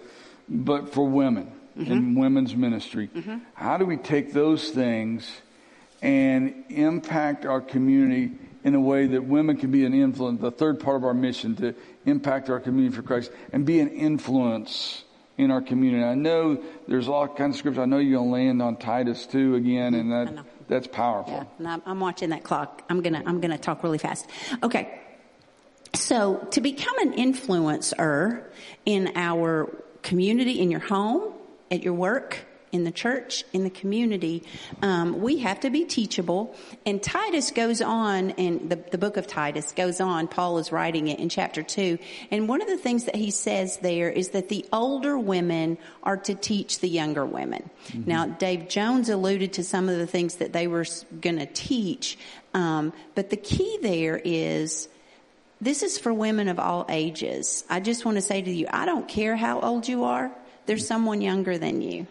But 0.47 0.93
for 0.93 1.07
women 1.07 1.51
in 1.75 1.85
mm-hmm. 1.85 2.19
women's 2.19 2.55
ministry, 2.55 3.09
mm-hmm. 3.13 3.37
how 3.53 3.77
do 3.77 3.85
we 3.85 3.97
take 3.97 4.33
those 4.33 4.69
things 4.69 5.27
and 6.01 6.65
impact 6.69 7.45
our 7.45 7.61
community 7.61 8.31
in 8.63 8.75
a 8.75 8.79
way 8.79 9.07
that 9.07 9.23
women 9.25 9.57
can 9.57 9.71
be 9.71 9.85
an 9.85 9.93
influence? 9.93 10.41
The 10.41 10.51
third 10.51 10.79
part 10.79 10.97
of 10.97 11.03
our 11.03 11.13
mission 11.13 11.55
to 11.57 11.73
impact 12.05 12.49
our 12.49 12.59
community 12.59 12.95
for 12.95 13.01
Christ 13.01 13.31
and 13.51 13.65
be 13.65 13.79
an 13.79 13.89
influence 13.89 15.04
in 15.37 15.51
our 15.51 15.61
community. 15.61 16.03
I 16.03 16.15
know 16.15 16.63
there's 16.87 17.07
all 17.07 17.27
kinds 17.27 17.55
of 17.55 17.59
scriptures. 17.59 17.81
I 17.81 17.85
know 17.85 17.97
you're 17.97 18.19
going 18.19 18.29
to 18.29 18.33
land 18.33 18.61
on 18.61 18.77
Titus 18.77 19.25
two 19.25 19.55
again, 19.55 19.93
and 19.93 20.11
that 20.11 20.45
that's 20.67 20.87
powerful. 20.87 21.33
Yeah, 21.33 21.43
and 21.59 21.67
I'm, 21.67 21.81
I'm 21.85 21.99
watching 21.99 22.29
that 22.29 22.43
clock. 22.43 22.83
I'm 22.89 23.01
gonna 23.01 23.23
I'm 23.25 23.41
gonna 23.41 23.57
talk 23.57 23.83
really 23.83 23.97
fast. 23.97 24.27
Okay. 24.63 25.01
So 25.93 26.45
to 26.51 26.59
become 26.59 26.97
an 26.99 27.13
influencer 27.13 28.43
in 28.85 29.13
our 29.15 29.69
community, 30.01 30.59
in 30.59 30.69
your 30.69 30.81
home, 30.81 31.33
at 31.71 31.83
your 31.83 31.93
work, 31.93 32.45
in 32.71 32.83
the 32.83 32.91
church, 32.91 33.43
in 33.53 33.63
the 33.63 33.69
community, 33.69 34.43
um, 34.81 35.21
we 35.21 35.39
have 35.39 35.59
to 35.61 35.69
be 35.69 35.85
teachable. 35.85 36.55
And 36.85 37.01
Titus 37.01 37.51
goes 37.51 37.81
on, 37.81 38.31
and 38.31 38.69
the, 38.69 38.75
the 38.75 38.97
book 38.97 39.17
of 39.17 39.27
Titus 39.27 39.71
goes 39.71 40.01
on. 40.01 40.27
Paul 40.27 40.57
is 40.57 40.71
writing 40.71 41.07
it 41.07 41.19
in 41.19 41.29
chapter 41.29 41.63
two, 41.63 41.97
and 42.31 42.49
one 42.49 42.61
of 42.61 42.67
the 42.67 42.77
things 42.77 43.05
that 43.05 43.15
he 43.15 43.31
says 43.31 43.77
there 43.77 44.09
is 44.09 44.29
that 44.29 44.49
the 44.49 44.65
older 44.73 45.17
women 45.17 45.77
are 46.03 46.17
to 46.17 46.35
teach 46.35 46.79
the 46.79 46.89
younger 46.89 47.25
women. 47.25 47.69
Now, 47.93 48.25
Dave 48.25 48.67
Jones 48.67 49.09
alluded 49.09 49.53
to 49.53 49.63
some 49.63 49.89
of 49.89 49.97
the 49.97 50.07
things 50.07 50.35
that 50.35 50.53
they 50.53 50.67
were 50.67 50.85
going 51.21 51.39
to 51.39 51.45
teach, 51.45 52.17
um, 52.53 52.93
but 53.13 53.29
the 53.29 53.37
key 53.37 53.79
there 53.81 54.19
is 54.23 54.89
this 55.61 55.83
is 55.83 55.97
for 55.97 56.13
women 56.13 56.47
of 56.47 56.59
all 56.59 56.85
ages. 56.89 57.63
I 57.69 57.79
just 57.79 58.05
want 58.05 58.17
to 58.17 58.21
say 58.21 58.41
to 58.41 58.51
you, 58.51 58.67
I 58.69 58.85
don't 58.85 59.07
care 59.07 59.35
how 59.35 59.61
old 59.61 59.87
you 59.87 60.03
are. 60.03 60.31
There's 60.65 60.87
someone 60.87 61.21
younger 61.21 61.57
than 61.57 61.81
you. 61.81 62.07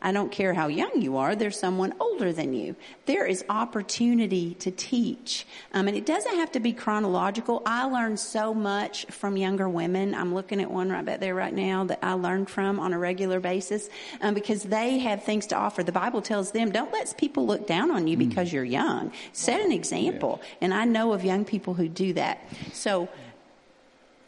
I 0.00 0.12
don't 0.12 0.32
care 0.32 0.54
how 0.54 0.68
young 0.68 1.02
you 1.02 1.18
are. 1.18 1.34
There's 1.36 1.58
someone 1.58 1.94
older 2.00 2.32
than 2.32 2.54
you. 2.54 2.74
There 3.06 3.26
is 3.26 3.44
opportunity 3.48 4.54
to 4.60 4.70
teach. 4.70 5.46
Um, 5.74 5.88
and 5.88 5.96
it 5.96 6.06
doesn't 6.06 6.36
have 6.36 6.52
to 6.52 6.60
be 6.60 6.72
chronological. 6.72 7.62
I 7.66 7.84
learned 7.84 8.18
so 8.18 8.54
much 8.54 9.06
from 9.06 9.36
younger 9.36 9.68
women. 9.68 10.14
I'm 10.14 10.34
looking 10.34 10.60
at 10.60 10.70
one 10.70 10.90
right 10.90 11.04
back 11.04 11.20
there 11.20 11.34
right 11.34 11.52
now 11.52 11.84
that 11.84 11.98
I 12.02 12.14
learned 12.14 12.48
from 12.48 12.80
on 12.80 12.92
a 12.92 12.98
regular 12.98 13.40
basis 13.40 13.88
um, 14.20 14.34
because 14.34 14.62
they 14.62 14.98
have 15.00 15.24
things 15.24 15.46
to 15.48 15.56
offer. 15.56 15.82
The 15.82 15.92
Bible 15.92 16.22
tells 16.22 16.52
them, 16.52 16.70
don't 16.70 16.92
let 16.92 17.16
people 17.16 17.46
look 17.46 17.66
down 17.66 17.90
on 17.90 18.06
you 18.06 18.16
because 18.16 18.52
you're 18.52 18.64
young. 18.64 19.12
Set 19.32 19.60
an 19.60 19.72
example. 19.72 20.40
And 20.60 20.72
I 20.72 20.84
know 20.84 21.12
of 21.12 21.24
young 21.24 21.44
people 21.44 21.74
who 21.74 21.88
do 21.88 22.12
that. 22.14 22.48
So, 22.72 23.08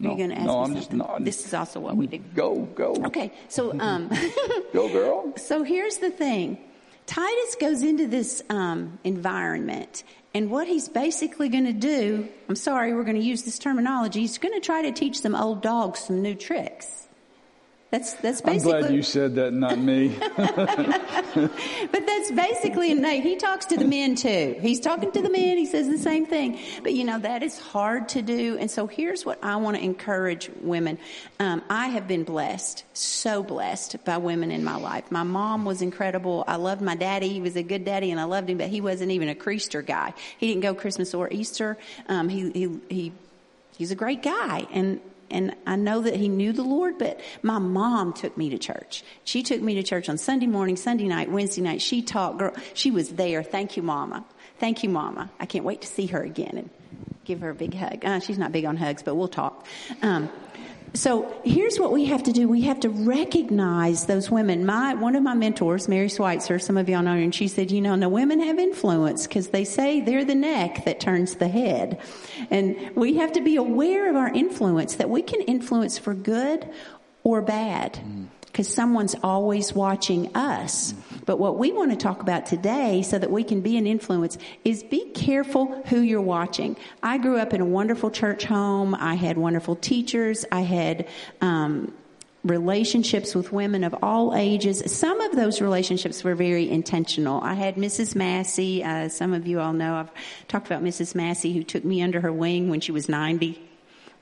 are 0.04 0.08
No, 0.08 0.10
you 0.12 0.16
going 0.18 0.30
to 0.30 0.36
ask 0.36 0.46
no, 0.46 0.58
me 0.60 0.64
I'm 0.64 0.74
just 0.74 0.90
something? 0.90 0.98
nodding. 1.06 1.24
This 1.24 1.46
is 1.46 1.54
also 1.54 1.80
what 1.80 1.96
we 1.96 2.06
do. 2.06 2.18
Go, 2.34 2.56
go, 2.74 2.94
Okay, 3.06 3.32
so 3.48 3.78
um, 3.80 4.08
go, 4.72 4.88
girl. 4.92 5.32
so 5.36 5.62
here's 5.62 5.98
the 5.98 6.10
thing. 6.10 6.58
Titus 7.06 7.56
goes 7.60 7.82
into 7.82 8.06
this 8.06 8.42
um, 8.48 8.98
environment, 9.04 10.04
and 10.32 10.50
what 10.50 10.66
he's 10.66 10.88
basically 10.88 11.48
going 11.48 11.66
to 11.66 11.72
do. 11.72 12.28
I'm 12.48 12.56
sorry, 12.56 12.94
we're 12.94 13.04
going 13.04 13.16
to 13.20 13.22
use 13.22 13.42
this 13.42 13.58
terminology. 13.58 14.20
He's 14.20 14.38
going 14.38 14.54
to 14.54 14.60
try 14.64 14.82
to 14.82 14.92
teach 14.92 15.20
some 15.20 15.34
old 15.34 15.62
dogs 15.62 16.00
some 16.00 16.22
new 16.22 16.34
tricks. 16.34 17.03
That's 17.94 18.14
that's 18.14 18.40
I'm 18.40 18.54
basically. 18.54 18.80
glad 18.80 18.92
you 18.92 19.02
said 19.02 19.36
that, 19.36 19.52
not 19.52 19.78
me. 19.78 20.16
But 21.92 22.06
that's 22.06 22.32
basically 22.32 22.92
Nate. 22.94 23.22
He 23.22 23.36
talks 23.36 23.66
to 23.66 23.76
the 23.76 23.84
men 23.84 24.16
too. 24.16 24.56
He's 24.60 24.80
talking 24.80 25.12
to 25.12 25.22
the 25.22 25.30
men. 25.30 25.56
He 25.56 25.66
says 25.66 25.88
the 25.88 25.98
same 25.98 26.26
thing. 26.26 26.58
But 26.82 26.94
you 26.94 27.04
know 27.04 27.20
that 27.20 27.44
is 27.44 27.56
hard 27.56 28.08
to 28.10 28.22
do. 28.22 28.58
And 28.58 28.68
so 28.68 28.88
here's 28.88 29.24
what 29.24 29.38
I 29.44 29.54
want 29.56 29.76
to 29.76 29.82
encourage 29.84 30.50
women. 30.60 30.98
Um, 31.38 31.62
I 31.70 31.86
have 31.88 32.08
been 32.08 32.24
blessed, 32.24 32.82
so 32.94 33.44
blessed 33.44 34.04
by 34.04 34.16
women 34.16 34.50
in 34.50 34.64
my 34.64 34.76
life. 34.76 35.12
My 35.12 35.22
mom 35.22 35.64
was 35.64 35.80
incredible. 35.80 36.42
I 36.48 36.56
loved 36.56 36.82
my 36.82 36.96
daddy. 36.96 37.28
He 37.28 37.40
was 37.40 37.54
a 37.54 37.62
good 37.62 37.84
daddy, 37.84 38.10
and 38.10 38.18
I 38.18 38.24
loved 38.24 38.50
him. 38.50 38.58
But 38.58 38.70
he 38.70 38.80
wasn't 38.80 39.12
even 39.12 39.28
a 39.28 39.36
Creaster 39.36 39.86
guy. 39.86 40.14
He 40.38 40.48
didn't 40.48 40.62
go 40.62 40.74
Christmas 40.74 41.14
or 41.14 41.28
Easter. 41.30 41.78
Um, 42.08 42.28
he 42.28 42.50
he 42.50 42.80
he 42.88 43.12
he's 43.76 43.92
a 43.92 43.96
great 43.96 44.22
guy 44.22 44.66
and 44.72 45.00
and 45.30 45.54
I 45.66 45.76
know 45.76 46.02
that 46.02 46.16
he 46.16 46.28
knew 46.28 46.52
the 46.52 46.62
Lord, 46.62 46.98
but 46.98 47.20
my 47.42 47.58
mom 47.58 48.12
took 48.12 48.36
me 48.36 48.50
to 48.50 48.58
church. 48.58 49.02
She 49.24 49.42
took 49.42 49.60
me 49.60 49.74
to 49.74 49.82
church 49.82 50.08
on 50.08 50.18
Sunday 50.18 50.46
morning, 50.46 50.76
Sunday 50.76 51.06
night, 51.06 51.30
Wednesday 51.30 51.62
night. 51.62 51.82
She 51.82 52.02
taught 52.02 52.38
girl. 52.38 52.54
She 52.74 52.90
was 52.90 53.10
there. 53.10 53.42
Thank 53.42 53.76
you, 53.76 53.82
mama. 53.82 54.24
Thank 54.58 54.82
you, 54.82 54.88
mama. 54.88 55.30
I 55.40 55.46
can't 55.46 55.64
wait 55.64 55.80
to 55.82 55.88
see 55.88 56.06
her 56.06 56.22
again 56.22 56.58
and 56.58 56.70
give 57.24 57.40
her 57.40 57.50
a 57.50 57.54
big 57.54 57.74
hug. 57.74 58.04
Uh, 58.04 58.20
she's 58.20 58.38
not 58.38 58.52
big 58.52 58.64
on 58.64 58.76
hugs, 58.76 59.02
but 59.02 59.14
we'll 59.14 59.28
talk. 59.28 59.66
Um, 60.02 60.30
so 60.94 61.40
here's 61.44 61.78
what 61.78 61.90
we 61.90 62.04
have 62.04 62.22
to 62.22 62.32
do. 62.32 62.46
We 62.48 62.62
have 62.62 62.78
to 62.80 62.88
recognize 62.88 64.06
those 64.06 64.30
women. 64.30 64.64
My, 64.64 64.94
one 64.94 65.16
of 65.16 65.24
my 65.24 65.34
mentors, 65.34 65.88
Mary 65.88 66.08
Schweitzer, 66.08 66.60
some 66.60 66.76
of 66.76 66.88
y'all 66.88 67.02
know 67.02 67.14
her, 67.14 67.18
and 67.18 67.34
she 67.34 67.48
said, 67.48 67.72
you 67.72 67.80
know, 67.80 67.96
no, 67.96 68.08
women 68.08 68.40
have 68.40 68.60
influence 68.60 69.26
because 69.26 69.48
they 69.48 69.64
say 69.64 70.00
they're 70.00 70.24
the 70.24 70.36
neck 70.36 70.84
that 70.84 71.00
turns 71.00 71.34
the 71.36 71.48
head. 71.48 72.00
And 72.48 72.92
we 72.94 73.16
have 73.16 73.32
to 73.32 73.40
be 73.40 73.56
aware 73.56 74.08
of 74.08 74.14
our 74.14 74.28
influence, 74.28 74.94
that 74.96 75.10
we 75.10 75.22
can 75.22 75.40
influence 75.42 75.98
for 75.98 76.14
good 76.14 76.70
or 77.24 77.42
bad 77.42 77.94
mm. 77.94 78.28
Because 78.54 78.72
someone's 78.72 79.16
always 79.24 79.72
watching 79.72 80.30
us. 80.36 80.94
But 81.26 81.40
what 81.40 81.58
we 81.58 81.72
want 81.72 81.90
to 81.90 81.96
talk 81.96 82.20
about 82.20 82.46
today 82.46 83.02
so 83.02 83.18
that 83.18 83.28
we 83.28 83.42
can 83.42 83.62
be 83.62 83.76
an 83.76 83.84
influence 83.84 84.38
is 84.64 84.84
be 84.84 85.10
careful 85.10 85.82
who 85.86 85.98
you're 85.98 86.20
watching. 86.20 86.76
I 87.02 87.18
grew 87.18 87.36
up 87.36 87.52
in 87.52 87.60
a 87.60 87.64
wonderful 87.64 88.12
church 88.12 88.44
home. 88.44 88.94
I 88.94 89.16
had 89.16 89.36
wonderful 89.36 89.74
teachers. 89.74 90.44
I 90.52 90.60
had, 90.60 91.08
um, 91.40 91.92
relationships 92.44 93.34
with 93.34 93.50
women 93.50 93.82
of 93.82 93.96
all 94.02 94.36
ages. 94.36 94.84
Some 94.96 95.20
of 95.20 95.34
those 95.34 95.60
relationships 95.60 96.22
were 96.22 96.36
very 96.36 96.70
intentional. 96.70 97.42
I 97.42 97.54
had 97.54 97.74
Mrs. 97.74 98.14
Massey. 98.14 98.84
Uh, 98.84 99.08
some 99.08 99.32
of 99.32 99.48
you 99.48 99.58
all 99.58 99.72
know 99.72 99.96
I've 99.96 100.10
talked 100.46 100.66
about 100.66 100.84
Mrs. 100.84 101.16
Massey 101.16 101.52
who 101.54 101.64
took 101.64 101.84
me 101.84 102.02
under 102.02 102.20
her 102.20 102.32
wing 102.32 102.68
when 102.68 102.80
she 102.80 102.92
was 102.92 103.08
90. 103.08 103.60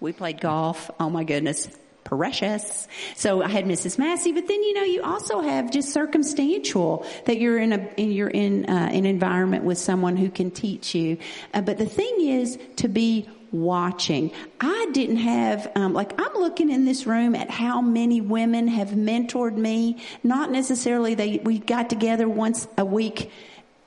We 0.00 0.12
played 0.12 0.40
golf. 0.40 0.90
Oh 0.98 1.10
my 1.10 1.24
goodness. 1.24 1.68
Precious. 2.04 2.88
So 3.16 3.42
I 3.42 3.48
had 3.48 3.64
Mrs. 3.64 3.98
Massey, 3.98 4.32
but 4.32 4.48
then 4.48 4.62
you 4.62 4.74
know 4.74 4.82
you 4.82 5.02
also 5.02 5.40
have 5.40 5.70
just 5.70 5.92
circumstantial 5.92 7.06
that 7.26 7.38
you're 7.38 7.58
in 7.58 7.72
a 7.72 8.02
you're 8.02 8.28
in 8.28 8.66
uh, 8.66 8.90
an 8.92 9.06
environment 9.06 9.64
with 9.64 9.78
someone 9.78 10.16
who 10.16 10.30
can 10.30 10.50
teach 10.50 10.94
you. 10.94 11.18
Uh, 11.54 11.60
but 11.60 11.78
the 11.78 11.86
thing 11.86 12.16
is 12.20 12.58
to 12.76 12.88
be 12.88 13.28
watching. 13.52 14.32
I 14.60 14.88
didn't 14.92 15.18
have, 15.18 15.70
um, 15.76 15.92
like, 15.92 16.18
I'm 16.18 16.34
looking 16.40 16.70
in 16.70 16.84
this 16.84 17.06
room 17.06 17.34
at 17.34 17.50
how 17.50 17.80
many 17.82 18.20
women 18.20 18.66
have 18.68 18.88
mentored 18.88 19.56
me. 19.56 19.98
Not 20.22 20.50
necessarily 20.50 21.14
they, 21.14 21.38
we 21.38 21.58
got 21.58 21.90
together 21.90 22.28
once 22.28 22.66
a 22.78 22.84
week 22.84 23.30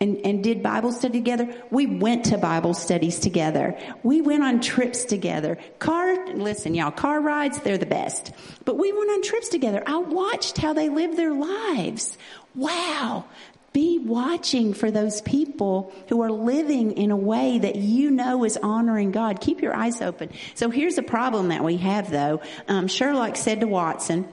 and, 0.02 0.18
and 0.26 0.44
did 0.44 0.62
Bible 0.62 0.92
study 0.92 1.20
together. 1.20 1.54
We 1.72 1.86
went 1.86 2.26
to 2.26 2.38
Bible 2.38 2.74
studies 2.74 3.20
together. 3.20 3.78
We 4.04 4.22
went 4.22 4.44
on 4.44 4.60
trips 4.60 5.06
together. 5.06 5.58
Car, 5.80 6.28
listen 6.34 6.76
y'all, 6.76 6.92
car 6.92 7.22
rides, 7.22 7.60
they're 7.62 7.78
the 7.78 7.86
best. 7.86 8.32
But 8.66 8.78
we 8.78 8.92
went 8.92 9.10
on 9.10 9.22
trips 9.22 9.50
together. 9.50 9.84
I 9.86 9.98
watched 9.98 10.58
how 10.58 10.74
they 10.74 10.90
lived 10.90 11.18
their 11.18 11.34
lives. 11.34 12.18
Wow. 12.56 13.26
Be 13.72 14.00
watching 14.00 14.74
for 14.74 14.90
those 14.90 15.22
people 15.22 15.94
who 16.08 16.22
are 16.22 16.32
living 16.32 16.94
in 16.94 17.12
a 17.12 17.18
way 17.18 17.60
that 17.60 17.76
you 17.76 18.10
know 18.10 18.46
is 18.46 18.58
honoring 18.58 19.12
God. 19.12 19.42
Keep 19.42 19.62
your 19.62 19.76
eyes 19.76 20.02
open. 20.02 20.30
So 20.54 20.70
here's 20.70 20.98
a 20.98 21.04
problem 21.04 21.50
that 21.50 21.64
we 21.64 21.78
have 21.78 22.10
though. 22.10 22.42
Um, 22.70 22.88
Sherlock 22.88 23.36
said 23.36 23.60
to 23.62 23.68
Watson, 23.68 24.30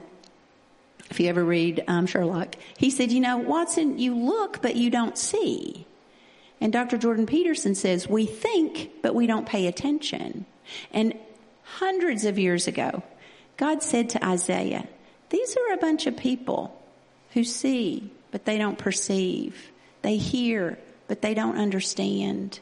if 1.13 1.19
you 1.19 1.29
ever 1.29 1.43
read 1.43 1.83
um, 1.87 2.07
Sherlock, 2.07 2.55
he 2.75 2.89
said, 2.89 3.11
you 3.11 3.19
know, 3.19 3.37
Watson, 3.37 3.99
you 3.99 4.15
look, 4.15 4.63
but 4.63 4.75
you 4.75 4.89
don't 4.89 5.15
see. 5.15 5.85
And 6.59 6.73
Dr. 6.73 6.97
Jordan 6.97 7.27
Peterson 7.27 7.75
says, 7.75 8.09
we 8.09 8.25
think, 8.25 8.89
but 9.03 9.13
we 9.13 9.27
don't 9.27 9.45
pay 9.45 9.67
attention. 9.67 10.47
And 10.91 11.13
hundreds 11.61 12.25
of 12.25 12.39
years 12.39 12.67
ago, 12.67 13.03
God 13.57 13.83
said 13.83 14.09
to 14.09 14.25
Isaiah, 14.25 14.87
these 15.29 15.55
are 15.55 15.73
a 15.73 15.77
bunch 15.77 16.07
of 16.07 16.17
people 16.17 16.81
who 17.33 17.43
see, 17.43 18.09
but 18.31 18.45
they 18.45 18.57
don't 18.57 18.79
perceive. 18.79 19.71
They 20.01 20.17
hear, 20.17 20.79
but 21.07 21.21
they 21.21 21.35
don't 21.35 21.59
understand. 21.59 22.59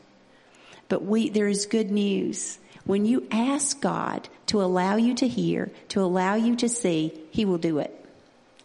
But 0.89 1.05
we, 1.05 1.29
there 1.29 1.47
is 1.47 1.67
good 1.67 1.89
news. 1.89 2.59
When 2.83 3.05
you 3.05 3.27
ask 3.31 3.79
God 3.79 4.27
to 4.47 4.61
allow 4.61 4.97
you 4.97 5.13
to 5.15 5.27
hear, 5.27 5.71
to 5.89 6.01
allow 6.01 6.35
you 6.35 6.57
to 6.57 6.67
see, 6.67 7.17
He 7.31 7.45
will 7.45 7.57
do 7.57 7.79
it. 7.79 7.97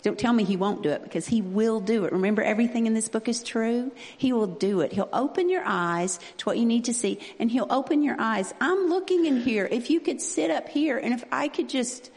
Don't 0.06 0.16
tell 0.16 0.32
me 0.32 0.44
he 0.44 0.56
won't 0.56 0.84
do 0.84 0.90
it 0.90 1.02
because 1.02 1.26
he 1.26 1.42
will 1.42 1.80
do 1.80 2.04
it. 2.04 2.12
Remember 2.12 2.40
everything 2.40 2.86
in 2.86 2.94
this 2.94 3.08
book 3.08 3.26
is 3.26 3.42
true? 3.42 3.90
He 4.16 4.32
will 4.32 4.46
do 4.46 4.80
it. 4.82 4.92
He'll 4.92 5.08
open 5.12 5.48
your 5.48 5.64
eyes 5.66 6.20
to 6.36 6.44
what 6.44 6.58
you 6.58 6.64
need 6.64 6.84
to 6.84 6.94
see 6.94 7.18
and 7.40 7.50
he'll 7.50 7.66
open 7.70 8.04
your 8.04 8.14
eyes. 8.16 8.54
I'm 8.60 8.88
looking 8.88 9.26
in 9.26 9.40
here. 9.40 9.66
If 9.68 9.90
you 9.90 9.98
could 9.98 10.20
sit 10.20 10.48
up 10.48 10.68
here 10.68 10.96
and 10.96 11.12
if 11.12 11.24
I 11.32 11.48
could 11.48 11.68
just 11.68 12.12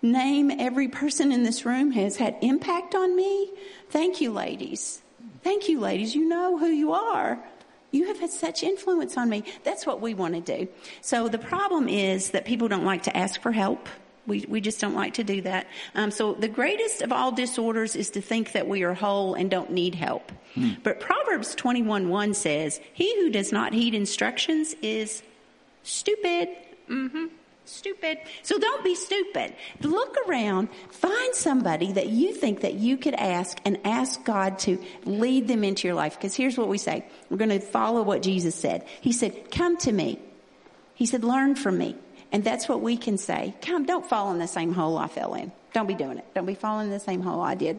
name 0.00 0.50
every 0.50 0.88
person 0.88 1.30
in 1.30 1.42
this 1.42 1.66
room 1.66 1.90
has 1.90 2.16
had 2.16 2.38
impact 2.40 2.94
on 2.94 3.14
me. 3.14 3.52
Thank 3.90 4.22
you 4.22 4.32
ladies. 4.32 5.02
Thank 5.42 5.68
you 5.68 5.80
ladies. 5.80 6.14
You 6.14 6.26
know 6.26 6.56
who 6.56 6.68
you 6.68 6.94
are. 6.94 7.38
You 7.90 8.06
have 8.06 8.18
had 8.18 8.30
such 8.30 8.62
influence 8.62 9.18
on 9.18 9.28
me. 9.28 9.44
That's 9.62 9.84
what 9.84 10.00
we 10.00 10.14
want 10.14 10.36
to 10.36 10.40
do. 10.40 10.68
So 11.02 11.28
the 11.28 11.36
problem 11.36 11.86
is 11.86 12.30
that 12.30 12.46
people 12.46 12.68
don't 12.68 12.86
like 12.86 13.02
to 13.02 13.14
ask 13.14 13.42
for 13.42 13.52
help. 13.52 13.90
We, 14.26 14.44
we 14.48 14.60
just 14.60 14.80
don't 14.80 14.94
like 14.94 15.14
to 15.14 15.24
do 15.24 15.42
that. 15.42 15.66
Um, 15.94 16.10
so 16.10 16.32
the 16.32 16.48
greatest 16.48 17.02
of 17.02 17.12
all 17.12 17.32
disorders 17.32 17.94
is 17.94 18.10
to 18.10 18.20
think 18.22 18.52
that 18.52 18.66
we 18.66 18.82
are 18.82 18.94
whole 18.94 19.34
and 19.34 19.50
don't 19.50 19.70
need 19.70 19.94
help. 19.94 20.32
But 20.84 21.00
Proverbs 21.00 21.54
21 21.56 22.08
1 22.08 22.34
says, 22.34 22.80
He 22.92 23.16
who 23.20 23.30
does 23.30 23.50
not 23.52 23.72
heed 23.72 23.92
instructions 23.94 24.74
is 24.82 25.22
stupid. 25.82 26.48
hmm 26.86 27.26
Stupid. 27.66 28.18
So 28.42 28.58
don't 28.58 28.84
be 28.84 28.94
stupid. 28.94 29.54
Look 29.80 30.16
around, 30.28 30.68
find 30.90 31.34
somebody 31.34 31.92
that 31.92 32.08
you 32.08 32.34
think 32.34 32.60
that 32.60 32.74
you 32.74 32.98
could 32.98 33.14
ask 33.14 33.58
and 33.64 33.78
ask 33.84 34.22
God 34.22 34.58
to 34.60 34.78
lead 35.06 35.48
them 35.48 35.64
into 35.64 35.88
your 35.88 35.94
life. 35.94 36.14
Because 36.16 36.34
here's 36.34 36.58
what 36.58 36.68
we 36.68 36.76
say. 36.76 37.06
We're 37.30 37.38
going 37.38 37.48
to 37.48 37.60
follow 37.60 38.02
what 38.02 38.20
Jesus 38.22 38.54
said. 38.54 38.86
He 39.00 39.12
said, 39.12 39.50
come 39.50 39.78
to 39.78 39.92
me. 39.92 40.18
He 40.94 41.06
said, 41.06 41.24
learn 41.24 41.54
from 41.54 41.78
me. 41.78 41.96
And 42.34 42.42
that's 42.42 42.68
what 42.68 42.80
we 42.80 42.96
can 42.96 43.16
say. 43.16 43.54
Come, 43.62 43.86
don't 43.86 44.04
fall 44.04 44.32
in 44.32 44.40
the 44.40 44.48
same 44.48 44.72
hole 44.72 44.98
I 44.98 45.06
fell 45.06 45.34
in. 45.34 45.52
Don't 45.72 45.86
be 45.86 45.94
doing 45.94 46.18
it. 46.18 46.24
Don't 46.34 46.46
be 46.46 46.56
falling 46.56 46.86
in 46.86 46.92
the 46.92 46.98
same 46.98 47.20
hole 47.20 47.40
I 47.40 47.54
did. 47.54 47.78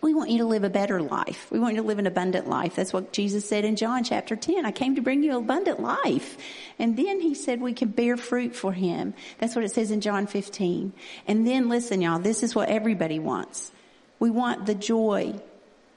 We 0.00 0.14
want 0.14 0.30
you 0.30 0.38
to 0.38 0.44
live 0.44 0.62
a 0.62 0.70
better 0.70 1.02
life. 1.02 1.48
We 1.50 1.58
want 1.58 1.74
you 1.74 1.82
to 1.82 1.86
live 1.88 1.98
an 1.98 2.06
abundant 2.06 2.48
life. 2.48 2.76
That's 2.76 2.92
what 2.92 3.12
Jesus 3.12 3.48
said 3.48 3.64
in 3.64 3.74
John 3.74 4.04
chapter 4.04 4.36
10. 4.36 4.64
I 4.64 4.70
came 4.70 4.94
to 4.94 5.00
bring 5.00 5.24
you 5.24 5.36
abundant 5.36 5.80
life. 5.80 6.38
And 6.78 6.96
then 6.96 7.20
he 7.20 7.34
said 7.34 7.60
we 7.60 7.72
can 7.72 7.88
bear 7.88 8.16
fruit 8.16 8.54
for 8.54 8.72
him. 8.72 9.12
That's 9.40 9.56
what 9.56 9.64
it 9.64 9.72
says 9.72 9.90
in 9.90 10.00
John 10.00 10.28
15. 10.28 10.92
And 11.26 11.44
then 11.44 11.68
listen, 11.68 12.00
y'all, 12.00 12.20
this 12.20 12.44
is 12.44 12.54
what 12.54 12.68
everybody 12.68 13.18
wants. 13.18 13.72
We 14.20 14.30
want 14.30 14.66
the 14.66 14.76
joy, 14.76 15.34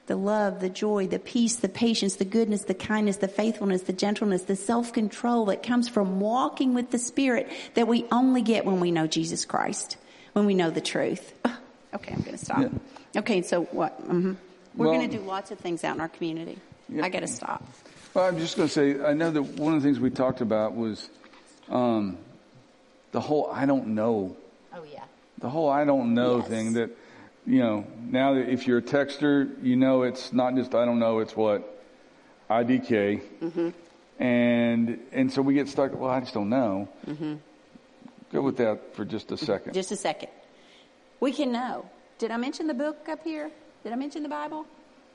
the 0.08 0.16
love, 0.16 0.60
the 0.60 0.68
joy, 0.68 1.06
the 1.06 1.18
peace, 1.20 1.56
the 1.56 1.68
patience, 1.68 2.16
the 2.16 2.24
goodness, 2.24 2.62
the 2.64 2.74
kindness, 2.74 3.18
the 3.18 3.28
faithfulness, 3.28 3.82
the 3.82 3.92
gentleness, 3.92 4.42
the 4.42 4.56
self-control 4.56 5.46
that 5.46 5.62
comes 5.62 5.88
from 5.88 6.18
walking 6.18 6.74
with 6.74 6.90
the 6.90 6.98
Spirit 6.98 7.48
that 7.74 7.86
we 7.86 8.04
only 8.10 8.42
get 8.42 8.64
when 8.64 8.80
we 8.80 8.90
know 8.90 9.06
Jesus 9.06 9.44
Christ, 9.44 9.96
when 10.32 10.44
we 10.46 10.54
know 10.54 10.70
the 10.70 10.80
truth. 10.80 11.32
Okay, 11.94 12.12
I'm 12.12 12.20
going 12.20 12.36
to 12.36 12.44
stop. 12.44 12.58
Yeah. 12.60 13.20
Okay, 13.20 13.40
so 13.40 13.62
what? 13.64 13.92
hmm 13.92 14.34
We're 14.74 14.88
Well- 14.88 14.98
going 14.98 15.08
to 15.10 15.16
do 15.16 15.22
lots 15.22 15.50
of 15.50 15.58
things 15.58 15.84
out 15.84 15.94
in 15.94 16.02
our 16.02 16.08
community. 16.10 16.58
I 17.02 17.08
got 17.08 17.20
to 17.20 17.26
stop. 17.26 17.64
Well, 18.12 18.26
I'm 18.26 18.36
just 18.38 18.58
going 18.58 18.68
to 18.68 18.72
say, 18.74 19.02
I 19.02 19.14
know 19.14 19.30
that 19.30 19.42
one 19.42 19.72
of 19.74 19.80
the 19.82 19.86
things 19.88 19.98
we 19.98 20.10
talked 20.10 20.42
about 20.42 20.76
was 20.76 21.08
um, 21.70 22.18
the 23.12 23.20
whole 23.20 23.48
I 23.50 23.64
don't 23.64 23.88
know, 23.88 24.36
Oh 24.74 24.84
yeah. 24.84 25.04
the 25.38 25.48
whole 25.48 25.70
I 25.70 25.86
don't 25.86 26.12
know 26.12 26.38
Yes. 26.40 26.48
thing 26.48 26.72
that, 26.74 26.90
you 27.48 27.60
know, 27.60 27.86
now 28.10 28.34
that 28.34 28.50
if 28.50 28.66
you're 28.66 28.78
a 28.78 28.82
texter, 28.82 29.50
you 29.62 29.74
know 29.74 30.02
it's 30.02 30.32
not 30.32 30.54
just 30.54 30.74
I 30.74 30.84
don't 30.84 30.98
know, 30.98 31.20
it's 31.20 31.34
what? 31.34 31.82
IDK. 32.50 33.22
Mm-hmm. 33.40 33.70
And, 34.22 34.98
and 35.12 35.32
so 35.32 35.40
we 35.42 35.54
get 35.54 35.68
stuck, 35.68 35.98
well, 35.98 36.10
I 36.10 36.20
just 36.20 36.34
don't 36.34 36.50
know. 36.50 36.88
Go 38.32 38.42
with 38.42 38.58
that 38.58 38.94
for 38.94 39.04
just 39.04 39.32
a 39.32 39.36
second. 39.36 39.72
Just 39.72 39.92
a 39.92 39.96
second. 39.96 40.28
We 41.20 41.32
can 41.32 41.50
know. 41.52 41.88
Did 42.18 42.30
I 42.30 42.36
mention 42.36 42.66
the 42.66 42.74
book 42.74 43.08
up 43.08 43.24
here? 43.24 43.50
Did 43.82 43.92
I 43.92 43.96
mention 43.96 44.22
the 44.22 44.28
Bible? 44.28 44.66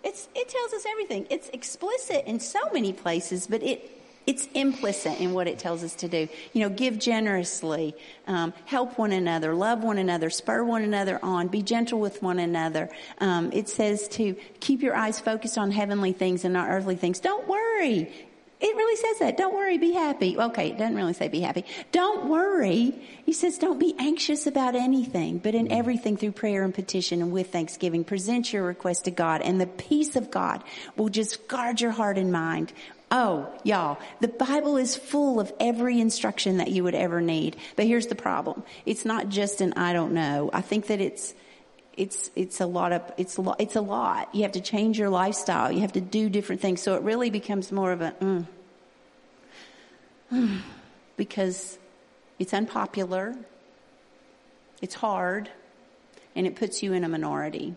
It's 0.04 0.28
it 0.36 0.50
tells 0.50 0.74
us 0.74 0.86
everything. 0.90 1.28
It's 1.30 1.50
explicit 1.50 2.26
in 2.26 2.40
so 2.40 2.60
many 2.74 2.92
places, 2.92 3.46
but 3.48 3.62
it 3.62 4.03
it's 4.26 4.48
implicit 4.54 5.20
in 5.20 5.34
what 5.34 5.48
it 5.48 5.60
tells 5.60 5.84
us 5.84 5.96
to 5.96 6.08
do. 6.08 6.28
You 6.54 6.62
know, 6.62 6.70
give 6.70 7.00
generously, 7.00 7.96
um, 8.28 8.54
help 8.66 8.98
one 8.98 9.12
another, 9.12 9.54
love 9.54 9.84
one 9.84 9.98
another, 9.98 10.30
spur 10.30 10.64
one 10.64 10.84
another 10.84 11.20
on, 11.24 11.48
be 11.48 11.62
gentle 11.62 12.00
with 12.00 12.22
one 12.22 12.40
another. 12.40 12.90
Um, 13.20 13.52
it 13.52 13.70
says 13.70 14.08
to 14.10 14.36
keep 14.60 14.82
your 14.82 14.96
eyes 14.96 15.20
focused 15.20 15.58
on 15.58 15.72
heavenly 15.72 16.14
things 16.14 16.46
and 16.46 16.54
not 16.54 16.70
earthly 16.70 16.96
things. 16.96 17.20
Don't 17.20 17.48
worry. 17.48 18.12
It 18.64 18.78
really 18.78 18.96
says 18.96 19.20
that. 19.20 19.36
Don't 19.36 19.54
worry, 19.54 19.78
be 19.78 19.92
happy. 19.92 20.38
Okay, 20.38 20.70
it 20.70 20.78
doesn't 20.78 20.96
really 20.96 21.12
say 21.12 21.28
be 21.28 21.42
happy. 21.42 21.66
Don't 21.92 22.30
worry. 22.30 22.98
He 23.26 23.34
says 23.34 23.58
don't 23.58 23.78
be 23.78 23.94
anxious 24.00 24.48
about 24.48 24.74
anything, 24.74 25.40
but 25.40 25.54
in 25.54 25.70
everything 25.70 26.16
through 26.16 26.32
prayer 26.32 26.64
and 26.64 26.74
petition 26.74 27.22
and 27.22 27.34
with 27.34 27.52
thanksgiving, 27.52 28.06
present 28.06 28.54
your 28.54 28.64
request 28.64 29.04
to 29.04 29.12
God 29.12 29.42
and 29.42 29.60
the 29.60 29.68
peace 29.68 30.16
of 30.16 30.32
God 30.32 30.64
will 30.96 31.10
just 31.10 31.50
guard 31.50 31.82
your 31.82 31.92
heart 31.92 32.18
and 32.18 32.32
mind. 32.32 32.72
Oh, 33.16 33.48
y'all, 33.64 34.00
the 34.22 34.28
Bible 34.28 34.76
is 34.76 34.96
full 34.96 35.40
of 35.40 35.54
every 35.60 36.02
instruction 36.02 36.58
that 36.58 36.72
you 36.72 36.84
would 36.84 36.96
ever 36.96 37.22
need. 37.22 37.56
But 37.76 37.86
here's 37.86 38.08
the 38.08 38.16
problem. 38.16 38.64
It's 38.88 39.06
not 39.06 39.30
just 39.30 39.62
an 39.62 39.74
I 39.74 39.94
don't 39.94 40.14
know. 40.14 40.50
I 40.52 40.62
think 40.62 40.88
that 40.88 41.00
it's 41.00 41.36
it's 41.96 42.32
it's 42.36 42.60
a 42.60 42.66
lot 42.66 42.92
of 42.92 43.04
it's 43.18 43.38
a 43.38 43.42
lot 43.42 43.58
it's 43.62 43.76
a 43.76 43.82
lot. 43.82 44.34
You 44.34 44.42
have 44.42 44.54
to 44.54 44.62
change 44.62 44.98
your 44.98 45.10
lifestyle. 45.10 45.72
You 45.72 45.82
have 45.82 45.94
to 45.94 46.02
do 46.02 46.28
different 46.28 46.60
things. 46.60 46.82
So 46.82 46.96
it 46.96 47.04
really 47.04 47.30
becomes 47.30 47.72
more 47.72 47.92
of 47.92 48.02
a 48.02 48.12
mm, 48.20 48.48
mm, 50.34 50.60
because 51.16 51.78
it's 52.40 52.52
unpopular, 52.52 53.36
it's 54.82 54.96
hard, 54.96 55.52
and 56.36 56.48
it 56.48 56.56
puts 56.56 56.82
you 56.82 56.94
in 56.94 57.04
a 57.04 57.10
minority. 57.10 57.76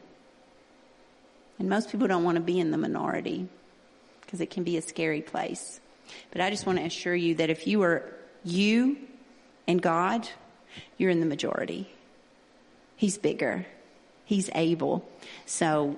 And 1.59 1.69
most 1.69 1.91
people 1.93 2.09
don't 2.09 2.25
want 2.25 2.37
to 2.37 2.43
be 2.43 2.59
in 2.59 2.71
the 2.71 2.79
minority 2.79 3.51
because 4.27 4.41
it 4.41 4.51
can 4.51 4.65
be 4.65 4.77
a 4.77 4.83
scary 4.83 5.23
place. 5.23 5.81
But 6.33 6.41
I 6.41 6.51
just 6.51 6.67
want 6.67 6.79
to 6.79 6.85
assure 6.85 7.15
you 7.15 7.37
that 7.37 7.51
if 7.51 7.67
you 7.67 7.83
are 7.83 8.13
you 8.45 8.99
and 9.67 9.81
God, 9.81 10.29
you're 10.99 11.11
in 11.11 11.21
the 11.21 11.27
majority. 11.27 11.91
He's 12.97 13.19
bigger. 13.19 13.67
He's 14.25 14.51
able. 14.55 15.09
So 15.47 15.97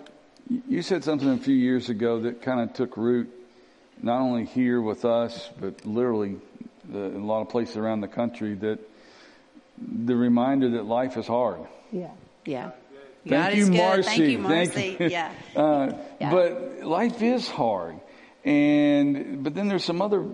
You 0.69 0.83
said 0.83 1.05
something 1.05 1.29
a 1.29 1.39
few 1.39 1.55
years 1.55 1.89
ago 1.89 2.21
that 2.21 2.43
kind 2.43 2.61
of 2.61 2.73
took 2.75 2.97
root, 2.97 3.31
not 4.03 4.21
only 4.21 4.45
here 4.45 4.81
with 4.81 5.05
us, 5.05 5.51
but 5.61 5.85
literally 5.85 6.37
the, 6.89 6.99
in 7.05 7.21
a 7.21 7.27
lot 7.27 7.43
of 7.43 7.49
places 7.51 7.77
around 7.77 8.01
the 8.01 8.09
country. 8.09 8.55
That 8.55 8.79
the 9.81 10.17
reminder 10.17 10.71
that 10.71 10.85
life 10.87 11.17
is 11.17 11.27
hard. 11.27 11.61
yeah. 11.93 12.11
Yeah. 12.45 12.71
Thank 13.27 13.43
God 13.43 13.55
you, 13.55 13.63
is 13.65 13.69
good. 13.71 13.77
Marcy. 13.77 14.09
Thank 14.09 14.23
you, 14.31 14.39
Marcy. 14.39 14.71
Thank 14.71 15.01
you. 15.01 15.09
Yeah. 15.09 15.33
Uh, 15.57 15.93
Yeah. 16.21 16.31
But 16.31 16.83
life 16.85 17.21
is 17.23 17.47
hard, 17.49 18.01
and 18.44 19.43
but 19.43 19.55
then 19.55 19.69
there's 19.69 19.85
some 19.85 20.01
other 20.01 20.24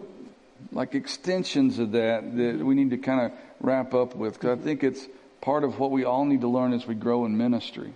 like 0.73 0.95
extensions 0.95 1.79
of 1.79 1.93
that 1.93 2.37
that 2.37 2.59
we 2.59 2.75
need 2.75 2.91
to 2.91 2.99
kind 2.99 3.21
of 3.21 3.33
wrap 3.61 3.95
up 3.95 4.15
with 4.15 4.35
because 4.35 4.59
I 4.59 4.63
think 4.63 4.85
it's 4.85 5.07
part 5.41 5.65
of 5.65 5.79
what 5.79 5.91
we 5.91 6.05
all 6.05 6.25
need 6.25 6.41
to 6.41 6.49
learn 6.49 6.73
as 6.73 6.87
we 6.87 6.95
grow 6.95 7.25
in 7.25 7.37
ministry. 7.37 7.93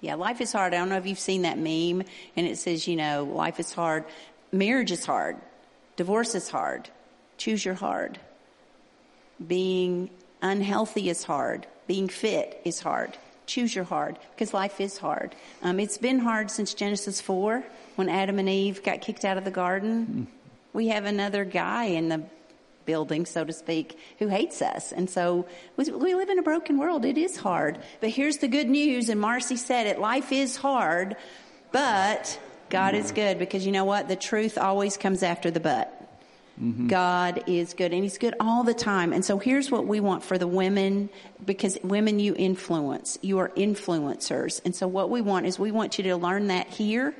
Yeah, 0.00 0.16
life 0.16 0.40
is 0.40 0.52
hard. 0.52 0.74
I 0.74 0.78
don't 0.78 0.88
know 0.90 0.98
if 0.98 1.06
you've 1.06 1.18
seen 1.18 1.42
that 1.42 1.56
meme 1.56 2.06
and 2.36 2.46
it 2.46 2.58
says, 2.58 2.86
you 2.86 2.96
know, 2.96 3.24
life 3.24 3.58
is 3.58 3.72
hard. 3.72 4.04
Marriage 4.52 4.92
is 4.92 5.06
hard. 5.06 5.36
Divorce 5.96 6.34
is 6.34 6.50
hard. 6.50 6.90
Choose 7.38 7.64
your 7.64 7.74
hard. 7.74 8.18
Being 9.44 10.10
unhealthy 10.42 11.08
is 11.08 11.24
hard. 11.24 11.66
Being 11.86 12.08
fit 12.08 12.60
is 12.64 12.80
hard. 12.80 13.16
Choose 13.46 13.74
your 13.74 13.84
hard 13.84 14.18
because 14.34 14.52
life 14.52 14.80
is 14.80 14.98
hard. 14.98 15.34
Um, 15.62 15.80
it's 15.80 15.98
been 15.98 16.18
hard 16.18 16.50
since 16.50 16.74
Genesis 16.74 17.20
4 17.20 17.64
when 17.96 18.08
Adam 18.08 18.38
and 18.38 18.48
Eve 18.48 18.82
got 18.82 19.00
kicked 19.00 19.24
out 19.24 19.38
of 19.38 19.44
the 19.44 19.50
garden. 19.50 20.26
We 20.72 20.88
have 20.88 21.04
another 21.04 21.44
guy 21.44 21.84
in 21.84 22.08
the 22.08 22.22
building, 22.84 23.26
so 23.26 23.44
to 23.44 23.52
speak, 23.52 23.98
who 24.18 24.28
hates 24.28 24.62
us. 24.62 24.92
And 24.92 25.08
so 25.08 25.46
we, 25.76 25.84
we 25.90 26.14
live 26.14 26.28
in 26.28 26.38
a 26.38 26.42
broken 26.42 26.78
world. 26.78 27.04
It 27.04 27.18
is 27.18 27.36
hard. 27.36 27.78
But 28.00 28.10
here's 28.10 28.38
the 28.38 28.48
good 28.48 28.68
news, 28.68 29.08
and 29.08 29.20
Marcy 29.20 29.56
said 29.56 29.86
it 29.86 29.98
life 29.98 30.32
is 30.32 30.56
hard, 30.56 31.16
but 31.72 32.38
God 32.70 32.94
is 32.94 33.12
good 33.12 33.38
because 33.38 33.64
you 33.64 33.72
know 33.72 33.84
what? 33.84 34.08
The 34.08 34.16
truth 34.16 34.58
always 34.58 34.96
comes 34.96 35.22
after 35.22 35.50
the 35.50 35.60
but. 35.60 36.00
Mm-hmm. 36.60 36.86
God 36.86 37.44
is 37.48 37.74
good 37.74 37.92
and 37.92 38.04
he's 38.04 38.18
good 38.18 38.34
all 38.38 38.62
the 38.62 38.74
time. 38.74 39.12
And 39.12 39.24
so 39.24 39.38
here's 39.38 39.72
what 39.72 39.88
we 39.88 39.98
want 39.98 40.22
for 40.22 40.38
the 40.38 40.46
women 40.46 41.10
because 41.44 41.76
women 41.82 42.20
you 42.20 42.32
influence. 42.36 43.18
You 43.22 43.40
are 43.40 43.48
influencers. 43.50 44.60
And 44.64 44.74
so 44.74 44.86
what 44.86 45.10
we 45.10 45.20
want 45.20 45.46
is 45.46 45.58
we 45.58 45.72
want 45.72 45.98
you 45.98 46.04
to 46.04 46.16
learn 46.16 46.48
that 46.48 46.68
here 46.68 47.12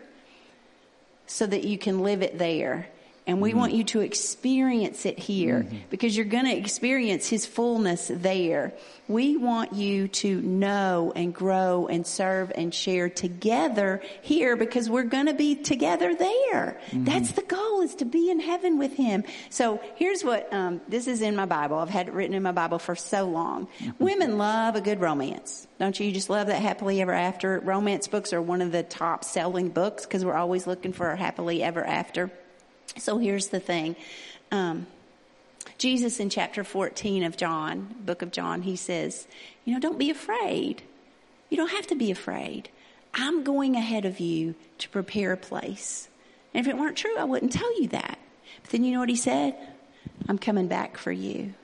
so 1.35 1.48
that 1.48 1.65
you 1.65 1.77
can 1.77 1.98
live 1.98 2.23
it 2.23 2.39
there. 2.39 2.86
And 3.27 3.41
we 3.41 3.51
mm-hmm. 3.51 3.59
want 3.59 3.73
you 3.73 3.85
to 3.85 4.01
experience 4.01 5.07
it 5.07 5.19
here 5.19 5.61
mm-hmm. 5.61 5.77
because 5.89 6.15
you're 6.15 6.27
going 6.27 6.45
to 6.45 6.55
experience 6.55 7.27
his 7.27 7.47
fullness 7.47 8.11
there. 8.13 8.75
We 9.09 9.39
want 9.39 9.73
you 9.73 10.09
to 10.09 10.43
know 10.43 11.13
and 11.17 11.35
grow 11.35 11.87
and 11.87 12.07
serve 12.07 12.53
and 12.55 12.75
share 12.75 13.09
together 13.09 14.03
here 14.21 14.57
because 14.57 14.91
we're 14.91 15.05
going 15.05 15.27
to 15.27 15.35
be 15.35 15.57
together 15.57 16.15
there. 16.15 16.79
Mm-hmm. 16.89 17.05
That's 17.05 17.33
the 17.33 17.43
goal 17.43 17.81
is 17.81 17.95
to 17.97 18.05
be 18.05 18.31
in 18.31 18.41
heaven 18.41 18.79
with 18.79 18.93
him. 18.93 19.25
So 19.49 19.81
here's 19.97 20.23
what, 20.23 20.53
um, 20.53 20.83
this 20.89 21.07
is 21.07 21.23
in 21.23 21.35
my 21.35 21.47
Bible. 21.47 21.79
I've 21.79 21.89
had 21.89 22.09
it 22.09 22.15
written 22.15 22.35
in 22.35 22.43
my 22.43 22.53
Bible 22.53 22.79
for 22.79 22.95
so 22.95 23.25
long. 23.25 23.69
Women 23.99 24.37
love 24.37 24.77
a 24.77 24.83
good 24.83 25.01
romance. 25.01 25.67
Don't 25.81 25.99
you? 25.99 26.07
You 26.07 26.13
just 26.13 26.29
love 26.29 26.49
that 26.49 26.61
happily 26.61 27.01
ever 27.01 27.13
after. 27.13 27.59
Romance 27.61 28.07
books 28.07 28.35
are 28.35 28.43
one 28.43 28.61
of 28.61 28.71
the 28.71 28.83
top 28.83 29.25
selling 29.25 29.71
books 29.71 30.05
because 30.05 30.25
we're 30.25 30.37
always 30.37 30.67
looking 30.67 30.93
for 30.93 31.11
a 31.11 31.17
happily 31.17 31.63
ever 31.63 31.83
after. 31.83 32.31
So 32.99 33.19
here's 33.19 33.49
the 33.49 33.61
thing. 33.61 33.97
Um, 34.51 34.87
Jesus 35.79 36.21
in 36.21 36.31
chapter 36.31 36.65
14 36.65 37.25
of 37.25 37.37
John, 37.37 37.95
book 38.01 38.23
of 38.23 38.31
John, 38.31 38.62
he 38.62 38.77
says, 38.77 39.27
you 39.65 39.75
know, 39.75 39.81
don't 39.81 39.99
be 39.99 40.11
afraid. 40.11 40.83
You 41.51 41.57
don't 41.57 41.71
have 41.71 41.87
to 41.89 41.95
be 41.95 42.11
afraid. 42.11 42.69
I'm 43.12 43.45
going 43.45 43.77
ahead 43.77 44.05
of 44.05 44.21
you 44.21 44.55
to 44.79 44.89
prepare 44.89 45.33
a 45.33 45.37
place. 45.37 46.09
And 46.53 46.65
if 46.65 46.71
it 46.71 46.79
weren't 46.79 46.97
true, 46.97 47.16
I 47.16 47.25
wouldn't 47.25 47.53
tell 47.53 47.81
you 47.81 47.89
that. 47.89 48.19
But 48.62 48.71
then 48.71 48.85
you 48.85 48.93
know 48.93 49.01
what 49.01 49.09
he 49.09 49.16
said? 49.16 49.55
I'm 50.29 50.39
coming 50.39 50.69
back 50.69 50.97
for 50.97 51.12
you. 51.12 51.55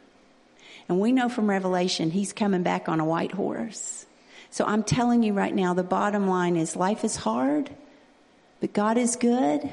And 0.88 1.00
we 1.00 1.12
know 1.12 1.28
from 1.28 1.48
Revelation, 1.48 2.10
he's 2.10 2.32
coming 2.32 2.62
back 2.62 2.88
on 2.88 2.98
a 2.98 3.04
white 3.04 3.32
horse. 3.32 4.06
So 4.50 4.64
I'm 4.64 4.82
telling 4.82 5.22
you 5.22 5.32
right 5.32 5.54
now, 5.54 5.74
the 5.74 5.84
bottom 5.84 6.26
line 6.26 6.56
is 6.56 6.74
life 6.74 7.04
is 7.04 7.14
hard, 7.14 7.70
but 8.60 8.72
God 8.72 8.98
is 8.98 9.14
good. 9.14 9.70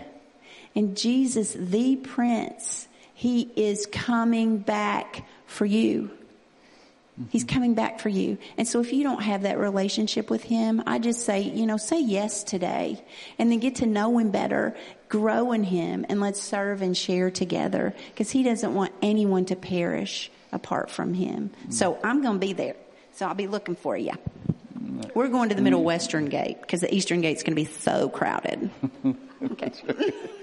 And 0.76 0.96
Jesus, 0.96 1.56
the 1.58 1.96
Prince, 1.96 2.88
he 3.14 3.50
is 3.56 3.88
coming 3.88 4.60
back 4.60 5.28
for 5.48 5.66
you. 5.66 6.12
Mm-hmm. 7.20 7.30
He's 7.32 7.44
coming 7.44 7.74
back 7.74 8.00
for 8.00 8.10
you. 8.10 8.38
And 8.58 8.68
so 8.68 8.80
if 8.80 8.94
you 8.94 9.04
don't 9.04 9.24
have 9.24 9.44
that 9.44 9.58
relationship 9.58 10.30
with 10.30 10.44
him, 10.44 10.84
I 10.86 11.00
just 11.00 11.26
say, 11.26 11.42
you 11.42 11.66
know, 11.66 11.78
say 11.78 12.00
yes 12.00 12.44
today 12.44 13.04
and 13.40 13.52
then 13.52 13.60
get 13.60 13.76
to 13.78 13.86
know 13.86 14.18
him 14.20 14.30
better, 14.30 14.76
grow 15.10 15.52
in 15.52 15.64
him 15.64 16.06
and 16.10 16.22
let's 16.22 16.42
serve 16.42 16.82
and 16.82 16.96
share 16.96 17.32
together 17.32 17.96
because 18.10 18.30
he 18.30 18.44
doesn't 18.44 18.74
want 18.74 18.94
anyone 19.02 19.46
to 19.46 19.56
perish 19.56 20.30
apart 20.52 20.92
from 20.92 21.14
him. 21.14 21.50
Mm-hmm. 21.50 21.72
So 21.72 22.00
I'm 22.04 22.22
going 22.22 22.36
to 22.36 22.46
be 22.46 22.54
there. 22.54 22.76
So 23.14 23.26
I'll 23.26 23.34
be 23.34 23.48
looking 23.48 23.76
for 23.76 23.98
you. 23.98 24.12
Mm-hmm. 24.78 25.02
We're 25.16 25.30
going 25.30 25.50
to 25.50 25.56
the 25.56 25.64
middle 25.64 25.84
western 25.84 26.26
gate 26.26 26.62
because 26.62 26.82
the 26.82 26.94
eastern 26.94 27.22
gate's 27.22 27.42
going 27.42 27.56
to 27.56 27.62
be 27.62 27.66
so 27.66 28.10
crowded. 28.10 28.70
Okay. 29.44 29.72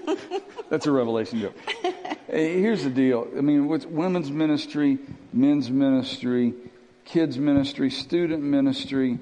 That's 0.69 0.85
a 0.85 0.91
revelation 0.91 1.41
joke. 1.41 1.55
Hey, 2.27 2.59
Here's 2.61 2.83
the 2.83 2.89
deal. 2.89 3.27
I 3.37 3.41
mean, 3.41 3.67
with 3.67 3.85
women's 3.85 4.31
ministry, 4.31 4.97
men's 5.33 5.69
ministry, 5.69 6.53
kids 7.03 7.37
ministry, 7.37 7.89
student 7.89 8.43
ministry, 8.43 9.19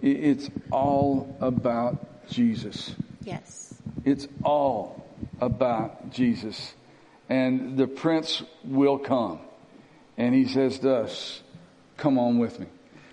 it's 0.00 0.48
all 0.70 1.36
about 1.40 2.28
Jesus. 2.28 2.94
Yes. 3.22 3.74
It's 4.04 4.28
all 4.42 5.06
about 5.40 6.10
Jesus. 6.10 6.74
And 7.28 7.76
the 7.76 7.86
prince 7.86 8.42
will 8.64 8.98
come. 8.98 9.40
And 10.16 10.34
he 10.34 10.46
says 10.46 10.78
to 10.80 10.94
us, 10.94 11.42
come 11.96 12.18
on 12.18 12.38
with 12.38 12.60
me. 12.60 12.66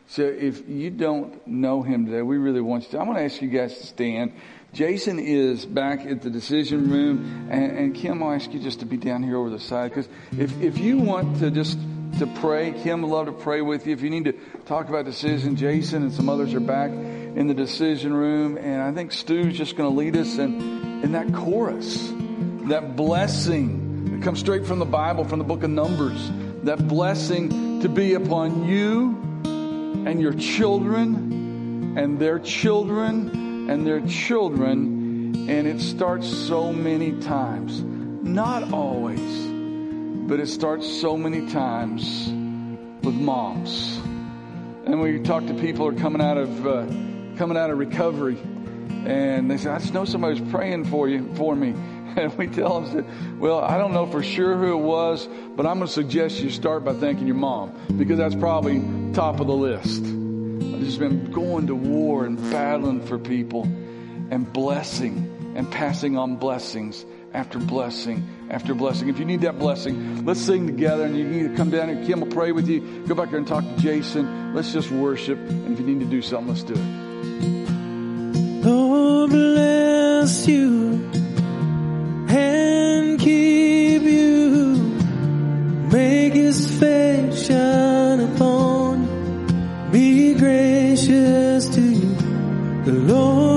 So 0.08 0.24
if 0.24 0.68
you 0.70 0.92
don't 0.92 1.46
know 1.48 1.82
him 1.82 2.06
today, 2.06 2.22
we 2.22 2.38
really 2.38 2.62
want 2.62 2.84
you 2.86 2.92
to. 2.92 3.00
I'm 3.00 3.06
going 3.06 3.18
to 3.18 3.24
ask 3.24 3.42
you 3.42 3.50
guys 3.50 3.78
to 3.78 3.88
stand. 3.88 4.34
Jason 4.74 5.20
is 5.20 5.68
back 5.68 6.04
at 6.08 6.24
the 6.24 6.32
decision 6.32 6.90
room. 6.90 7.48
And, 7.52 7.78
and 7.78 7.96
Kim, 7.96 8.24
I'll 8.24 8.34
ask 8.34 8.52
you 8.52 8.60
just 8.60 8.80
to 8.80 8.88
be 8.88 8.98
down 8.98 9.22
here 9.22 9.38
over 9.38 9.52
the 9.52 9.60
side. 9.60 9.92
Because 9.92 10.10
if, 10.38 10.60
if 10.62 10.80
you 10.80 10.98
want 10.98 11.40
to 11.40 11.52
just 11.52 11.78
to 12.18 12.26
pray, 12.26 12.72
Kim 12.72 13.04
would 13.04 13.12
love 13.12 13.28
to 13.28 13.32
pray 13.32 13.62
with 13.62 13.86
you. 13.86 13.94
If 13.94 14.02
you 14.02 14.10
need 14.10 14.26
to 14.26 14.34
talk 14.66 14.90
about 14.90 15.06
decision, 15.06 15.56
Jason 15.56 16.02
and 16.02 16.12
some 16.12 16.28
others 16.28 16.56
are 16.56 16.60
back 16.60 16.90
in 16.90 17.46
the 17.46 17.54
decision 17.54 18.14
room. 18.14 18.58
And 18.58 18.82
I 18.82 18.92
think 18.92 19.12
Stu's 19.12 19.56
just 19.56 19.76
going 19.76 19.92
to 19.92 19.96
lead 19.96 20.18
us 20.18 20.40
in, 20.40 21.04
in 21.04 21.12
that 21.12 21.32
chorus, 21.34 22.12
that 22.64 22.96
blessing 22.96 24.12
that 24.12 24.24
comes 24.24 24.40
straight 24.40 24.66
from 24.66 24.80
the 24.80 24.86
Bible, 24.86 25.24
from 25.24 25.38
the 25.38 25.46
book 25.46 25.62
of 25.62 25.70
Numbers. 25.70 26.32
That 26.64 26.88
blessing 26.88 27.82
to 27.82 27.90
be 27.90 28.16
upon 28.16 28.68
you 28.68 29.20
and 30.08 30.20
your 30.20 30.34
children 30.34 31.96
and 31.96 32.18
their 32.18 32.40
children 32.40 33.43
and 33.70 33.86
their 33.86 34.02
children. 34.02 35.46
And 35.50 35.68
it 35.68 35.82
starts 35.82 36.28
so 36.28 36.72
many 36.72 37.20
times. 37.22 37.82
Not 37.82 38.72
always, 38.72 39.20
but 40.28 40.40
it 40.40 40.48
starts 40.48 40.88
so 40.88 41.18
many 41.18 41.50
times 41.50 42.30
with 43.04 43.16
moms. 43.16 44.00
And 44.86 45.02
we 45.02 45.20
talk 45.20 45.46
to 45.48 45.54
people 45.54 45.90
who 45.90 45.98
are 45.98 46.00
coming 46.00 46.22
out 46.22 46.38
of 46.38 46.68
uh, 46.68 46.86
coming 47.38 47.58
out 47.58 47.70
of 47.70 47.78
recovery, 47.78 48.38
and 49.06 49.52
they 49.52 49.58
say, 49.58 49.70
"I 49.70 49.80
just 49.80 49.94
know 49.94 50.06
somebody's 50.06 50.42
praying 50.52 50.86
for 50.86 51.08
you 51.08 51.30
for 51.36 51.56
me." 51.56 51.74
And 52.16 52.32
we 52.38 52.46
tell 52.46 52.82
them, 52.82 53.40
"Well, 53.40 53.60
I 53.60 53.80
don't 53.80 53.92
know 53.92 54.06
for 54.06 54.22
sure 54.22 54.56
who 54.56 54.74
it 54.74 54.84
was, 54.84 55.28
but 55.56 55.66
I'm 55.66 55.80
going 55.80 55.88
to 55.88 55.94
suggest 55.94 56.40
you 56.42 56.52
start 56.52 56.86
by 56.86 56.94
thanking 56.94 57.26
your 57.26 57.36
mom 57.36 57.74
because 57.98 58.20
that's 58.20 58.36
probably 58.36 58.84
top 59.14 59.40
of 59.40 59.48
the 59.48 59.56
list." 59.56 60.23
Just 60.94 61.00
been 61.00 61.32
going 61.32 61.66
to 61.68 61.74
war 61.74 62.24
and 62.24 62.38
battling 62.52 63.02
for 63.08 63.18
people, 63.18 63.64
and 63.64 64.54
blessing 64.54 65.56
and 65.56 65.72
passing 65.72 66.20
on 66.20 66.36
blessings 66.36 67.04
after 67.34 67.58
blessing 67.58 68.30
after 68.52 68.76
blessing. 68.76 69.10
If 69.10 69.18
you 69.18 69.26
need 69.26 69.42
that 69.42 69.58
blessing, 69.58 70.24
let's 70.24 70.40
sing 70.40 70.68
together 70.68 71.06
and 71.06 71.18
you 71.18 71.24
need 71.24 71.50
to 71.50 71.56
come 71.56 71.72
down 71.72 71.90
and 71.90 72.06
Kim 72.06 72.20
will 72.20 72.28
pray 72.28 72.52
with 72.52 72.68
you. 72.68 73.08
Go 73.08 73.16
back 73.16 73.32
there 73.32 73.40
and 73.40 73.48
talk 73.48 73.64
to 73.64 73.78
Jason. 73.82 74.54
Let's 74.54 74.72
just 74.72 74.92
worship. 74.92 75.40
And 75.40 75.72
if 75.72 75.80
you 75.80 75.86
need 75.88 76.02
to 76.02 76.06
do 76.06 76.22
something, 76.22 76.50
let's 76.50 76.62
do 76.62 76.76
it. 76.76 78.64
Lord 78.64 79.32
bless 79.32 80.48
you 80.48 81.10
and 82.30 83.20
keep 83.20 84.04
you. 84.04 84.76
Make 85.92 86.34
his 86.34 86.80
face 86.80 87.48
shine 87.48 87.93
The 92.86 92.92
Lord 92.92 93.53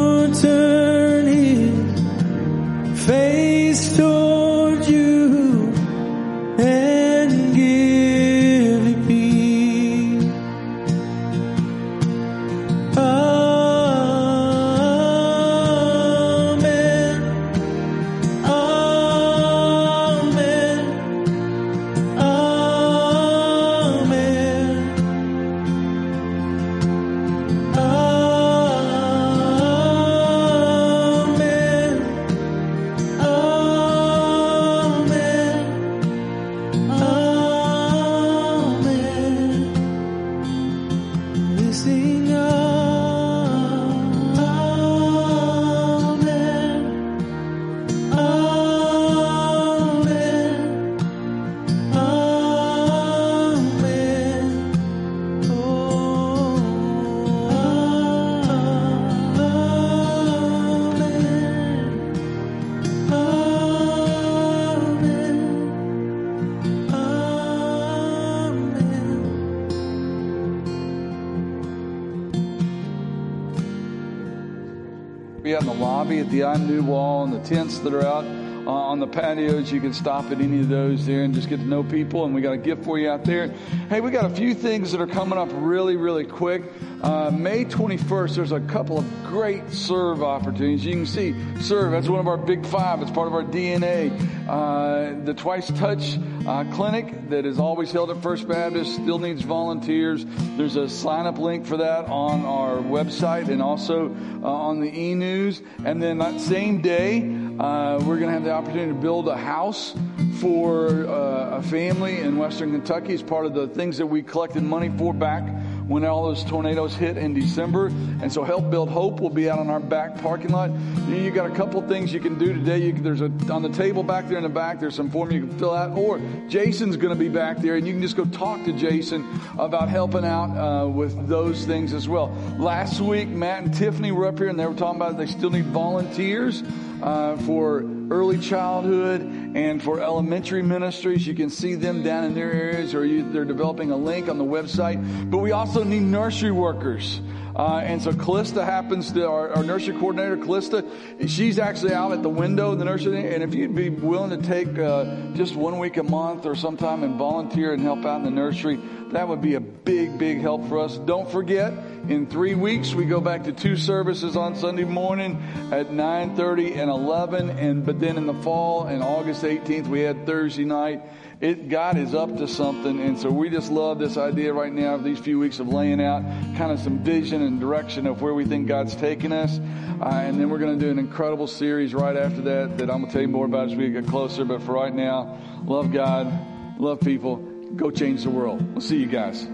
You 79.72 79.80
can 79.80 79.92
stop 79.92 80.30
at 80.30 80.40
any 80.40 80.60
of 80.60 80.68
those 80.68 81.06
there 81.06 81.24
and 81.24 81.34
just 81.34 81.48
get 81.48 81.58
to 81.58 81.66
know 81.66 81.82
people. 81.82 82.24
And 82.24 82.34
we 82.34 82.40
got 82.40 82.52
a 82.52 82.58
gift 82.58 82.84
for 82.84 82.98
you 82.98 83.10
out 83.10 83.24
there. 83.24 83.48
Hey, 83.88 84.00
we 84.00 84.10
got 84.10 84.30
a 84.30 84.34
few 84.34 84.54
things 84.54 84.92
that 84.92 85.00
are 85.00 85.06
coming 85.06 85.38
up 85.38 85.48
really, 85.52 85.96
really 85.96 86.24
quick. 86.24 86.62
Uh, 87.02 87.30
May 87.30 87.64
21st, 87.64 88.36
there's 88.36 88.52
a 88.52 88.60
couple 88.60 88.98
of 88.98 89.24
great 89.24 89.70
serve 89.70 90.22
opportunities. 90.22 90.84
You 90.84 90.92
can 90.92 91.06
see 91.06 91.34
serve, 91.60 91.92
that's 91.92 92.08
one 92.08 92.20
of 92.20 92.26
our 92.26 92.36
big 92.36 92.64
five. 92.64 93.02
It's 93.02 93.10
part 93.10 93.28
of 93.28 93.34
our 93.34 93.44
DNA. 93.44 94.10
Uh, 94.48 95.24
the 95.24 95.34
Twice 95.34 95.68
Touch 95.72 96.18
uh, 96.46 96.64
Clinic 96.72 97.28
that 97.28 97.44
is 97.44 97.58
always 97.58 97.92
held 97.92 98.10
at 98.10 98.22
First 98.22 98.48
Baptist 98.48 98.94
still 98.94 99.18
needs 99.18 99.42
volunteers. 99.42 100.24
There's 100.56 100.76
a 100.76 100.88
sign 100.88 101.26
up 101.26 101.38
link 101.38 101.66
for 101.66 101.76
that 101.78 102.06
on 102.06 102.44
our 102.44 102.76
website 102.76 103.48
and 103.48 103.60
also 103.60 104.14
uh, 104.42 104.46
on 104.46 104.80
the 104.80 104.88
e 104.88 105.14
news. 105.14 105.62
And 105.84 106.02
then 106.02 106.18
that 106.18 106.40
same 106.40 106.80
day, 106.80 107.20
uh, 107.58 107.98
we're 108.04 108.18
going 108.18 108.26
to 108.26 108.32
have 108.32 108.44
the 108.44 108.52
opportunity 108.52 108.92
to 108.92 108.98
build 108.98 109.28
a 109.28 109.36
house 109.36 109.94
for 110.40 111.06
uh, 111.06 111.58
a 111.58 111.62
family 111.62 112.20
in 112.20 112.36
Western 112.36 112.70
Kentucky 112.70 113.14
as 113.14 113.22
part 113.22 113.46
of 113.46 113.54
the 113.54 113.66
things 113.68 113.96
that 113.96 114.06
we 114.06 114.22
collected 114.22 114.62
money 114.62 114.90
for 114.98 115.14
back 115.14 115.42
when 115.86 116.04
all 116.04 116.24
those 116.24 116.44
tornadoes 116.44 116.94
hit 116.94 117.16
in 117.16 117.34
December. 117.34 117.86
And 118.20 118.32
so 118.32 118.44
Help 118.44 118.70
Build 118.70 118.88
Hope 118.88 119.20
will 119.20 119.30
be 119.30 119.48
out 119.48 119.58
on 119.58 119.70
our 119.70 119.80
back 119.80 120.20
parking 120.20 120.50
lot. 120.50 120.70
You, 121.08 121.16
you 121.16 121.30
got 121.30 121.50
a 121.50 121.54
couple 121.54 121.80
things 121.82 122.12
you 122.12 122.20
can 122.20 122.38
do 122.38 122.52
today. 122.52 122.78
You 122.78 122.92
there's 122.92 123.20
a, 123.20 123.30
on 123.50 123.62
the 123.62 123.68
table 123.68 124.02
back 124.02 124.28
there 124.28 124.36
in 124.36 124.42
the 124.42 124.48
back, 124.48 124.80
there's 124.80 124.94
some 124.94 125.10
form 125.10 125.30
you 125.30 125.46
can 125.46 125.58
fill 125.58 125.74
out. 125.74 125.96
Or 125.96 126.20
Jason's 126.48 126.96
going 126.96 127.14
to 127.14 127.18
be 127.18 127.28
back 127.28 127.58
there 127.58 127.76
and 127.76 127.86
you 127.86 127.92
can 127.92 128.02
just 128.02 128.16
go 128.16 128.24
talk 128.24 128.64
to 128.64 128.72
Jason 128.72 129.26
about 129.58 129.88
helping 129.88 130.24
out 130.24 130.56
uh, 130.56 130.88
with 130.88 131.28
those 131.28 131.64
things 131.64 131.92
as 131.92 132.08
well. 132.08 132.28
Last 132.58 133.00
week, 133.00 133.28
Matt 133.28 133.64
and 133.64 133.74
Tiffany 133.74 134.12
were 134.12 134.26
up 134.26 134.38
here 134.38 134.48
and 134.48 134.58
they 134.58 134.66
were 134.66 134.74
talking 134.74 135.00
about 135.00 135.16
they 135.16 135.26
still 135.26 135.50
need 135.50 135.66
volunteers 135.66 136.62
uh, 137.02 137.36
for 137.38 137.84
early 138.10 138.38
childhood 138.38 139.22
and 139.22 139.82
for 139.82 140.00
elementary 140.00 140.62
ministries. 140.62 141.26
You 141.26 141.34
can 141.34 141.50
see 141.50 141.74
them 141.74 142.02
down 142.02 142.24
in 142.24 142.34
their 142.34 142.52
areas 142.52 142.94
or 142.94 143.04
you, 143.04 143.30
they're 143.32 143.44
developing 143.44 143.90
a 143.90 143.96
link 143.96 144.28
on 144.28 144.38
the 144.38 144.44
website. 144.44 145.30
But 145.30 145.38
we 145.38 145.52
also 145.52 145.82
need 145.84 146.02
nursery 146.02 146.52
workers. 146.52 147.20
Uh, 147.56 147.80
and 147.82 148.02
so 148.02 148.12
Callista 148.12 148.62
happens 148.62 149.12
to, 149.12 149.26
our, 149.26 149.48
our, 149.48 149.64
nursery 149.64 149.94
coordinator, 149.94 150.36
Callista, 150.36 150.84
she's 151.26 151.58
actually 151.58 151.94
out 151.94 152.12
at 152.12 152.22
the 152.22 152.28
window 152.28 152.72
in 152.72 152.78
the 152.78 152.84
nursery. 152.84 153.32
And 153.32 153.42
if 153.42 153.54
you'd 153.54 153.74
be 153.74 153.88
willing 153.88 154.38
to 154.38 154.46
take 154.46 154.78
uh, 154.78 155.32
just 155.32 155.56
one 155.56 155.78
week 155.78 155.96
a 155.96 156.02
month 156.02 156.44
or 156.44 156.54
sometime 156.54 157.02
and 157.02 157.16
volunteer 157.16 157.72
and 157.72 157.80
help 157.80 158.04
out 158.04 158.18
in 158.18 158.24
the 158.24 158.30
nursery, 158.30 158.78
that 159.12 159.26
would 159.26 159.40
be 159.40 159.54
a 159.54 159.60
big, 159.60 160.18
big 160.18 160.42
help 160.42 160.68
for 160.68 160.78
us. 160.80 160.98
Don't 160.98 161.30
forget, 161.30 161.72
in 162.10 162.26
three 162.26 162.54
weeks, 162.54 162.92
we 162.92 163.06
go 163.06 163.22
back 163.22 163.44
to 163.44 163.52
two 163.52 163.78
services 163.78 164.36
on 164.36 164.54
Sunday 164.54 164.84
morning 164.84 165.42
at 165.72 165.88
9.30 165.88 166.76
and 166.76 166.90
11. 166.90 167.48
And, 167.48 167.86
but 167.86 167.98
then 167.98 168.18
in 168.18 168.26
the 168.26 168.34
fall, 168.34 168.84
and 168.84 169.02
August 169.02 169.42
18th, 169.42 169.86
we 169.86 170.00
had 170.00 170.26
Thursday 170.26 170.66
night 170.66 171.00
it, 171.40 171.68
God 171.68 171.98
is 171.98 172.14
up 172.14 172.36
to 172.38 172.48
something. 172.48 173.00
And 173.00 173.18
so 173.18 173.30
we 173.30 173.50
just 173.50 173.70
love 173.70 173.98
this 173.98 174.16
idea 174.16 174.52
right 174.52 174.72
now 174.72 174.94
of 174.94 175.04
these 175.04 175.18
few 175.18 175.38
weeks 175.38 175.58
of 175.58 175.68
laying 175.68 176.00
out 176.02 176.22
kind 176.56 176.72
of 176.72 176.80
some 176.80 176.98
vision 177.00 177.42
and 177.42 177.60
direction 177.60 178.06
of 178.06 178.22
where 178.22 178.32
we 178.32 178.44
think 178.44 178.68
God's 178.68 178.96
taking 178.96 179.32
us. 179.32 179.58
Uh, 180.00 180.08
and 180.08 180.40
then 180.40 180.48
we're 180.48 180.58
going 180.58 180.78
to 180.78 180.84
do 180.84 180.90
an 180.90 180.98
incredible 180.98 181.46
series 181.46 181.94
right 181.94 182.16
after 182.16 182.40
that 182.42 182.78
that 182.78 182.90
I'm 182.90 183.00
going 183.00 183.06
to 183.06 183.12
tell 183.12 183.22
you 183.22 183.28
more 183.28 183.46
about 183.46 183.70
as 183.70 183.74
we 183.74 183.90
get 183.90 184.06
closer. 184.06 184.44
But 184.44 184.62
for 184.62 184.72
right 184.72 184.94
now, 184.94 185.38
love 185.64 185.92
God, 185.92 186.80
love 186.80 187.00
people, 187.00 187.36
go 187.76 187.90
change 187.90 188.22
the 188.22 188.30
world. 188.30 188.62
We'll 188.72 188.80
see 188.80 188.98
you 188.98 189.06
guys. 189.06 189.46